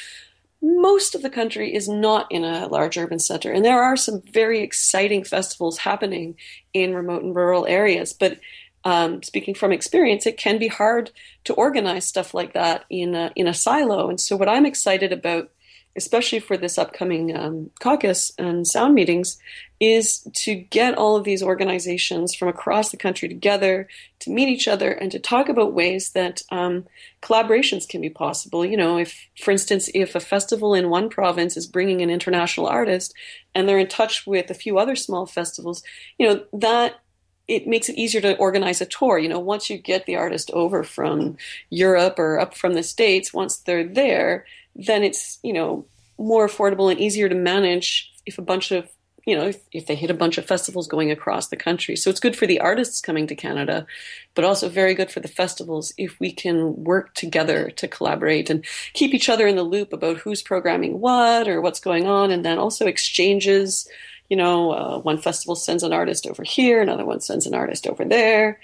most 0.62 1.16
of 1.16 1.22
the 1.22 1.30
country 1.30 1.74
is 1.74 1.88
not 1.88 2.30
in 2.30 2.44
a 2.44 2.68
large 2.68 2.96
urban 2.96 3.18
center. 3.18 3.50
And 3.50 3.64
there 3.64 3.82
are 3.82 3.96
some 3.96 4.22
very 4.22 4.60
exciting 4.60 5.24
festivals 5.24 5.78
happening 5.78 6.36
in 6.72 6.94
remote 6.94 7.24
and 7.24 7.34
rural 7.34 7.66
areas. 7.66 8.12
But 8.12 8.38
um, 8.84 9.22
speaking 9.22 9.54
from 9.54 9.72
experience, 9.72 10.26
it 10.26 10.36
can 10.36 10.58
be 10.58 10.68
hard 10.68 11.10
to 11.44 11.54
organize 11.54 12.06
stuff 12.06 12.34
like 12.34 12.52
that 12.54 12.84
in 12.90 13.14
a, 13.14 13.32
in 13.36 13.46
a 13.46 13.54
silo. 13.54 14.08
And 14.08 14.20
so, 14.20 14.36
what 14.36 14.48
I'm 14.48 14.66
excited 14.66 15.12
about, 15.12 15.50
especially 15.94 16.40
for 16.40 16.56
this 16.56 16.78
upcoming 16.78 17.36
um, 17.36 17.70
caucus 17.80 18.32
and 18.38 18.66
sound 18.66 18.94
meetings, 18.94 19.38
is 19.78 20.26
to 20.32 20.54
get 20.54 20.96
all 20.96 21.16
of 21.16 21.24
these 21.24 21.42
organizations 21.42 22.34
from 22.34 22.48
across 22.48 22.90
the 22.90 22.96
country 22.96 23.28
together 23.28 23.88
to 24.20 24.30
meet 24.30 24.48
each 24.48 24.68
other 24.68 24.92
and 24.92 25.10
to 25.10 25.18
talk 25.18 25.48
about 25.48 25.74
ways 25.74 26.10
that 26.10 26.42
um, 26.50 26.86
collaborations 27.20 27.88
can 27.88 28.00
be 28.00 28.08
possible. 28.08 28.64
You 28.64 28.76
know, 28.76 28.98
if, 28.98 29.28
for 29.40 29.50
instance, 29.50 29.90
if 29.92 30.14
a 30.14 30.20
festival 30.20 30.72
in 30.72 30.88
one 30.88 31.08
province 31.08 31.56
is 31.56 31.66
bringing 31.66 32.00
an 32.00 32.10
international 32.10 32.68
artist 32.68 33.12
and 33.54 33.68
they're 33.68 33.78
in 33.78 33.88
touch 33.88 34.26
with 34.26 34.50
a 34.50 34.54
few 34.54 34.78
other 34.78 34.94
small 34.96 35.26
festivals, 35.26 35.82
you 36.16 36.28
know, 36.28 36.44
that 36.52 37.00
it 37.48 37.66
makes 37.66 37.88
it 37.88 37.96
easier 37.96 38.20
to 38.20 38.36
organize 38.36 38.80
a 38.80 38.86
tour. 38.86 39.18
You 39.18 39.28
know, 39.28 39.40
once 39.40 39.68
you 39.68 39.78
get 39.78 40.06
the 40.06 40.16
artist 40.16 40.50
over 40.52 40.84
from 40.84 41.36
Europe 41.70 42.18
or 42.18 42.38
up 42.38 42.56
from 42.56 42.74
the 42.74 42.82
States, 42.82 43.34
once 43.34 43.56
they're 43.56 43.86
there, 43.86 44.46
then 44.76 45.02
it's, 45.02 45.38
you 45.42 45.52
know, 45.52 45.84
more 46.18 46.46
affordable 46.46 46.90
and 46.90 47.00
easier 47.00 47.28
to 47.28 47.34
manage 47.34 48.12
if 48.24 48.38
a 48.38 48.42
bunch 48.42 48.70
of, 48.70 48.88
you 49.26 49.36
know, 49.36 49.46
if, 49.46 49.60
if 49.72 49.86
they 49.86 49.94
hit 49.94 50.10
a 50.10 50.14
bunch 50.14 50.38
of 50.38 50.46
festivals 50.46 50.86
going 50.86 51.10
across 51.10 51.48
the 51.48 51.56
country. 51.56 51.96
So 51.96 52.10
it's 52.10 52.20
good 52.20 52.36
for 52.36 52.46
the 52.46 52.60
artists 52.60 53.00
coming 53.00 53.26
to 53.26 53.34
Canada, 53.34 53.86
but 54.34 54.44
also 54.44 54.68
very 54.68 54.94
good 54.94 55.10
for 55.10 55.20
the 55.20 55.28
festivals 55.28 55.92
if 55.98 56.18
we 56.20 56.32
can 56.32 56.84
work 56.84 57.14
together 57.14 57.70
to 57.70 57.88
collaborate 57.88 58.50
and 58.50 58.64
keep 58.94 59.14
each 59.14 59.28
other 59.28 59.46
in 59.46 59.56
the 59.56 59.62
loop 59.62 59.92
about 59.92 60.18
who's 60.18 60.42
programming 60.42 61.00
what 61.00 61.48
or 61.48 61.60
what's 61.60 61.80
going 61.80 62.06
on, 62.06 62.30
and 62.30 62.44
then 62.44 62.58
also 62.58 62.86
exchanges 62.86 63.88
you 64.32 64.36
know, 64.36 64.70
uh, 64.72 64.98
one 64.98 65.18
festival 65.18 65.54
sends 65.54 65.82
an 65.82 65.92
artist 65.92 66.26
over 66.26 66.42
here, 66.42 66.80
another 66.80 67.04
one 67.04 67.20
sends 67.20 67.46
an 67.46 67.52
artist 67.52 67.86
over 67.86 68.02
there. 68.02 68.58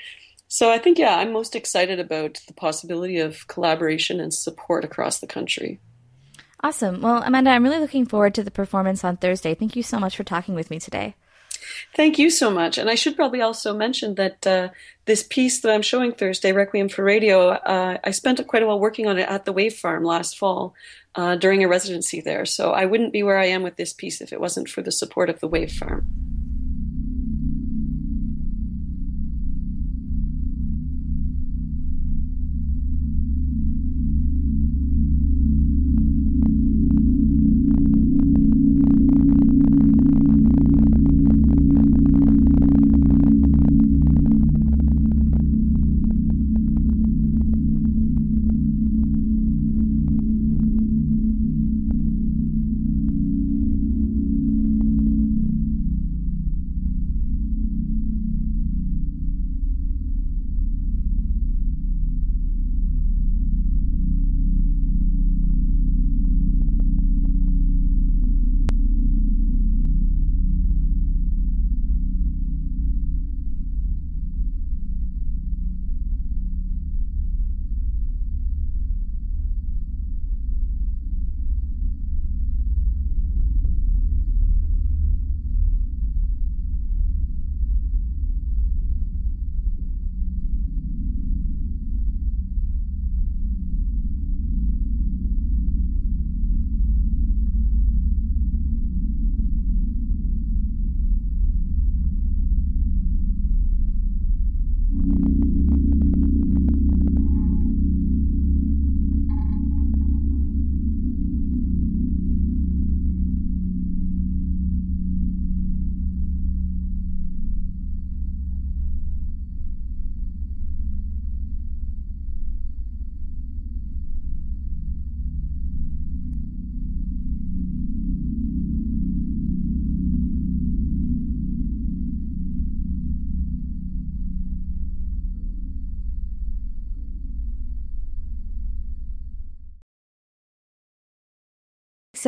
So 0.49 0.73
I 0.73 0.79
think, 0.79 0.99
yeah, 0.99 1.19
I'm 1.19 1.31
most 1.31 1.55
excited 1.55 2.01
about 2.01 2.41
the 2.47 2.55
possibility 2.55 3.19
of 3.19 3.47
collaboration 3.49 4.19
and 4.19 4.33
support 4.33 4.83
across 4.83 5.19
the 5.19 5.27
country. 5.27 5.79
Awesome. 6.63 7.03
Well, 7.03 7.23
Amanda, 7.23 7.51
I'm 7.51 7.65
really 7.65 7.81
looking 7.81 8.07
forward 8.07 8.35
to 8.37 8.43
the 8.43 8.51
performance 8.51 9.05
on 9.05 9.19
Thursday. 9.19 9.55
Thank 9.55 9.77
you 9.77 9.83
so 9.83 9.99
much 9.99 10.17
for 10.17 10.25
talking 10.25 10.55
with 10.55 10.71
me 10.71 10.81
today. 10.81 11.17
Thank 11.95 12.19
you 12.19 12.31
so 12.31 12.51
much. 12.51 12.79
And 12.79 12.89
I 12.89 12.95
should 12.95 13.17
probably 13.17 13.41
also 13.41 13.75
mention 13.75 14.15
that 14.17 14.47
uh, 14.47 14.69
this 15.07 15.23
piece 15.23 15.61
that 15.61 15.73
I'm 15.73 15.83
showing 15.83 16.13
Thursday, 16.13 16.53
Requiem 16.53 16.89
for 16.89 17.03
Radio, 17.03 17.49
uh, 17.49 17.99
I 18.03 18.11
spent 18.11 18.45
quite 18.47 18.63
a 18.63 18.67
while 18.67 18.81
working 18.81 19.07
on 19.07 19.19
it 19.19 19.29
at 19.29 19.45
the 19.45 19.53
Wave 19.53 19.75
Farm 19.75 20.05
last 20.05 20.39
fall 20.39 20.75
uh, 21.15 21.37
during 21.37 21.65
a 21.65 21.69
residency 21.69 22.21
there. 22.21 22.45
So 22.45 22.73
I 22.73 22.85
wouldn't 22.85 23.13
be 23.13 23.23
where 23.23 23.39
I 23.39 23.47
am 23.47 23.63
with 23.63 23.77
this 23.77 23.93
piece 23.93 24.21
if 24.21 24.33
it 24.33 24.41
wasn't 24.41 24.69
for 24.69 24.83
the 24.83 24.93
support 24.93 25.31
of 25.31 25.41
the 25.41 25.49
Wave 25.49 25.73
Farm. 25.73 26.38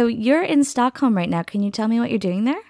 So 0.01 0.07
you're 0.07 0.43
in 0.43 0.65
Stockholm 0.65 1.15
right 1.15 1.29
now. 1.29 1.43
Can 1.43 1.63
you 1.63 1.71
tell 1.71 1.87
me 1.87 2.01
what 2.01 2.09
you're 2.09 2.19
doing 2.19 2.45
there? 2.45 2.63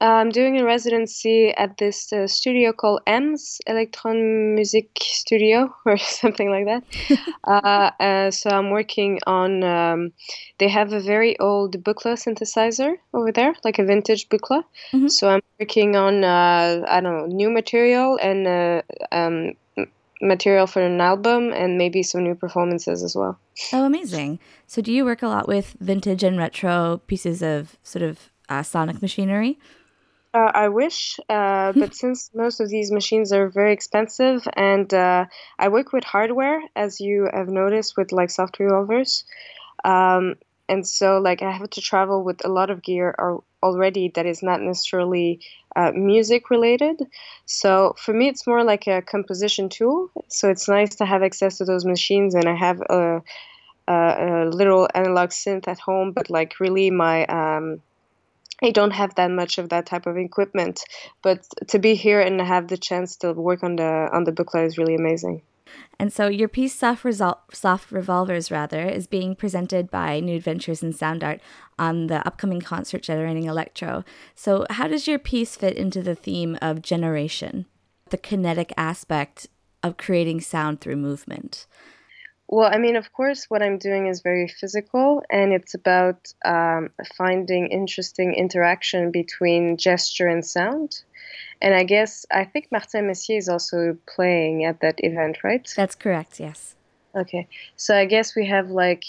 I'm 0.00 0.30
doing 0.30 0.56
a 0.60 0.64
residency 0.64 1.50
at 1.50 1.76
this 1.78 2.12
uh, 2.12 2.28
studio 2.28 2.72
called 2.72 3.00
EMS 3.08 3.58
Electron 3.66 4.54
Music 4.54 4.90
Studio 5.00 5.74
or 5.84 5.96
something 5.96 6.50
like 6.50 6.66
that. 6.66 6.84
uh, 7.44 7.90
uh, 8.00 8.30
so 8.30 8.48
I'm 8.48 8.70
working 8.70 9.18
on. 9.26 9.64
Um, 9.64 10.12
they 10.58 10.68
have 10.68 10.92
a 10.92 11.00
very 11.00 11.36
old 11.40 11.82
Buchla 11.82 12.14
synthesizer 12.14 12.94
over 13.12 13.32
there, 13.32 13.54
like 13.64 13.80
a 13.80 13.84
vintage 13.84 14.28
Buchla. 14.28 14.62
Mm-hmm. 14.92 15.08
So 15.08 15.28
I'm 15.28 15.42
working 15.58 15.96
on 15.96 16.22
uh, 16.22 16.84
I 16.86 17.00
don't 17.00 17.16
know 17.18 17.26
new 17.26 17.50
material 17.50 18.20
and 18.22 18.46
uh, 18.46 18.82
um, 19.10 19.54
material 20.20 20.66
for 20.66 20.82
an 20.82 21.00
album 21.00 21.52
and 21.52 21.78
maybe 21.78 22.02
some 22.02 22.24
new 22.24 22.34
performances 22.34 23.02
as 23.02 23.14
well. 23.14 23.38
Oh, 23.72 23.84
amazing! 23.84 24.38
So 24.66 24.82
do 24.82 24.92
you 24.92 25.04
work 25.04 25.22
a 25.22 25.28
lot 25.28 25.48
with 25.48 25.76
vintage 25.80 26.22
and 26.22 26.38
retro 26.38 27.00
pieces 27.06 27.42
of 27.42 27.76
sort 27.82 28.02
of 28.02 28.30
uh, 28.48 28.62
sonic 28.62 29.02
machinery? 29.02 29.58
Uh, 30.34 30.50
I 30.54 30.68
wish, 30.68 31.18
uh, 31.28 31.72
but 31.72 31.94
since 32.02 32.30
most 32.34 32.60
of 32.60 32.68
these 32.68 32.92
machines 32.92 33.32
are 33.32 33.48
very 33.48 33.72
expensive, 33.72 34.46
and 34.54 34.92
uh, 34.92 35.24
I 35.58 35.68
work 35.68 35.92
with 35.92 36.04
hardware, 36.04 36.60
as 36.76 37.00
you 37.00 37.28
have 37.32 37.48
noticed 37.48 37.96
with 37.96 38.12
like 38.12 38.30
soft 38.30 38.58
revolvers, 38.58 39.24
um, 39.84 40.34
and 40.68 40.86
so 40.86 41.18
like 41.18 41.42
I 41.42 41.50
have 41.50 41.70
to 41.70 41.80
travel 41.80 42.24
with 42.24 42.44
a 42.44 42.48
lot 42.48 42.70
of 42.70 42.82
gear 42.82 43.14
already 43.62 44.10
that 44.14 44.26
is 44.26 44.42
not 44.42 44.60
necessarily 44.60 45.40
uh, 45.76 45.92
music 45.94 46.50
related. 46.50 47.00
So 47.46 47.94
for 47.98 48.12
me, 48.12 48.28
it's 48.28 48.46
more 48.46 48.64
like 48.64 48.86
a 48.86 49.02
composition 49.02 49.68
tool. 49.68 50.10
So 50.28 50.50
it's 50.50 50.68
nice 50.68 50.96
to 50.96 51.06
have 51.06 51.22
access 51.22 51.58
to 51.58 51.64
those 51.64 51.84
machines, 51.84 52.34
and 52.34 52.48
I 52.48 52.54
have 52.54 52.80
a, 52.80 53.22
a, 53.86 53.94
a 53.94 54.50
little 54.50 54.88
analog 54.94 55.30
synth 55.30 55.68
at 55.68 55.78
home, 55.78 56.12
but 56.12 56.30
like 56.30 56.60
really 56.60 56.90
my 56.90 57.24
um, 57.26 57.80
I 58.62 58.70
don't 58.70 58.90
have 58.90 59.14
that 59.14 59.30
much 59.30 59.58
of 59.58 59.68
that 59.68 59.86
type 59.86 60.06
of 60.06 60.16
equipment, 60.16 60.80
but 61.22 61.46
to 61.68 61.78
be 61.78 61.94
here 61.94 62.20
and 62.20 62.40
have 62.40 62.66
the 62.66 62.76
chance 62.76 63.16
to 63.18 63.32
work 63.32 63.62
on 63.62 63.76
the 63.76 64.08
on 64.12 64.24
the 64.24 64.32
Buchla 64.32 64.66
is 64.66 64.78
really 64.78 64.96
amazing. 64.96 65.42
And 65.98 66.12
so 66.12 66.28
your 66.28 66.48
piece 66.48 66.74
Soft, 66.74 67.04
Resol- 67.04 67.38
Soft 67.52 67.90
Revolvers 67.90 68.50
rather 68.50 68.82
is 68.82 69.06
being 69.06 69.34
presented 69.34 69.90
by 69.90 70.20
New 70.20 70.36
Adventures 70.36 70.82
in 70.82 70.92
Sound 70.92 71.24
Art 71.24 71.40
on 71.78 72.06
the 72.06 72.26
upcoming 72.26 72.60
concert 72.60 73.02
Generating 73.02 73.44
Electro. 73.44 74.04
So 74.34 74.66
how 74.70 74.88
does 74.88 75.06
your 75.06 75.18
piece 75.18 75.56
fit 75.56 75.76
into 75.76 76.02
the 76.02 76.14
theme 76.14 76.58
of 76.62 76.82
generation, 76.82 77.66
the 78.10 78.18
kinetic 78.18 78.72
aspect 78.76 79.48
of 79.82 79.96
creating 79.96 80.40
sound 80.40 80.80
through 80.80 80.96
movement? 80.96 81.66
Well, 82.50 82.70
I 82.72 82.78
mean, 82.78 82.96
of 82.96 83.12
course, 83.12 83.44
what 83.50 83.62
I'm 83.62 83.76
doing 83.76 84.06
is 84.06 84.22
very 84.22 84.48
physical, 84.48 85.22
and 85.30 85.52
it's 85.52 85.74
about 85.74 86.32
um, 86.46 86.88
finding 87.16 87.68
interesting 87.68 88.32
interaction 88.32 89.10
between 89.10 89.76
gesture 89.76 90.26
and 90.26 90.44
sound. 90.44 91.02
And 91.60 91.74
I 91.74 91.84
guess 91.84 92.26
I 92.30 92.44
think 92.44 92.68
Martin 92.70 93.06
Messier 93.06 93.38
is 93.38 93.48
also 93.48 93.96
playing 94.06 94.64
at 94.64 94.80
that 94.80 94.96
event, 94.98 95.38
right? 95.42 95.68
That's 95.76 95.94
correct. 95.94 96.40
Yes. 96.40 96.76
Okay, 97.14 97.48
so 97.76 97.96
I 97.96 98.04
guess 98.04 98.36
we 98.36 98.46
have 98.46 98.70
like, 98.70 99.04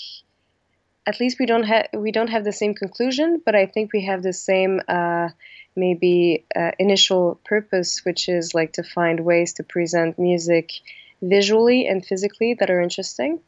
at 1.05 1.19
least 1.19 1.37
we 1.39 1.45
don't 1.45 1.63
have 1.63 1.87
we 1.93 2.11
don't 2.11 2.29
have 2.29 2.43
the 2.43 2.53
same 2.53 2.73
conclusion, 2.73 3.41
but 3.45 3.55
I 3.55 3.65
think 3.65 3.91
we 3.93 4.05
have 4.05 4.23
the 4.23 4.33
same 4.33 4.81
uh, 4.87 5.29
maybe 5.75 6.45
uh, 6.55 6.71
initial 6.79 7.39
purpose, 7.45 8.03
which 8.05 8.29
is 8.29 8.53
like 8.53 8.73
to 8.73 8.83
find 8.83 9.19
ways 9.21 9.53
to 9.53 9.63
present 9.63 10.17
music 10.17 10.71
visually 11.21 11.87
and 11.87 12.05
physically 12.05 12.55
that 12.59 12.69
are 12.69 12.81
interesting. 12.81 13.39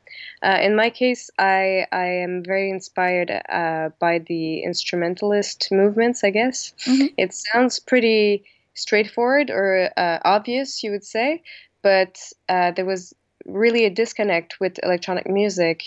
Uh, 0.44 0.60
in 0.62 0.76
my 0.76 0.90
case, 0.90 1.30
I, 1.40 1.86
I 1.92 2.06
am 2.06 2.44
very 2.44 2.70
inspired 2.70 3.32
uh, 3.32 3.90
by 4.00 4.20
the 4.20 4.64
instrumentalist 4.64 5.70
movements, 5.72 6.24
I 6.24 6.32
guess. 6.32 6.74
Mm-hmm. 6.86 7.08
It 7.18 7.34
sounds 7.34 7.80
pretty 7.80 8.44
straightforward 8.74 9.50
or 9.50 9.90
uh, 9.98 10.20
obvious, 10.24 10.84
you 10.84 10.92
would 10.92 11.04
say, 11.04 11.44
but 11.82 12.18
uh, 12.50 12.72
there 12.72 12.86
was 12.86 13.14
really 13.46 13.86
a 13.86 13.90
disconnect 13.90 14.60
with 14.60 14.80
electronic 14.84 15.28
music, 15.28 15.84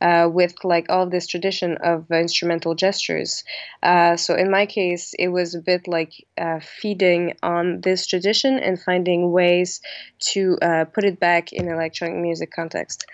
uh, 0.00 0.28
with 0.30 0.54
like 0.64 0.86
all 0.90 1.08
this 1.08 1.26
tradition 1.26 1.78
of 1.82 2.10
instrumental 2.10 2.74
gestures. 2.74 3.44
Uh, 3.82 4.16
so 4.16 4.34
in 4.34 4.50
my 4.50 4.66
case, 4.66 5.14
it 5.18 5.28
was 5.28 5.54
a 5.54 5.60
bit 5.60 5.88
like 5.88 6.12
uh, 6.36 6.60
feeding 6.60 7.34
on 7.42 7.80
this 7.80 8.06
tradition 8.06 8.58
and 8.58 8.80
finding 8.80 9.32
ways 9.32 9.80
to 10.18 10.58
uh, 10.60 10.84
put 10.84 11.04
it 11.04 11.18
back 11.18 11.52
in 11.52 11.68
electronic 11.68 12.16
music 12.16 12.50
context. 12.50 13.06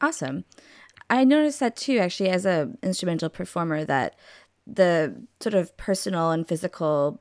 Awesome. 0.00 0.44
I 1.08 1.24
noticed 1.24 1.60
that 1.60 1.76
too, 1.76 1.98
actually, 1.98 2.30
as 2.30 2.46
a 2.46 2.70
instrumental 2.82 3.28
performer, 3.28 3.84
that 3.84 4.16
the 4.66 5.26
sort 5.40 5.54
of 5.54 5.76
personal 5.76 6.30
and 6.30 6.46
physical 6.46 7.20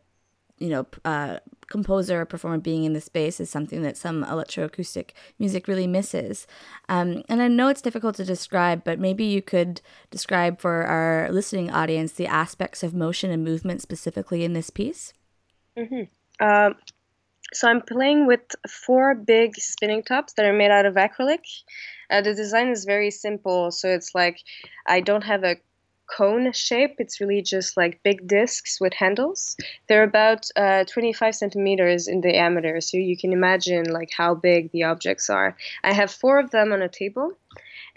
you 0.59 0.69
know, 0.69 0.85
uh, 1.05 1.39
composer 1.67 2.21
or 2.21 2.25
performer 2.25 2.57
being 2.57 2.83
in 2.83 2.93
the 2.93 3.01
space 3.01 3.39
is 3.39 3.49
something 3.49 3.81
that 3.83 3.97
some 3.97 4.23
electroacoustic 4.25 5.11
music 5.37 5.67
really 5.67 5.87
misses. 5.87 6.47
Um, 6.89 7.23
and 7.29 7.41
I 7.41 7.47
know 7.47 7.69
it's 7.69 7.81
difficult 7.81 8.15
to 8.15 8.25
describe, 8.25 8.83
but 8.83 8.99
maybe 8.99 9.23
you 9.23 9.41
could 9.41 9.81
describe 10.09 10.59
for 10.59 10.83
our 10.83 11.31
listening 11.31 11.69
audience 11.69 12.13
the 12.13 12.27
aspects 12.27 12.83
of 12.83 12.93
motion 12.93 13.31
and 13.31 13.43
movement 13.43 13.81
specifically 13.81 14.43
in 14.43 14.53
this 14.53 14.69
piece. 14.69 15.13
Mm-hmm. 15.77 16.45
Um, 16.45 16.75
so 17.53 17.67
I'm 17.67 17.81
playing 17.81 18.27
with 18.27 18.41
four 18.67 19.15
big 19.15 19.55
spinning 19.55 20.03
tops 20.03 20.33
that 20.33 20.45
are 20.45 20.53
made 20.53 20.71
out 20.71 20.85
of 20.85 20.95
acrylic. 20.95 21.39
Uh, 22.09 22.21
the 22.21 22.33
design 22.33 22.69
is 22.69 22.85
very 22.85 23.11
simple, 23.11 23.71
so 23.71 23.87
it's 23.87 24.13
like 24.13 24.39
I 24.87 25.01
don't 25.01 25.23
have 25.23 25.43
a 25.43 25.57
cone 26.15 26.51
shape. 26.53 26.95
It's 26.97 27.19
really 27.21 27.41
just 27.41 27.77
like 27.77 28.01
big 28.03 28.27
discs 28.27 28.79
with 28.79 28.93
handles. 28.93 29.55
They're 29.87 30.03
about 30.03 30.47
uh, 30.55 30.83
25 30.85 31.35
centimeters 31.35 32.07
in 32.07 32.21
diameter, 32.21 32.81
so 32.81 32.97
you 32.97 33.17
can 33.17 33.33
imagine 33.33 33.85
like 33.85 34.09
how 34.15 34.35
big 34.35 34.71
the 34.71 34.83
objects 34.83 35.29
are. 35.29 35.55
I 35.83 35.93
have 35.93 36.11
four 36.11 36.39
of 36.39 36.51
them 36.51 36.71
on 36.71 36.81
a 36.81 36.89
table, 36.89 37.33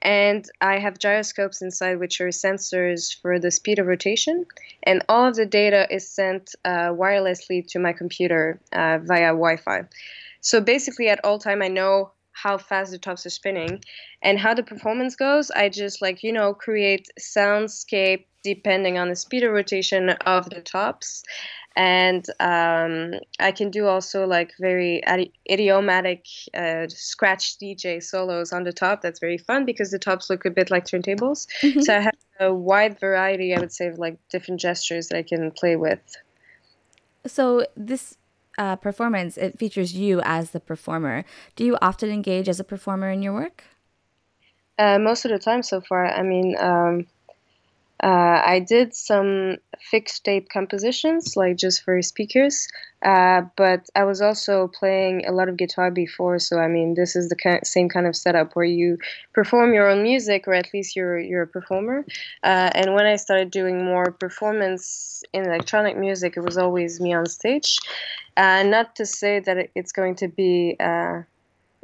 and 0.03 0.45
I 0.61 0.79
have 0.79 0.99
gyroscopes 0.99 1.63
inside, 1.63 1.99
which 1.99 2.21
are 2.21 2.29
sensors 2.29 3.19
for 3.21 3.39
the 3.39 3.51
speed 3.51 3.79
of 3.79 3.87
rotation, 3.87 4.47
and 4.83 5.05
all 5.09 5.29
of 5.29 5.37
the 5.37 5.47
data 5.47 5.87
is 5.91 6.09
sent 6.09 6.55
uh, 6.65 6.91
wirelessly 6.91 7.67
to 7.69 7.79
my 7.79 7.93
computer 7.93 8.61
uh, 8.73 8.99
via 9.03 9.29
Wi-Fi. 9.29 9.85
So 10.41 10.61
basically, 10.61 11.09
at 11.09 11.25
all 11.25 11.39
time, 11.39 11.63
I 11.63 11.69
know 11.69 12.13
how 12.33 12.59
fast 12.59 12.91
the 12.91 12.99
tops 12.99 13.26
are 13.26 13.30
spinning 13.30 13.80
and 14.22 14.39
how 14.39 14.55
the 14.55 14.62
performance 14.62 15.16
goes 15.16 15.51
i 15.51 15.68
just 15.68 16.03
like 16.03 16.22
you 16.22 16.33
know 16.33 16.55
create 16.55 17.09
soundscape 17.20 18.24
depending 18.43 18.99
on 18.99 19.09
the 19.09 19.16
speed 19.16 19.45
of 19.45 19.53
rotation 19.53 20.11
of 20.11 20.51
the 20.51 20.61
tops. 20.61 21.22
And 21.74 22.26
um, 22.39 23.14
i 23.41 23.51
can 23.51 23.70
do 23.70 23.87
also 23.87 24.26
like 24.26 24.53
very 24.61 25.03
idiomatic 25.51 26.26
uh, 26.55 26.87
scratch 26.89 27.57
dj 27.59 28.03
solos 28.03 28.53
on 28.53 28.64
the 28.64 28.72
top. 28.72 29.01
That's 29.01 29.20
very 29.20 29.39
fun 29.39 29.64
because 29.64 29.91
the 29.91 29.99
tops 29.99 30.28
look 30.28 30.45
a 30.45 30.51
bit 30.51 30.70
like 30.70 30.85
turntables. 30.85 31.47
Mm-hmm. 31.62 31.80
so 31.80 31.97
i 31.97 32.01
have 32.01 32.14
a 32.41 32.53
wide 32.53 33.01
variety 33.01 33.55
i 33.55 33.61
would 33.61 33.72
say 33.72 33.87
of 33.87 33.99
like 33.99 34.18
different 34.28 34.61
gestures 34.61 35.09
that 35.09 35.16
i 35.16 35.22
can 35.22 35.51
play 35.51 35.76
with. 35.76 36.16
So 37.26 37.64
this 37.74 38.18
uh, 38.59 38.76
performance, 38.76 39.36
it 39.36 39.59
features 39.59 39.94
you 39.94 40.20
as 40.24 40.50
the 40.50 40.61
performer. 40.61 41.24
Do 41.57 41.64
you 41.64 41.76
often 41.80 42.11
engage 42.11 42.48
as 42.48 42.61
a 42.61 42.64
performer 42.64 43.11
in 43.11 43.22
your 43.22 43.32
work? 43.32 43.64
Uh, 44.78 44.98
most 44.98 45.24
of 45.24 45.30
the 45.30 45.38
time 45.38 45.62
so 45.62 45.80
far. 45.80 46.07
I 46.07 46.22
mean, 46.22 46.57
um, 46.59 47.07
uh, 48.03 48.42
I 48.44 48.59
did 48.59 48.94
some 48.94 49.59
fixed 49.80 50.24
tape 50.24 50.48
compositions, 50.48 51.36
like 51.36 51.57
just 51.57 51.84
for 51.84 52.03
speakers, 52.03 52.66
uh, 53.05 53.42
but 53.57 53.88
I 53.94 54.03
was 54.03 54.20
also 54.20 54.68
playing 54.68 55.24
a 55.26 55.32
lot 55.32 55.48
of 55.48 55.57
guitar 55.57 55.90
before. 55.90 56.40
So 56.40 56.59
I 56.59 56.66
mean, 56.66 56.94
this 56.94 57.14
is 57.14 57.28
the 57.28 57.61
same 57.62 57.88
kind 57.88 58.07
of 58.07 58.16
setup 58.16 58.55
where 58.55 58.64
you 58.64 58.98
perform 59.32 59.72
your 59.72 59.88
own 59.88 60.03
music, 60.03 60.48
or 60.48 60.55
at 60.55 60.72
least 60.74 60.96
you're 60.96 61.18
you're 61.18 61.42
a 61.42 61.46
performer. 61.46 62.05
Uh, 62.42 62.70
and 62.74 62.94
when 62.94 63.07
I 63.07 63.16
started 63.16 63.53
doing 63.53 63.84
more 63.84 64.11
performance 64.11 65.22
in 65.32 65.44
electronic 65.44 65.96
music, 65.96 66.36
it 66.36 66.40
was 66.40 66.59
always 66.59 67.00
me 67.00 67.14
on 67.14 67.26
stage. 67.26 67.78
Uh, 68.36 68.64
not 68.64 68.96
to 68.96 69.07
say 69.07 69.38
that 69.40 69.68
it's 69.74 69.92
going 69.92 70.16
to 70.16 70.26
be 70.28 70.74
uh, 70.80 71.22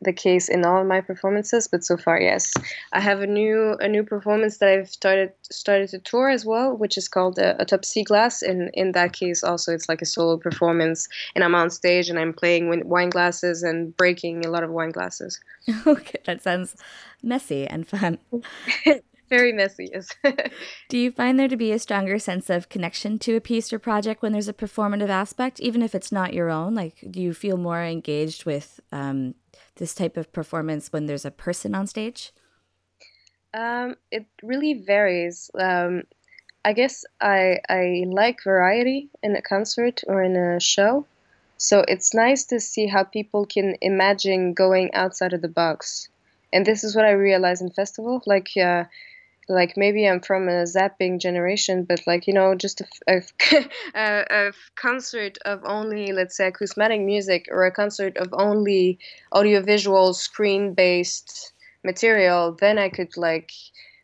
the 0.00 0.12
case 0.12 0.48
in 0.48 0.64
all 0.64 0.84
my 0.84 1.00
performances, 1.00 1.66
but 1.66 1.84
so 1.84 1.96
far, 1.96 2.20
yes. 2.20 2.52
I 2.92 3.00
have 3.00 3.20
a 3.20 3.26
new 3.26 3.76
a 3.80 3.88
new 3.88 4.04
performance 4.04 4.58
that 4.58 4.68
I've 4.68 4.88
started 4.88 5.32
started 5.42 5.88
to 5.90 5.98
tour 5.98 6.28
as 6.28 6.44
well, 6.44 6.76
which 6.76 6.96
is 6.96 7.08
called 7.08 7.38
a, 7.38 7.60
Autopsy 7.60 8.04
Glass. 8.04 8.42
And 8.42 8.70
in 8.74 8.92
that 8.92 9.12
case, 9.12 9.42
also 9.42 9.74
it's 9.74 9.88
like 9.88 10.02
a 10.02 10.06
solo 10.06 10.36
performance, 10.36 11.08
and 11.34 11.42
I'm 11.42 11.54
on 11.54 11.70
stage 11.70 12.08
and 12.08 12.18
I'm 12.18 12.32
playing 12.32 12.88
wine 12.88 13.10
glasses 13.10 13.62
and 13.62 13.96
breaking 13.96 14.44
a 14.44 14.50
lot 14.50 14.62
of 14.62 14.70
wine 14.70 14.90
glasses. 14.90 15.40
okay, 15.86 16.20
that 16.24 16.42
sounds 16.42 16.76
messy 17.22 17.66
and 17.66 17.86
fun. 17.86 18.18
Very 19.28 19.52
messy, 19.52 19.90
yes. 19.92 20.08
Do 20.88 20.96
you 20.96 21.12
find 21.12 21.38
there 21.38 21.48
to 21.48 21.56
be 21.56 21.70
a 21.70 21.78
stronger 21.78 22.18
sense 22.18 22.48
of 22.48 22.70
connection 22.70 23.18
to 23.18 23.36
a 23.36 23.42
piece 23.42 23.70
or 23.74 23.78
project 23.78 24.22
when 24.22 24.32
there's 24.32 24.48
a 24.48 24.54
performative 24.54 25.10
aspect, 25.10 25.60
even 25.60 25.82
if 25.82 25.94
it's 25.94 26.10
not 26.10 26.32
your 26.32 26.48
own? 26.48 26.74
Like, 26.74 27.04
do 27.10 27.20
you 27.20 27.34
feel 27.34 27.58
more 27.58 27.82
engaged 27.82 28.46
with 28.46 28.80
um, 28.90 29.34
this 29.78 29.94
type 29.94 30.16
of 30.16 30.32
performance 30.32 30.92
when 30.92 31.06
there's 31.06 31.24
a 31.24 31.30
person 31.30 31.74
on 31.74 31.86
stage? 31.86 32.32
Um, 33.54 33.96
it 34.10 34.26
really 34.42 34.74
varies. 34.74 35.50
Um, 35.58 36.02
I 36.64 36.74
guess 36.74 37.04
I 37.20 37.60
I 37.68 38.04
like 38.06 38.44
variety 38.44 39.08
in 39.22 39.34
a 39.34 39.42
concert 39.42 40.02
or 40.06 40.22
in 40.22 40.36
a 40.36 40.60
show. 40.60 41.06
So 41.56 41.84
it's 41.88 42.14
nice 42.14 42.44
to 42.46 42.60
see 42.60 42.86
how 42.86 43.04
people 43.04 43.46
can 43.46 43.76
imagine 43.80 44.54
going 44.54 44.94
outside 44.94 45.32
of 45.32 45.42
the 45.42 45.48
box. 45.48 46.08
And 46.52 46.64
this 46.64 46.84
is 46.84 46.94
what 46.94 47.04
I 47.04 47.12
realize 47.12 47.60
in 47.60 47.70
festival. 47.70 48.22
Like, 48.26 48.50
uh, 48.56 48.84
like 49.48 49.76
maybe 49.76 50.06
I'm 50.06 50.20
from 50.20 50.48
a 50.48 50.64
zapping 50.64 51.18
generation, 51.18 51.84
but 51.84 52.06
like 52.06 52.26
you 52.26 52.34
know, 52.34 52.54
just 52.54 52.80
a, 52.80 53.22
a, 53.94 54.24
a, 54.30 54.52
concert 54.76 55.38
of 55.44 55.62
only 55.64 56.12
let's 56.12 56.36
say 56.36 56.48
acoustic 56.48 57.00
music 57.00 57.46
or 57.50 57.64
a 57.64 57.72
concert 57.72 58.16
of 58.18 58.28
only 58.32 58.98
audiovisual 59.34 60.14
screen 60.14 60.74
based 60.74 61.52
material, 61.84 62.56
then 62.60 62.78
I 62.78 62.88
could 62.88 63.16
like 63.16 63.52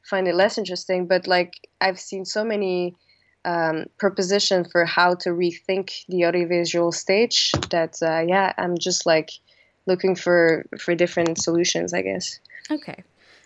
find 0.02 0.26
it 0.28 0.34
less 0.34 0.58
interesting. 0.58 1.06
But 1.06 1.26
like 1.26 1.68
I've 1.80 2.00
seen 2.00 2.24
so 2.24 2.44
many 2.44 2.96
um, 3.44 3.86
for 4.00 4.84
how 4.86 5.14
to 5.16 5.30
rethink 5.30 6.06
the 6.08 6.24
audiovisual 6.24 6.92
stage 6.92 7.52
that 7.70 7.98
uh, 8.02 8.24
yeah, 8.26 8.52
I'm 8.56 8.78
just 8.78 9.04
like 9.04 9.30
looking 9.86 10.14
for 10.14 10.64
for 10.78 10.94
different 10.94 11.38
solutions, 11.38 11.92
I 11.92 12.02
guess. 12.02 12.40
Okay. 12.70 13.04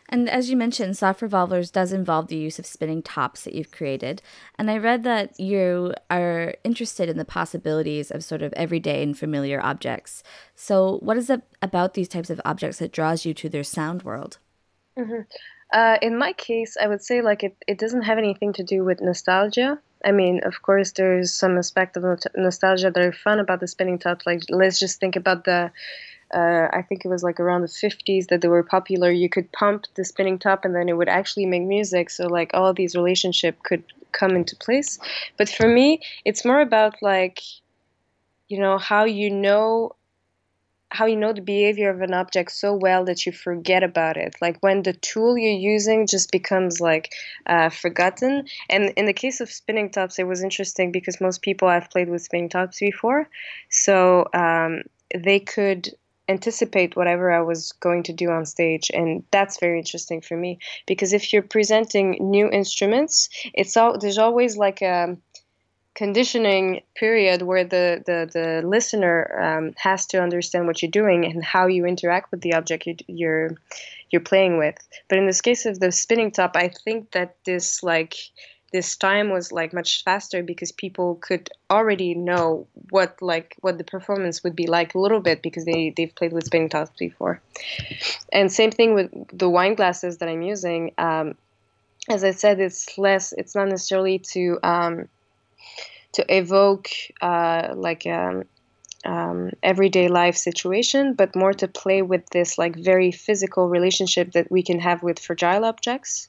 And 0.08 0.28
as 0.28 0.48
you 0.48 0.56
mentioned, 0.56 0.96
Soft 0.96 1.20
Revolvers 1.20 1.70
does 1.70 1.92
involve 1.92 2.28
the 2.28 2.36
use 2.36 2.58
of 2.58 2.66
spinning 2.66 3.02
tops 3.02 3.44
that 3.44 3.54
you've 3.54 3.70
created. 3.70 4.22
And 4.58 4.70
I 4.70 4.78
read 4.78 5.04
that 5.04 5.38
you 5.38 5.94
are 6.10 6.54
interested 6.64 7.08
in 7.08 7.18
the 7.18 7.24
possibilities 7.24 8.10
of 8.10 8.24
sort 8.24 8.42
of 8.42 8.52
everyday 8.54 9.02
and 9.02 9.18
familiar 9.18 9.62
objects. 9.62 10.22
So, 10.54 10.98
what 11.02 11.18
is 11.18 11.28
it 11.28 11.42
about 11.60 11.94
these 11.94 12.08
types 12.08 12.30
of 12.30 12.40
objects 12.44 12.78
that 12.78 12.92
draws 12.92 13.26
you 13.26 13.34
to 13.34 13.48
their 13.48 13.64
sound 13.64 14.02
world? 14.02 14.38
Mm-hmm. 14.98 15.22
Uh, 15.72 15.98
in 16.00 16.16
my 16.16 16.32
case, 16.32 16.76
I 16.80 16.86
would 16.86 17.02
say 17.02 17.20
like 17.20 17.44
it, 17.44 17.56
it 17.66 17.78
doesn't 17.78 18.02
have 18.02 18.18
anything 18.18 18.54
to 18.54 18.64
do 18.64 18.84
with 18.84 19.02
nostalgia. 19.02 19.78
I 20.04 20.12
mean, 20.12 20.40
of 20.44 20.62
course, 20.62 20.92
there's 20.92 21.34
some 21.34 21.58
aspect 21.58 21.96
of 21.96 22.04
nostalgia 22.36 22.90
that 22.90 23.02
are 23.02 23.12
fun 23.12 23.40
about 23.40 23.60
the 23.60 23.66
spinning 23.66 23.98
tops. 23.98 24.24
Like, 24.26 24.42
let's 24.48 24.78
just 24.78 25.00
think 25.00 25.16
about 25.16 25.44
the 25.44 25.72
uh, 26.34 26.68
I 26.72 26.82
think 26.82 27.04
it 27.04 27.08
was 27.08 27.22
like 27.22 27.40
around 27.40 27.62
the 27.62 27.68
50s 27.68 28.26
that 28.28 28.40
they 28.40 28.48
were 28.48 28.62
popular. 28.62 29.10
You 29.10 29.28
could 29.28 29.50
pump 29.52 29.86
the 29.94 30.04
spinning 30.04 30.38
top 30.38 30.64
and 30.64 30.74
then 30.74 30.88
it 30.88 30.96
would 30.96 31.08
actually 31.08 31.46
make 31.46 31.62
music. 31.62 32.10
So 32.10 32.26
like 32.26 32.50
all 32.54 32.72
these 32.74 32.94
relationship 32.94 33.62
could 33.62 33.84
come 34.12 34.32
into 34.32 34.56
place. 34.56 34.98
But 35.36 35.48
for 35.48 35.68
me, 35.68 36.00
it's 36.24 36.44
more 36.44 36.60
about 36.60 36.96
like, 37.02 37.40
you 38.48 38.58
know, 38.58 38.78
how 38.78 39.04
you 39.04 39.30
know 39.30 39.92
how 40.90 41.04
you 41.04 41.16
know 41.16 41.32
the 41.32 41.42
behavior 41.42 41.90
of 41.90 42.00
an 42.00 42.14
object 42.14 42.50
so 42.50 42.72
well 42.72 43.04
that 43.04 43.26
you 43.26 43.32
forget 43.32 43.82
about 43.82 44.16
it 44.16 44.34
like 44.40 44.56
when 44.62 44.82
the 44.84 44.94
tool 44.94 45.36
you're 45.36 45.52
using 45.52 46.06
just 46.06 46.32
becomes 46.32 46.80
like 46.80 47.12
uh, 47.46 47.68
forgotten 47.68 48.46
and 48.70 48.90
in 48.96 49.04
the 49.04 49.12
case 49.12 49.40
of 49.40 49.50
spinning 49.50 49.90
tops 49.90 50.18
it 50.18 50.26
was 50.26 50.42
interesting 50.42 50.90
because 50.90 51.20
most 51.20 51.42
people 51.42 51.68
i've 51.68 51.90
played 51.90 52.08
with 52.08 52.22
spinning 52.22 52.48
tops 52.48 52.80
before 52.80 53.28
so 53.68 54.26
um, 54.32 54.82
they 55.14 55.38
could 55.38 55.90
anticipate 56.28 56.96
whatever 56.96 57.30
I 57.30 57.40
was 57.40 57.72
going 57.72 58.02
to 58.04 58.12
do 58.12 58.30
on 58.30 58.44
stage. 58.44 58.90
And 58.92 59.24
that's 59.30 59.58
very 59.58 59.78
interesting 59.78 60.20
for 60.20 60.36
me 60.36 60.58
because 60.86 61.12
if 61.12 61.32
you're 61.32 61.42
presenting 61.42 62.16
new 62.20 62.50
instruments, 62.50 63.28
it's 63.54 63.76
all 63.76 63.98
there's 63.98 64.18
always 64.18 64.56
like 64.56 64.82
a 64.82 65.16
conditioning 65.94 66.80
period 66.94 67.42
where 67.42 67.64
the 67.64 68.02
the, 68.06 68.30
the 68.32 68.66
listener 68.66 69.16
um, 69.42 69.74
has 69.76 70.06
to 70.06 70.22
understand 70.22 70.66
what 70.66 70.80
you're 70.80 70.90
doing 70.90 71.24
and 71.24 71.42
how 71.42 71.66
you 71.66 71.84
interact 71.86 72.30
with 72.30 72.40
the 72.42 72.54
object 72.54 72.86
you, 72.86 72.94
you're 73.08 73.50
you're 74.10 74.20
playing 74.20 74.58
with. 74.58 74.76
But 75.08 75.18
in 75.18 75.26
this 75.26 75.40
case 75.40 75.66
of 75.66 75.80
the 75.80 75.92
spinning 75.92 76.30
top, 76.30 76.52
I 76.54 76.68
think 76.84 77.10
that 77.12 77.36
this 77.44 77.82
like 77.82 78.14
this 78.72 78.96
time 78.96 79.30
was 79.30 79.50
like 79.50 79.72
much 79.72 80.04
faster 80.04 80.42
because 80.42 80.72
people 80.72 81.16
could 81.16 81.48
already 81.70 82.14
know 82.14 82.66
what 82.90 83.20
like 83.20 83.56
what 83.60 83.78
the 83.78 83.84
performance 83.84 84.44
would 84.44 84.54
be 84.54 84.66
like 84.66 84.94
a 84.94 84.98
little 84.98 85.20
bit 85.20 85.42
because 85.42 85.64
they 85.64 85.92
they've 85.96 86.14
played 86.14 86.32
with 86.32 86.44
spinning 86.44 86.68
tops 86.68 86.90
before. 86.98 87.40
And 88.32 88.52
same 88.52 88.70
thing 88.70 88.94
with 88.94 89.10
the 89.32 89.48
wine 89.48 89.74
glasses 89.74 90.18
that 90.18 90.28
i'm 90.28 90.42
using. 90.42 90.92
Um, 90.98 91.34
as 92.10 92.24
i 92.24 92.30
said 92.30 92.58
it's 92.60 92.96
less 92.96 93.32
it's 93.32 93.54
not 93.54 93.68
necessarily 93.68 94.18
to 94.18 94.58
um, 94.62 95.08
to 96.12 96.24
evoke 96.34 96.88
uh, 97.20 97.74
like 97.74 98.06
um, 98.06 98.44
um, 99.04 99.50
everyday 99.62 100.08
life 100.08 100.36
situation, 100.36 101.14
but 101.14 101.36
more 101.36 101.52
to 101.52 101.68
play 101.68 102.02
with 102.02 102.28
this 102.30 102.58
like 102.58 102.76
very 102.76 103.12
physical 103.12 103.68
relationship 103.68 104.32
that 104.32 104.50
we 104.50 104.62
can 104.62 104.80
have 104.80 105.02
with 105.02 105.18
fragile 105.18 105.64
objects 105.64 106.28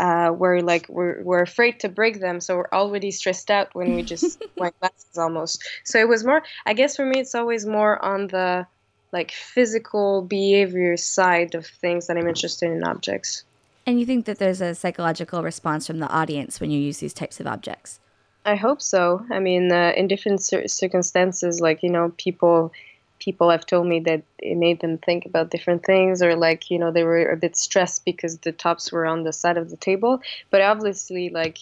uh, 0.00 0.32
we're 0.32 0.60
like 0.60 0.86
we're, 0.88 1.22
we're 1.22 1.42
afraid 1.42 1.78
to 1.80 1.88
break 1.88 2.20
them 2.20 2.40
so 2.40 2.56
we're 2.56 2.72
already 2.72 3.10
stressed 3.10 3.50
out 3.50 3.68
when 3.74 3.94
we 3.94 4.02
just 4.02 4.38
wear 4.58 4.72
glasses 4.80 5.18
almost. 5.18 5.62
So 5.84 5.98
it 5.98 6.08
was 6.08 6.24
more 6.24 6.42
i 6.66 6.72
guess 6.72 6.96
for 6.96 7.04
me 7.04 7.20
it's 7.20 7.34
always 7.34 7.66
more 7.66 8.02
on 8.02 8.28
the 8.28 8.66
like 9.12 9.30
physical 9.30 10.22
behavior 10.22 10.96
side 10.96 11.54
of 11.54 11.66
things 11.66 12.06
that 12.06 12.16
i'm 12.16 12.28
interested 12.28 12.70
in 12.70 12.82
objects. 12.84 13.44
And 13.86 14.00
you 14.00 14.06
think 14.06 14.24
that 14.24 14.38
there's 14.38 14.60
a 14.60 14.74
psychological 14.74 15.42
response 15.42 15.86
from 15.86 15.98
the 15.98 16.08
audience 16.08 16.60
when 16.60 16.70
you 16.70 16.80
use 16.80 16.98
these 16.98 17.14
types 17.14 17.40
of 17.40 17.46
objects? 17.46 17.98
I 18.44 18.54
hope 18.54 18.80
so. 18.80 19.24
I 19.30 19.38
mean 19.38 19.70
uh, 19.70 19.92
in 19.96 20.08
different 20.08 20.42
cir- 20.42 20.68
circumstances 20.68 21.60
like 21.60 21.82
you 21.82 21.90
know 21.90 22.14
people 22.16 22.72
people 23.20 23.50
have 23.50 23.64
told 23.66 23.86
me 23.86 24.00
that 24.00 24.22
it 24.38 24.56
made 24.56 24.80
them 24.80 24.98
think 24.98 25.26
about 25.26 25.50
different 25.50 25.84
things 25.84 26.22
or 26.22 26.34
like 26.34 26.70
you 26.70 26.78
know 26.78 26.90
they 26.90 27.04
were 27.04 27.30
a 27.30 27.36
bit 27.36 27.56
stressed 27.56 28.04
because 28.04 28.38
the 28.38 28.52
tops 28.52 28.90
were 28.90 29.06
on 29.06 29.22
the 29.22 29.32
side 29.32 29.56
of 29.56 29.70
the 29.70 29.76
table. 29.76 30.20
But 30.50 30.62
obviously 30.62 31.30
like 31.30 31.58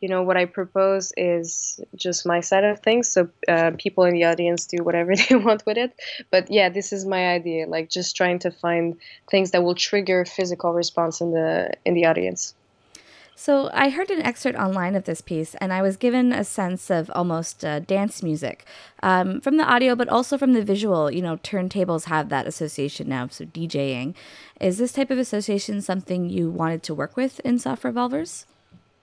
you 0.00 0.10
know 0.10 0.22
what 0.22 0.36
i 0.36 0.44
propose 0.44 1.14
is 1.16 1.80
just 1.94 2.26
my 2.26 2.40
side 2.40 2.64
of 2.64 2.80
things. 2.80 3.08
So 3.08 3.30
uh, 3.48 3.70
people 3.78 4.04
in 4.04 4.12
the 4.12 4.24
audience 4.24 4.66
do 4.66 4.84
whatever 4.84 5.16
they 5.28 5.36
want 5.36 5.64
with 5.64 5.78
it. 5.78 5.94
But 6.30 6.50
yeah 6.50 6.68
this 6.68 6.92
is 6.92 7.06
my 7.06 7.28
idea 7.28 7.66
like 7.66 7.88
just 7.88 8.16
trying 8.16 8.40
to 8.40 8.50
find 8.50 8.98
things 9.30 9.52
that 9.52 9.62
will 9.62 9.74
trigger 9.74 10.24
physical 10.26 10.74
response 10.74 11.20
in 11.20 11.30
the 11.32 11.72
in 11.86 11.94
the 11.94 12.06
audience 12.06 12.54
so 13.38 13.68
I 13.74 13.90
heard 13.90 14.10
an 14.10 14.22
excerpt 14.22 14.58
online 14.58 14.96
of 14.96 15.04
this 15.04 15.20
piece, 15.20 15.54
and 15.56 15.70
I 15.70 15.82
was 15.82 15.98
given 15.98 16.32
a 16.32 16.42
sense 16.42 16.90
of 16.90 17.10
almost 17.14 17.66
uh, 17.66 17.80
dance 17.80 18.22
music 18.22 18.64
um, 19.02 19.42
from 19.42 19.58
the 19.58 19.64
audio, 19.64 19.94
but 19.94 20.08
also 20.08 20.38
from 20.38 20.54
the 20.54 20.64
visual. 20.64 21.10
You 21.10 21.20
know, 21.20 21.36
turntables 21.36 22.04
have 22.06 22.30
that 22.30 22.46
association 22.46 23.10
now, 23.10 23.28
so 23.28 23.44
DJing. 23.44 24.14
Is 24.58 24.78
this 24.78 24.92
type 24.92 25.10
of 25.10 25.18
association 25.18 25.82
something 25.82 26.30
you 26.30 26.50
wanted 26.50 26.82
to 26.84 26.94
work 26.94 27.14
with 27.14 27.38
in 27.40 27.58
Soft 27.58 27.84
Revolvers? 27.84 28.46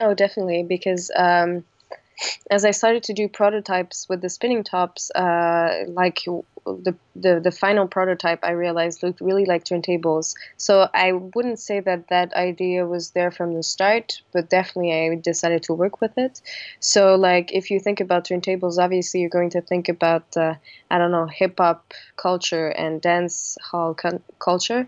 Oh, 0.01 0.15
definitely, 0.15 0.63
because 0.63 1.11
um, 1.15 1.63
as 2.49 2.65
I 2.65 2.71
started 2.71 3.03
to 3.03 3.13
do 3.13 3.27
prototypes 3.27 4.07
with 4.09 4.21
the 4.21 4.29
spinning 4.29 4.63
tops, 4.63 5.11
uh, 5.11 5.85
like 5.87 6.19
the, 6.65 6.95
the 7.15 7.39
the 7.43 7.51
final 7.51 7.87
prototype, 7.87 8.39
I 8.43 8.51
realized 8.51 9.03
looked 9.03 9.21
really 9.21 9.45
like 9.45 9.65
turntables. 9.65 10.35
So 10.57 10.89
I 10.93 11.11
wouldn't 11.11 11.59
say 11.59 11.79
that 11.81 12.07
that 12.07 12.33
idea 12.33 12.85
was 12.85 13.11
there 13.11 13.31
from 13.31 13.53
the 13.53 13.63
start, 13.63 14.21
but 14.31 14.49
definitely 14.49 14.93
I 14.93 15.15
decided 15.15 15.63
to 15.63 15.73
work 15.73 16.01
with 16.01 16.17
it. 16.17 16.41
So 16.79 17.15
like 17.15 17.51
if 17.53 17.69
you 17.69 17.79
think 17.79 17.99
about 17.99 18.25
turntables, 18.25 18.77
obviously 18.77 19.21
you're 19.21 19.29
going 19.29 19.51
to 19.51 19.61
think 19.61 19.89
about 19.89 20.37
uh, 20.37 20.55
I 20.89 20.97
don't 20.97 21.11
know 21.11 21.27
hip 21.27 21.55
hop 21.57 21.93
culture 22.15 22.69
and 22.69 23.01
dance 23.01 23.57
hall 23.61 23.95
culture. 24.39 24.87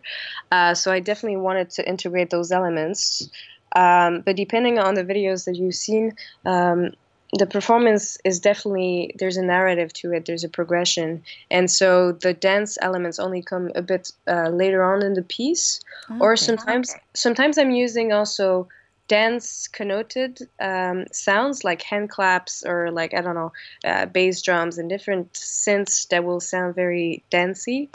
Uh, 0.52 0.74
so 0.74 0.92
I 0.92 1.00
definitely 1.00 1.38
wanted 1.38 1.70
to 1.72 1.88
integrate 1.88 2.30
those 2.30 2.52
elements. 2.52 3.30
Um, 3.76 4.22
but 4.22 4.38
depending 4.38 4.80
on 4.80 4.94
the 4.94 5.04
videos 5.04 5.44
that 5.46 5.56
you've 5.58 5.76
seen, 5.76 6.14
um, 6.46 6.92
the 7.38 7.46
performance 7.46 8.18
is 8.24 8.40
definitely 8.40 9.14
there's 9.20 9.38
a 9.38 9.44
narrative 9.44 9.92
to 9.94 10.12
it 10.14 10.26
there's 10.26 10.44
a 10.44 10.50
progression 10.50 11.24
and 11.52 11.70
so 11.70 12.12
the 12.12 12.34
dance 12.34 12.78
elements 12.82 13.20
only 13.20 13.42
come 13.42 13.72
a 13.76 13.82
bit 13.82 14.12
uh, 14.28 14.50
later 14.50 14.84
on 14.84 15.04
in 15.04 15.14
the 15.14 15.22
piece 15.22 15.82
okay. 16.10 16.20
or 16.20 16.36
sometimes 16.36 16.92
okay. 16.92 17.02
sometimes 17.14 17.58
i'm 17.58 17.72
using 17.72 18.14
also 18.14 18.68
dance 19.08 19.68
connoted 19.68 20.40
um, 20.60 21.06
sounds 21.12 21.64
like 21.64 21.82
hand 21.84 22.10
claps 22.10 22.64
or 22.66 22.92
like 22.92 23.14
i 23.14 23.22
don't 23.22 23.36
know 23.36 23.52
uh, 23.84 24.06
bass 24.06 24.42
drums 24.42 24.78
and 24.78 24.90
different 24.90 25.32
synths 25.34 26.08
that 26.10 26.24
will 26.24 26.40
sound 26.40 26.74
very 26.74 27.24
dancey 27.30 27.90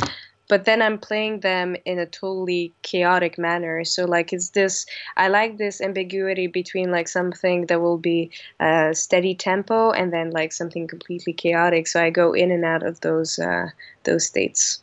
but 0.51 0.65
then 0.65 0.83
I'm 0.83 0.99
playing 0.99 1.41
them 1.41 1.77
in 1.85 2.01
a 2.01 2.07
totally 2.07 2.75
chaotic 2.83 3.39
manner. 3.39 3.85
So 3.85 4.05
like 4.05 4.33
it's 4.33 4.51
this 4.51 4.85
I 5.17 5.29
like 5.29 5.59
this 5.59 5.81
ambiguity 5.81 6.49
between 6.49 6.91
like 6.91 7.07
something 7.07 7.67
that 7.67 7.81
will 7.81 7.99
be 7.99 8.31
a 8.59 8.91
steady 8.93 9.35
tempo 9.37 9.93
and 9.93 10.13
then 10.13 10.33
like 10.33 10.53
something 10.53 10.89
completely 10.89 11.33
chaotic. 11.33 11.87
So 11.87 12.03
I 12.03 12.11
go 12.11 12.33
in 12.33 12.51
and 12.51 12.65
out 12.65 12.83
of 12.83 13.01
those 13.01 13.39
uh, 13.39 13.69
those 14.03 14.27
states. 14.27 14.83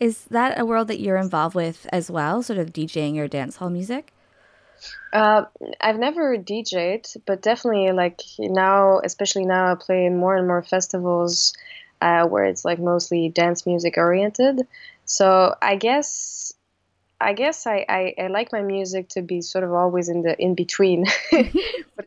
Is 0.00 0.24
that 0.30 0.58
a 0.58 0.66
world 0.66 0.88
that 0.88 0.98
you're 0.98 1.16
involved 1.16 1.54
with 1.54 1.86
as 1.92 2.10
well, 2.10 2.42
sort 2.42 2.58
of 2.58 2.72
DJing 2.72 3.14
your 3.14 3.28
dance 3.28 3.56
hall 3.56 3.70
music? 3.70 4.12
Uh, 5.12 5.44
I've 5.80 5.98
never 5.98 6.36
DJed, 6.36 7.16
but 7.24 7.40
definitely 7.40 7.92
like 7.92 8.20
now, 8.40 9.00
especially 9.04 9.46
now, 9.46 9.70
I 9.70 9.76
play 9.76 10.06
in 10.06 10.16
more 10.18 10.34
and 10.36 10.48
more 10.48 10.64
festivals 10.64 11.54
uh, 12.00 12.26
where 12.26 12.44
it's 12.44 12.64
like 12.64 12.78
mostly 12.78 13.28
dance 13.28 13.66
music 13.66 13.96
oriented. 13.96 14.66
So 15.04 15.54
I 15.60 15.76
guess 15.76 16.54
I 17.20 17.32
guess 17.32 17.66
I, 17.66 17.86
I, 17.88 18.14
I, 18.18 18.26
like 18.26 18.52
my 18.52 18.60
music 18.60 19.08
to 19.10 19.22
be 19.22 19.40
sort 19.40 19.64
of 19.64 19.72
always 19.72 20.08
in 20.08 20.22
the 20.22 20.38
in 20.38 20.54
between. 20.54 21.06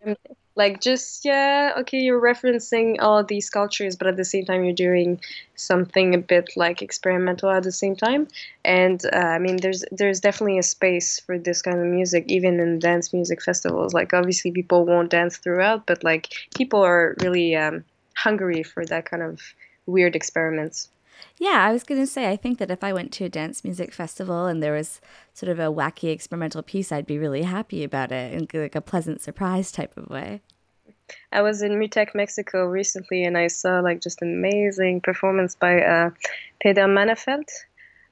like 0.55 0.81
just 0.81 1.23
yeah, 1.23 1.73
okay, 1.77 1.99
you're 1.99 2.21
referencing 2.21 2.97
all 2.99 3.23
these 3.23 3.49
cultures, 3.49 3.95
but 3.95 4.07
at 4.07 4.17
the 4.17 4.25
same 4.25 4.45
time 4.45 4.63
you're 4.63 4.73
doing 4.73 5.19
something 5.55 6.13
a 6.13 6.17
bit 6.17 6.49
like 6.55 6.81
experimental 6.81 7.49
at 7.49 7.63
the 7.63 7.71
same 7.71 7.95
time. 7.95 8.27
And 8.65 9.03
uh, 9.13 9.17
I 9.17 9.39
mean, 9.39 9.57
there's 9.57 9.85
there's 9.91 10.19
definitely 10.19 10.57
a 10.57 10.63
space 10.63 11.19
for 11.19 11.39
this 11.39 11.61
kind 11.61 11.79
of 11.79 11.85
music, 11.85 12.25
even 12.27 12.59
in 12.59 12.79
dance 12.79 13.13
music 13.13 13.41
festivals. 13.41 13.93
Like 13.93 14.13
obviously 14.13 14.51
people 14.51 14.85
won't 14.85 15.11
dance 15.11 15.37
throughout, 15.37 15.85
but 15.85 16.03
like 16.03 16.33
people 16.55 16.81
are 16.81 17.15
really 17.21 17.55
um, 17.55 17.85
hungry 18.15 18.63
for 18.63 18.85
that 18.85 19.09
kind 19.09 19.23
of 19.23 19.41
weird 19.87 20.15
experiments. 20.15 20.89
Yeah, 21.39 21.65
I 21.67 21.71
was 21.71 21.83
going 21.83 22.01
to 22.01 22.07
say, 22.07 22.29
I 22.29 22.35
think 22.35 22.59
that 22.59 22.71
if 22.71 22.83
I 22.83 22.93
went 22.93 23.11
to 23.13 23.25
a 23.25 23.29
dance 23.29 23.63
music 23.63 23.93
festival 23.93 24.45
and 24.45 24.61
there 24.61 24.73
was 24.73 25.01
sort 25.33 25.51
of 25.51 25.59
a 25.59 25.71
wacky 25.71 26.11
experimental 26.11 26.61
piece, 26.61 26.91
I'd 26.91 27.07
be 27.07 27.17
really 27.17 27.43
happy 27.43 27.83
about 27.83 28.11
it 28.11 28.33
in 28.33 28.47
like 28.61 28.75
a 28.75 28.81
pleasant 28.81 29.21
surprise 29.21 29.71
type 29.71 29.95
of 29.97 30.09
way. 30.09 30.41
I 31.31 31.41
was 31.41 31.61
in 31.61 31.79
MUTEK, 31.79 32.13
Mexico 32.15 32.65
recently, 32.65 33.23
and 33.23 33.37
I 33.37 33.47
saw 33.47 33.79
like 33.79 34.01
just 34.01 34.21
an 34.21 34.33
amazing 34.33 35.01
performance 35.01 35.55
by 35.55 35.81
uh, 35.81 36.09
Peder 36.61 36.87
Mannerfelt. 36.87 37.49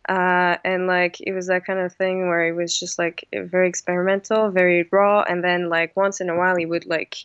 Uh, 0.07 0.57
and 0.63 0.86
like 0.86 1.19
it 1.19 1.34
was 1.34 1.47
that 1.47 1.65
kind 1.65 1.80
of 1.80 1.91
thing 1.93 2.28
where 2.28 2.47
it 2.47 2.53
was 2.53 2.78
just 2.78 2.99
like 2.99 3.28
very 3.34 3.67
experimental, 3.67 4.51
very 4.51 4.88
raw, 4.91 5.23
and 5.23 5.43
then 5.43 5.67
like 5.67 5.95
once 5.95 6.21
in 6.21 6.30
a 6.30 6.38
while 6.38 6.55
he 6.55 6.65
would 6.65 6.86
like 6.86 7.17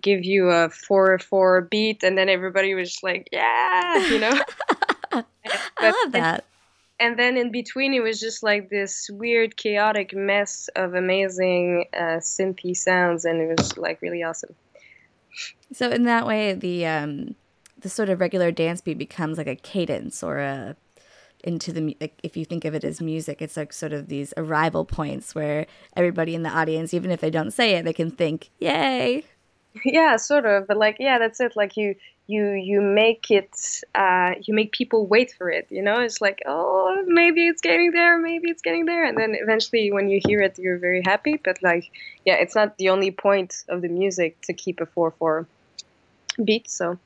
give 0.00 0.24
you 0.24 0.50
a 0.50 0.68
four 0.70 1.18
four 1.18 1.62
beat, 1.62 2.02
and 2.02 2.16
then 2.16 2.28
everybody 2.28 2.74
was 2.74 2.90
just 2.90 3.02
like, 3.02 3.28
yeah, 3.32 4.08
you 4.08 4.18
know. 4.18 4.40
I 5.78 5.90
love 5.90 6.12
that. 6.12 6.44
And 7.00 7.18
then 7.18 7.36
in 7.36 7.50
between, 7.50 7.92
it 7.92 8.02
was 8.02 8.20
just 8.20 8.42
like 8.42 8.70
this 8.70 9.10
weird, 9.12 9.56
chaotic 9.56 10.14
mess 10.14 10.68
of 10.76 10.94
amazing 10.94 11.86
uh, 11.92 12.20
synthy 12.20 12.76
sounds, 12.76 13.24
and 13.24 13.40
it 13.40 13.58
was 13.58 13.76
like 13.76 14.00
really 14.00 14.22
awesome. 14.22 14.54
So 15.72 15.90
in 15.90 16.04
that 16.04 16.26
way, 16.26 16.54
the 16.54 16.86
um, 16.86 17.34
the 17.80 17.88
sort 17.88 18.08
of 18.08 18.20
regular 18.20 18.52
dance 18.52 18.80
beat 18.80 18.98
becomes 18.98 19.38
like 19.38 19.48
a 19.48 19.56
cadence 19.56 20.22
or 20.22 20.38
a 20.38 20.76
into 21.42 21.72
the 21.72 21.96
like 22.00 22.18
if 22.22 22.36
you 22.36 22.44
think 22.44 22.64
of 22.64 22.74
it 22.74 22.84
as 22.84 23.00
music, 23.00 23.42
it's 23.42 23.56
like 23.56 23.72
sort 23.72 23.92
of 23.92 24.08
these 24.08 24.32
arrival 24.36 24.84
points 24.84 25.34
where 25.34 25.66
everybody 25.96 26.34
in 26.34 26.42
the 26.42 26.48
audience, 26.48 26.94
even 26.94 27.10
if 27.10 27.20
they 27.20 27.30
don't 27.30 27.50
say 27.50 27.74
it, 27.74 27.84
they 27.84 27.92
can 27.92 28.10
think, 28.10 28.50
"Yay!" 28.60 29.24
Yeah, 29.84 30.16
sort 30.16 30.46
of. 30.46 30.66
But 30.68 30.76
like, 30.76 30.96
yeah, 31.00 31.18
that's 31.18 31.40
it. 31.40 31.56
Like 31.56 31.76
you 31.76 31.96
you 32.26 32.52
you 32.52 32.80
make 32.80 33.30
it 33.30 33.82
uh, 33.94 34.32
you 34.42 34.54
make 34.54 34.72
people 34.72 35.06
wait 35.06 35.32
for 35.36 35.50
it 35.50 35.66
you 35.70 35.82
know 35.82 36.00
it's 36.00 36.20
like 36.20 36.40
oh 36.46 37.02
maybe 37.06 37.46
it's 37.46 37.60
getting 37.60 37.90
there 37.92 38.18
maybe 38.18 38.48
it's 38.50 38.62
getting 38.62 38.86
there 38.86 39.04
and 39.04 39.18
then 39.18 39.34
eventually 39.34 39.92
when 39.92 40.08
you 40.08 40.20
hear 40.26 40.40
it 40.40 40.58
you're 40.58 40.78
very 40.78 41.02
happy 41.04 41.38
but 41.44 41.62
like 41.62 41.90
yeah 42.24 42.34
it's 42.34 42.54
not 42.54 42.76
the 42.78 42.88
only 42.88 43.10
point 43.10 43.64
of 43.68 43.82
the 43.82 43.88
music 43.88 44.40
to 44.42 44.52
keep 44.52 44.80
a 44.80 44.86
4-4 44.86 45.46
beat 46.42 46.70
so 46.70 46.98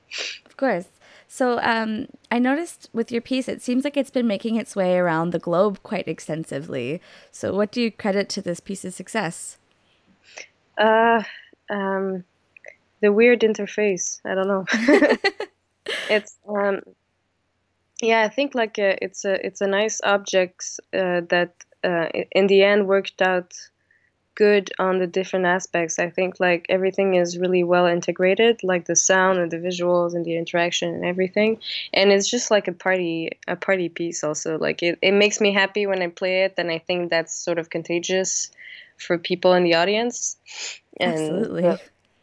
of 0.46 0.56
course 0.56 0.86
so 1.26 1.58
um, 1.62 2.06
i 2.30 2.38
noticed 2.38 2.88
with 2.92 3.10
your 3.10 3.20
piece 3.20 3.48
it 3.48 3.60
seems 3.60 3.82
like 3.84 3.96
it's 3.96 4.10
been 4.10 4.26
making 4.26 4.54
its 4.54 4.76
way 4.76 4.96
around 4.96 5.30
the 5.30 5.38
globe 5.38 5.82
quite 5.82 6.06
extensively 6.06 7.00
so 7.32 7.54
what 7.54 7.72
do 7.72 7.82
you 7.82 7.90
credit 7.90 8.28
to 8.28 8.40
this 8.40 8.60
piece's 8.60 8.94
success 8.94 9.58
uh 10.78 11.22
um 11.70 12.24
the 13.00 13.12
weird 13.12 13.40
interface. 13.40 14.20
I 14.24 14.34
don't 14.34 14.48
know. 14.48 14.64
it's 16.10 16.36
um, 16.48 16.80
yeah, 18.00 18.22
I 18.22 18.28
think 18.28 18.54
like 18.54 18.78
uh, 18.78 18.96
it's 19.02 19.24
a 19.24 19.44
it's 19.44 19.60
a 19.60 19.66
nice 19.66 20.00
object 20.02 20.80
uh, 20.92 21.22
that 21.28 21.54
uh, 21.84 22.06
in 22.32 22.46
the 22.46 22.62
end 22.62 22.86
worked 22.86 23.20
out 23.22 23.54
good 24.34 24.70
on 24.78 25.00
the 25.00 25.06
different 25.06 25.46
aspects. 25.46 25.98
I 25.98 26.10
think 26.10 26.38
like 26.38 26.66
everything 26.68 27.14
is 27.14 27.38
really 27.38 27.64
well 27.64 27.86
integrated, 27.86 28.62
like 28.62 28.84
the 28.84 28.94
sound 28.94 29.40
and 29.40 29.50
the 29.50 29.56
visuals 29.56 30.14
and 30.14 30.24
the 30.24 30.36
interaction 30.36 30.94
and 30.94 31.04
everything. 31.04 31.58
And 31.92 32.12
it's 32.12 32.30
just 32.30 32.48
like 32.48 32.68
a 32.68 32.72
party 32.72 33.30
a 33.48 33.56
party 33.56 33.88
piece 33.88 34.22
also. 34.22 34.56
Like 34.56 34.80
it, 34.82 34.98
it 35.02 35.12
makes 35.12 35.40
me 35.40 35.52
happy 35.52 35.86
when 35.86 36.02
I 36.02 36.06
play 36.06 36.44
it 36.44 36.54
and 36.56 36.70
I 36.70 36.78
think 36.78 37.10
that's 37.10 37.34
sort 37.34 37.58
of 37.58 37.70
contagious 37.70 38.52
for 38.96 39.18
people 39.18 39.54
in 39.54 39.64
the 39.64 39.74
audience. 39.74 40.36
And, 41.00 41.12
Absolutely 41.12 41.78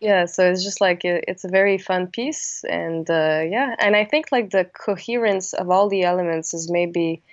yeah 0.05 0.25
so 0.25 0.49
it's 0.51 0.63
just 0.63 0.79
like 0.79 1.01
it's 1.03 1.43
a 1.45 1.49
very 1.49 1.79
fun 1.79 2.05
piece 2.05 2.63
and 2.69 3.09
uh, 3.09 3.41
yeah 3.55 3.75
and 3.79 3.95
i 3.95 4.05
think 4.05 4.31
like 4.31 4.51
the 4.51 4.63
coherence 4.65 5.53
of 5.53 5.71
all 5.71 5.89
the 5.89 6.03
elements 6.03 6.53
is 6.53 6.69
maybe 6.69 7.23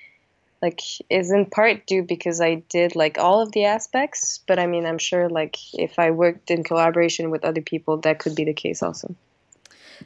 like 0.63 0.81
is 1.11 1.31
in 1.31 1.45
part 1.45 1.87
due 1.87 2.03
because 2.03 2.41
i 2.41 2.55
did 2.71 2.97
like 2.97 3.19
all 3.19 3.43
of 3.43 3.53
the 3.53 3.67
aspects 3.67 4.41
but 4.47 4.59
i 4.59 4.67
mean 4.67 4.87
i'm 4.87 4.99
sure 4.99 5.29
like 5.29 5.59
if 5.75 5.99
i 5.99 6.11
worked 6.11 6.51
in 6.51 6.65
collaboration 6.65 7.31
with 7.31 7.45
other 7.45 7.61
people 7.61 7.99
that 7.99 8.19
could 8.19 8.35
be 8.35 8.45
the 8.45 8.55
case 8.55 8.83
also 8.83 9.15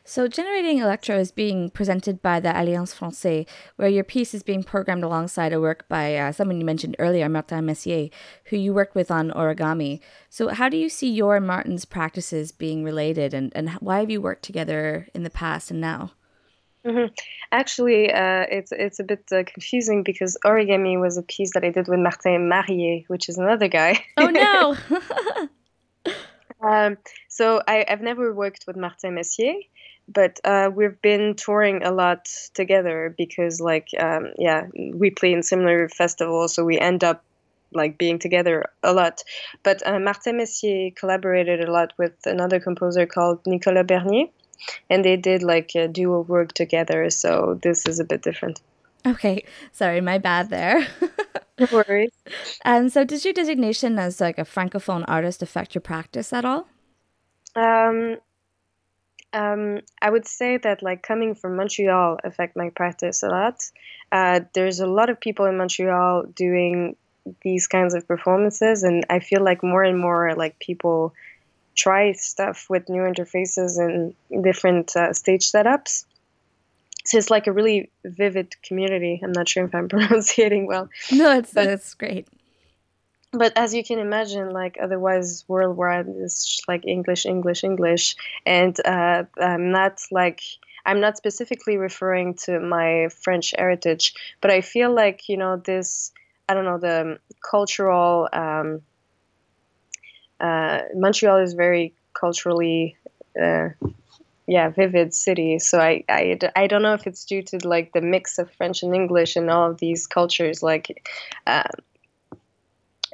so, 0.04 0.28
Generating 0.28 0.78
Electro 0.78 1.18
is 1.18 1.30
being 1.30 1.70
presented 1.70 2.22
by 2.22 2.40
the 2.40 2.50
Alliance 2.50 2.94
Francaise, 2.94 3.46
where 3.76 3.88
your 3.88 4.04
piece 4.04 4.34
is 4.34 4.42
being 4.42 4.62
programmed 4.62 5.04
alongside 5.04 5.52
a 5.52 5.60
work 5.60 5.88
by 5.88 6.16
uh, 6.16 6.32
someone 6.32 6.58
you 6.58 6.64
mentioned 6.64 6.96
earlier, 6.98 7.28
Martin 7.28 7.66
Messier, 7.66 8.08
who 8.46 8.56
you 8.56 8.72
worked 8.74 8.94
with 8.94 9.10
on 9.10 9.30
origami. 9.30 10.00
So, 10.30 10.48
how 10.48 10.68
do 10.68 10.76
you 10.76 10.88
see 10.88 11.10
your 11.10 11.36
and 11.36 11.46
Martin's 11.46 11.84
practices 11.84 12.52
being 12.52 12.84
related, 12.84 13.34
and, 13.34 13.52
and 13.54 13.70
why 13.80 14.00
have 14.00 14.10
you 14.10 14.20
worked 14.20 14.44
together 14.44 15.08
in 15.14 15.22
the 15.22 15.30
past 15.30 15.70
and 15.70 15.80
now? 15.80 16.12
Mm-hmm. 16.86 17.12
Actually, 17.50 18.12
uh, 18.12 18.46
it's 18.48 18.70
it's 18.70 19.00
a 19.00 19.04
bit 19.04 19.24
uh, 19.32 19.42
confusing 19.44 20.04
because 20.04 20.38
origami 20.44 21.00
was 21.00 21.16
a 21.16 21.22
piece 21.22 21.52
that 21.54 21.64
I 21.64 21.70
did 21.70 21.88
with 21.88 21.98
Martin 21.98 22.48
Marier, 22.48 23.02
which 23.08 23.28
is 23.28 23.38
another 23.38 23.66
guy. 23.66 24.04
Oh 24.16 24.28
no! 24.28 24.76
um, 26.68 26.96
so 27.28 27.60
I, 27.66 27.84
have 27.88 28.02
never 28.02 28.32
worked 28.32 28.64
with 28.68 28.76
Martin 28.76 29.14
Messier, 29.14 29.54
but 30.08 30.40
uh, 30.44 30.70
we've 30.72 31.00
been 31.02 31.34
touring 31.34 31.82
a 31.82 31.90
lot 31.90 32.28
together 32.54 33.14
because 33.16 33.60
like 33.60 33.88
um, 33.98 34.32
yeah 34.38 34.66
we 34.94 35.10
play 35.10 35.32
in 35.32 35.42
similar 35.42 35.88
festivals 35.88 36.54
so 36.54 36.64
we 36.64 36.78
end 36.78 37.02
up 37.04 37.24
like 37.72 37.98
being 37.98 38.18
together 38.18 38.64
a 38.82 38.92
lot. 38.92 39.22
But 39.62 39.86
uh, 39.86 39.98
martin 39.98 40.36
messier 40.38 40.90
collaborated 40.92 41.60
a 41.60 41.70
lot 41.70 41.92
with 41.98 42.14
another 42.24 42.60
composer 42.60 43.06
called 43.06 43.40
nicolas 43.46 43.86
bernier 43.86 44.26
and 44.88 45.04
they 45.04 45.16
did 45.16 45.42
like 45.42 45.74
a 45.74 45.88
duo 45.88 46.20
work 46.22 46.52
together 46.52 47.10
so 47.10 47.58
this 47.62 47.86
is 47.86 48.00
a 48.00 48.04
bit 48.04 48.22
different. 48.22 48.60
Okay 49.06 49.44
sorry 49.72 50.00
my 50.00 50.18
bad 50.18 50.50
there. 50.50 50.86
No 51.58 51.68
worries. 51.72 52.12
And 52.64 52.92
so 52.92 53.04
does 53.04 53.24
your 53.24 53.34
designation 53.34 53.98
as 53.98 54.20
like 54.20 54.38
a 54.38 54.42
francophone 54.44 55.04
artist 55.08 55.42
affect 55.42 55.74
your 55.74 55.82
practice 55.82 56.32
at 56.32 56.44
all? 56.44 56.68
Um, 57.54 58.18
um, 59.36 59.80
I 60.00 60.08
would 60.08 60.26
say 60.26 60.56
that 60.56 60.82
like 60.82 61.02
coming 61.02 61.34
from 61.34 61.56
Montreal 61.56 62.18
affect 62.24 62.56
my 62.56 62.70
practice 62.70 63.22
a 63.22 63.28
lot. 63.28 63.62
Uh, 64.10 64.40
there's 64.54 64.80
a 64.80 64.86
lot 64.86 65.10
of 65.10 65.20
people 65.20 65.44
in 65.44 65.58
Montreal 65.58 66.24
doing 66.34 66.96
these 67.42 67.66
kinds 67.66 67.94
of 67.94 68.08
performances, 68.08 68.82
and 68.82 69.04
I 69.10 69.18
feel 69.18 69.42
like 69.44 69.62
more 69.62 69.82
and 69.82 69.98
more 69.98 70.34
like 70.34 70.58
people 70.58 71.12
try 71.74 72.12
stuff 72.12 72.66
with 72.70 72.88
new 72.88 73.02
interfaces 73.02 73.78
and 73.78 74.14
different 74.42 74.96
uh, 74.96 75.12
stage 75.12 75.50
setups. 75.52 76.06
So 77.04 77.18
it's 77.18 77.30
like 77.30 77.46
a 77.46 77.52
really 77.52 77.90
vivid 78.04 78.54
community. 78.62 79.20
I'm 79.22 79.32
not 79.32 79.48
sure 79.48 79.66
if 79.66 79.74
I'm 79.74 79.88
pronouncing 79.94 80.66
well. 80.66 80.88
No, 81.12 81.38
it's 81.38 81.54
it's 81.54 81.92
great 81.94 82.26
but 83.38 83.52
as 83.56 83.74
you 83.74 83.84
can 83.84 83.98
imagine, 83.98 84.50
like 84.50 84.76
otherwise 84.80 85.44
worldwide 85.48 86.06
is 86.08 86.60
like 86.68 86.86
English, 86.86 87.26
English, 87.26 87.64
English, 87.64 88.16
and 88.44 88.78
uh, 88.84 89.24
I'm 89.40 89.70
not 89.70 90.00
like 90.10 90.40
I'm 90.84 91.00
not 91.00 91.16
specifically 91.16 91.76
referring 91.76 92.34
to 92.44 92.60
my 92.60 93.08
French 93.08 93.54
heritage, 93.56 94.14
but 94.40 94.50
I 94.50 94.60
feel 94.60 94.94
like 94.94 95.28
you 95.28 95.36
know 95.36 95.56
this. 95.56 96.12
I 96.48 96.54
don't 96.54 96.64
know 96.64 96.78
the 96.78 97.18
cultural. 97.48 98.28
Um, 98.32 98.82
uh, 100.40 100.82
Montreal 100.94 101.38
is 101.38 101.54
very 101.54 101.94
culturally. 102.14 102.96
Uh, 103.40 103.70
yeah, 104.46 104.68
vivid 104.68 105.12
city. 105.12 105.58
So 105.58 105.80
I, 105.80 106.04
I, 106.08 106.38
I 106.54 106.66
don't 106.68 106.82
know 106.82 106.94
if 106.94 107.06
it's 107.06 107.24
due 107.24 107.42
to 107.42 107.68
like 107.68 107.92
the 107.92 108.00
mix 108.00 108.38
of 108.38 108.50
French 108.52 108.82
and 108.82 108.94
English 108.94 109.34
and 109.34 109.50
all 109.50 109.70
of 109.70 109.78
these 109.78 110.06
cultures. 110.06 110.62
Like, 110.62 111.04
uh, 111.48 111.64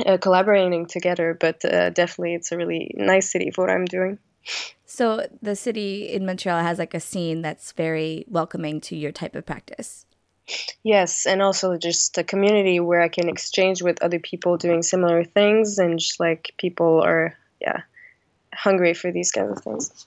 uh, 0.04 0.16
collaborating 0.18 0.86
together. 0.86 1.36
But 1.38 1.64
uh, 1.64 1.90
definitely, 1.90 2.34
it's 2.34 2.52
a 2.52 2.56
really 2.56 2.94
nice 2.96 3.30
city 3.30 3.50
for 3.50 3.66
what 3.66 3.74
I'm 3.74 3.84
doing. 3.84 4.18
So 4.84 5.26
the 5.40 5.56
city 5.56 6.12
in 6.12 6.26
Montreal 6.26 6.62
has 6.62 6.78
like 6.78 6.94
a 6.94 7.00
scene 7.00 7.42
that's 7.42 7.72
very 7.72 8.24
welcoming 8.28 8.80
to 8.82 8.96
your 8.96 9.12
type 9.12 9.34
of 9.34 9.46
practice. 9.46 10.04
Yes, 10.82 11.24
and 11.24 11.40
also 11.40 11.78
just 11.78 12.18
a 12.18 12.24
community 12.24 12.80
where 12.80 13.00
I 13.00 13.08
can 13.08 13.28
exchange 13.28 13.80
with 13.80 14.02
other 14.02 14.18
people 14.18 14.56
doing 14.56 14.82
similar 14.82 15.24
things, 15.24 15.78
and 15.78 15.98
just 15.98 16.18
like 16.18 16.52
people 16.58 17.00
are, 17.00 17.38
yeah, 17.60 17.82
hungry 18.52 18.92
for 18.92 19.12
these 19.12 19.30
kinds 19.30 19.56
of 19.56 19.64
things. 19.64 20.06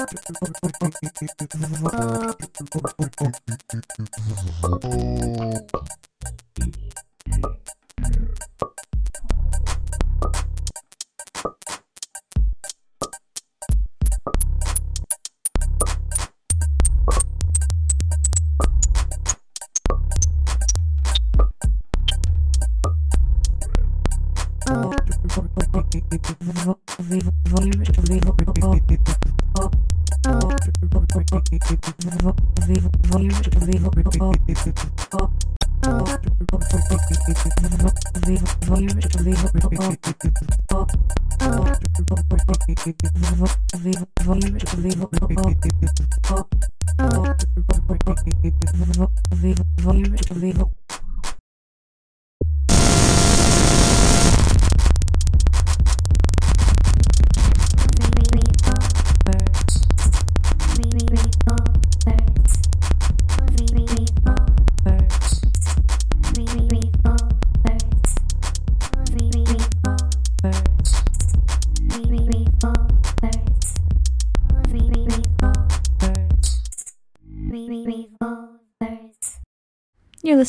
You're 0.41 2.31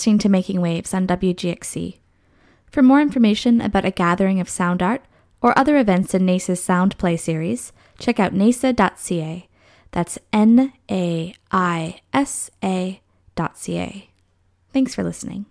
listening 0.02 0.18
to 0.18 0.28
Making 0.28 0.60
Waves 0.60 0.92
on 0.94 1.06
WGXC. 1.06 1.98
For 2.66 2.82
more 2.82 3.00
information 3.00 3.60
about 3.60 3.84
a 3.84 3.92
gathering 3.92 4.40
of 4.40 4.48
sound 4.48 4.82
art 4.82 5.04
or 5.40 5.56
other 5.56 5.78
events 5.78 6.12
in 6.12 6.26
NAISA's 6.26 6.60
Sound 6.60 6.98
Play 6.98 7.16
series, 7.16 7.72
check 8.00 8.18
out 8.18 8.34
naisa.ca. 8.34 9.48
That's 9.92 10.18
N 10.32 10.72
A 10.90 11.34
I 11.52 12.00
S 12.12 12.50
A.ca. 12.64 14.10
Thanks 14.72 14.92
for 14.92 15.04
listening. 15.04 15.46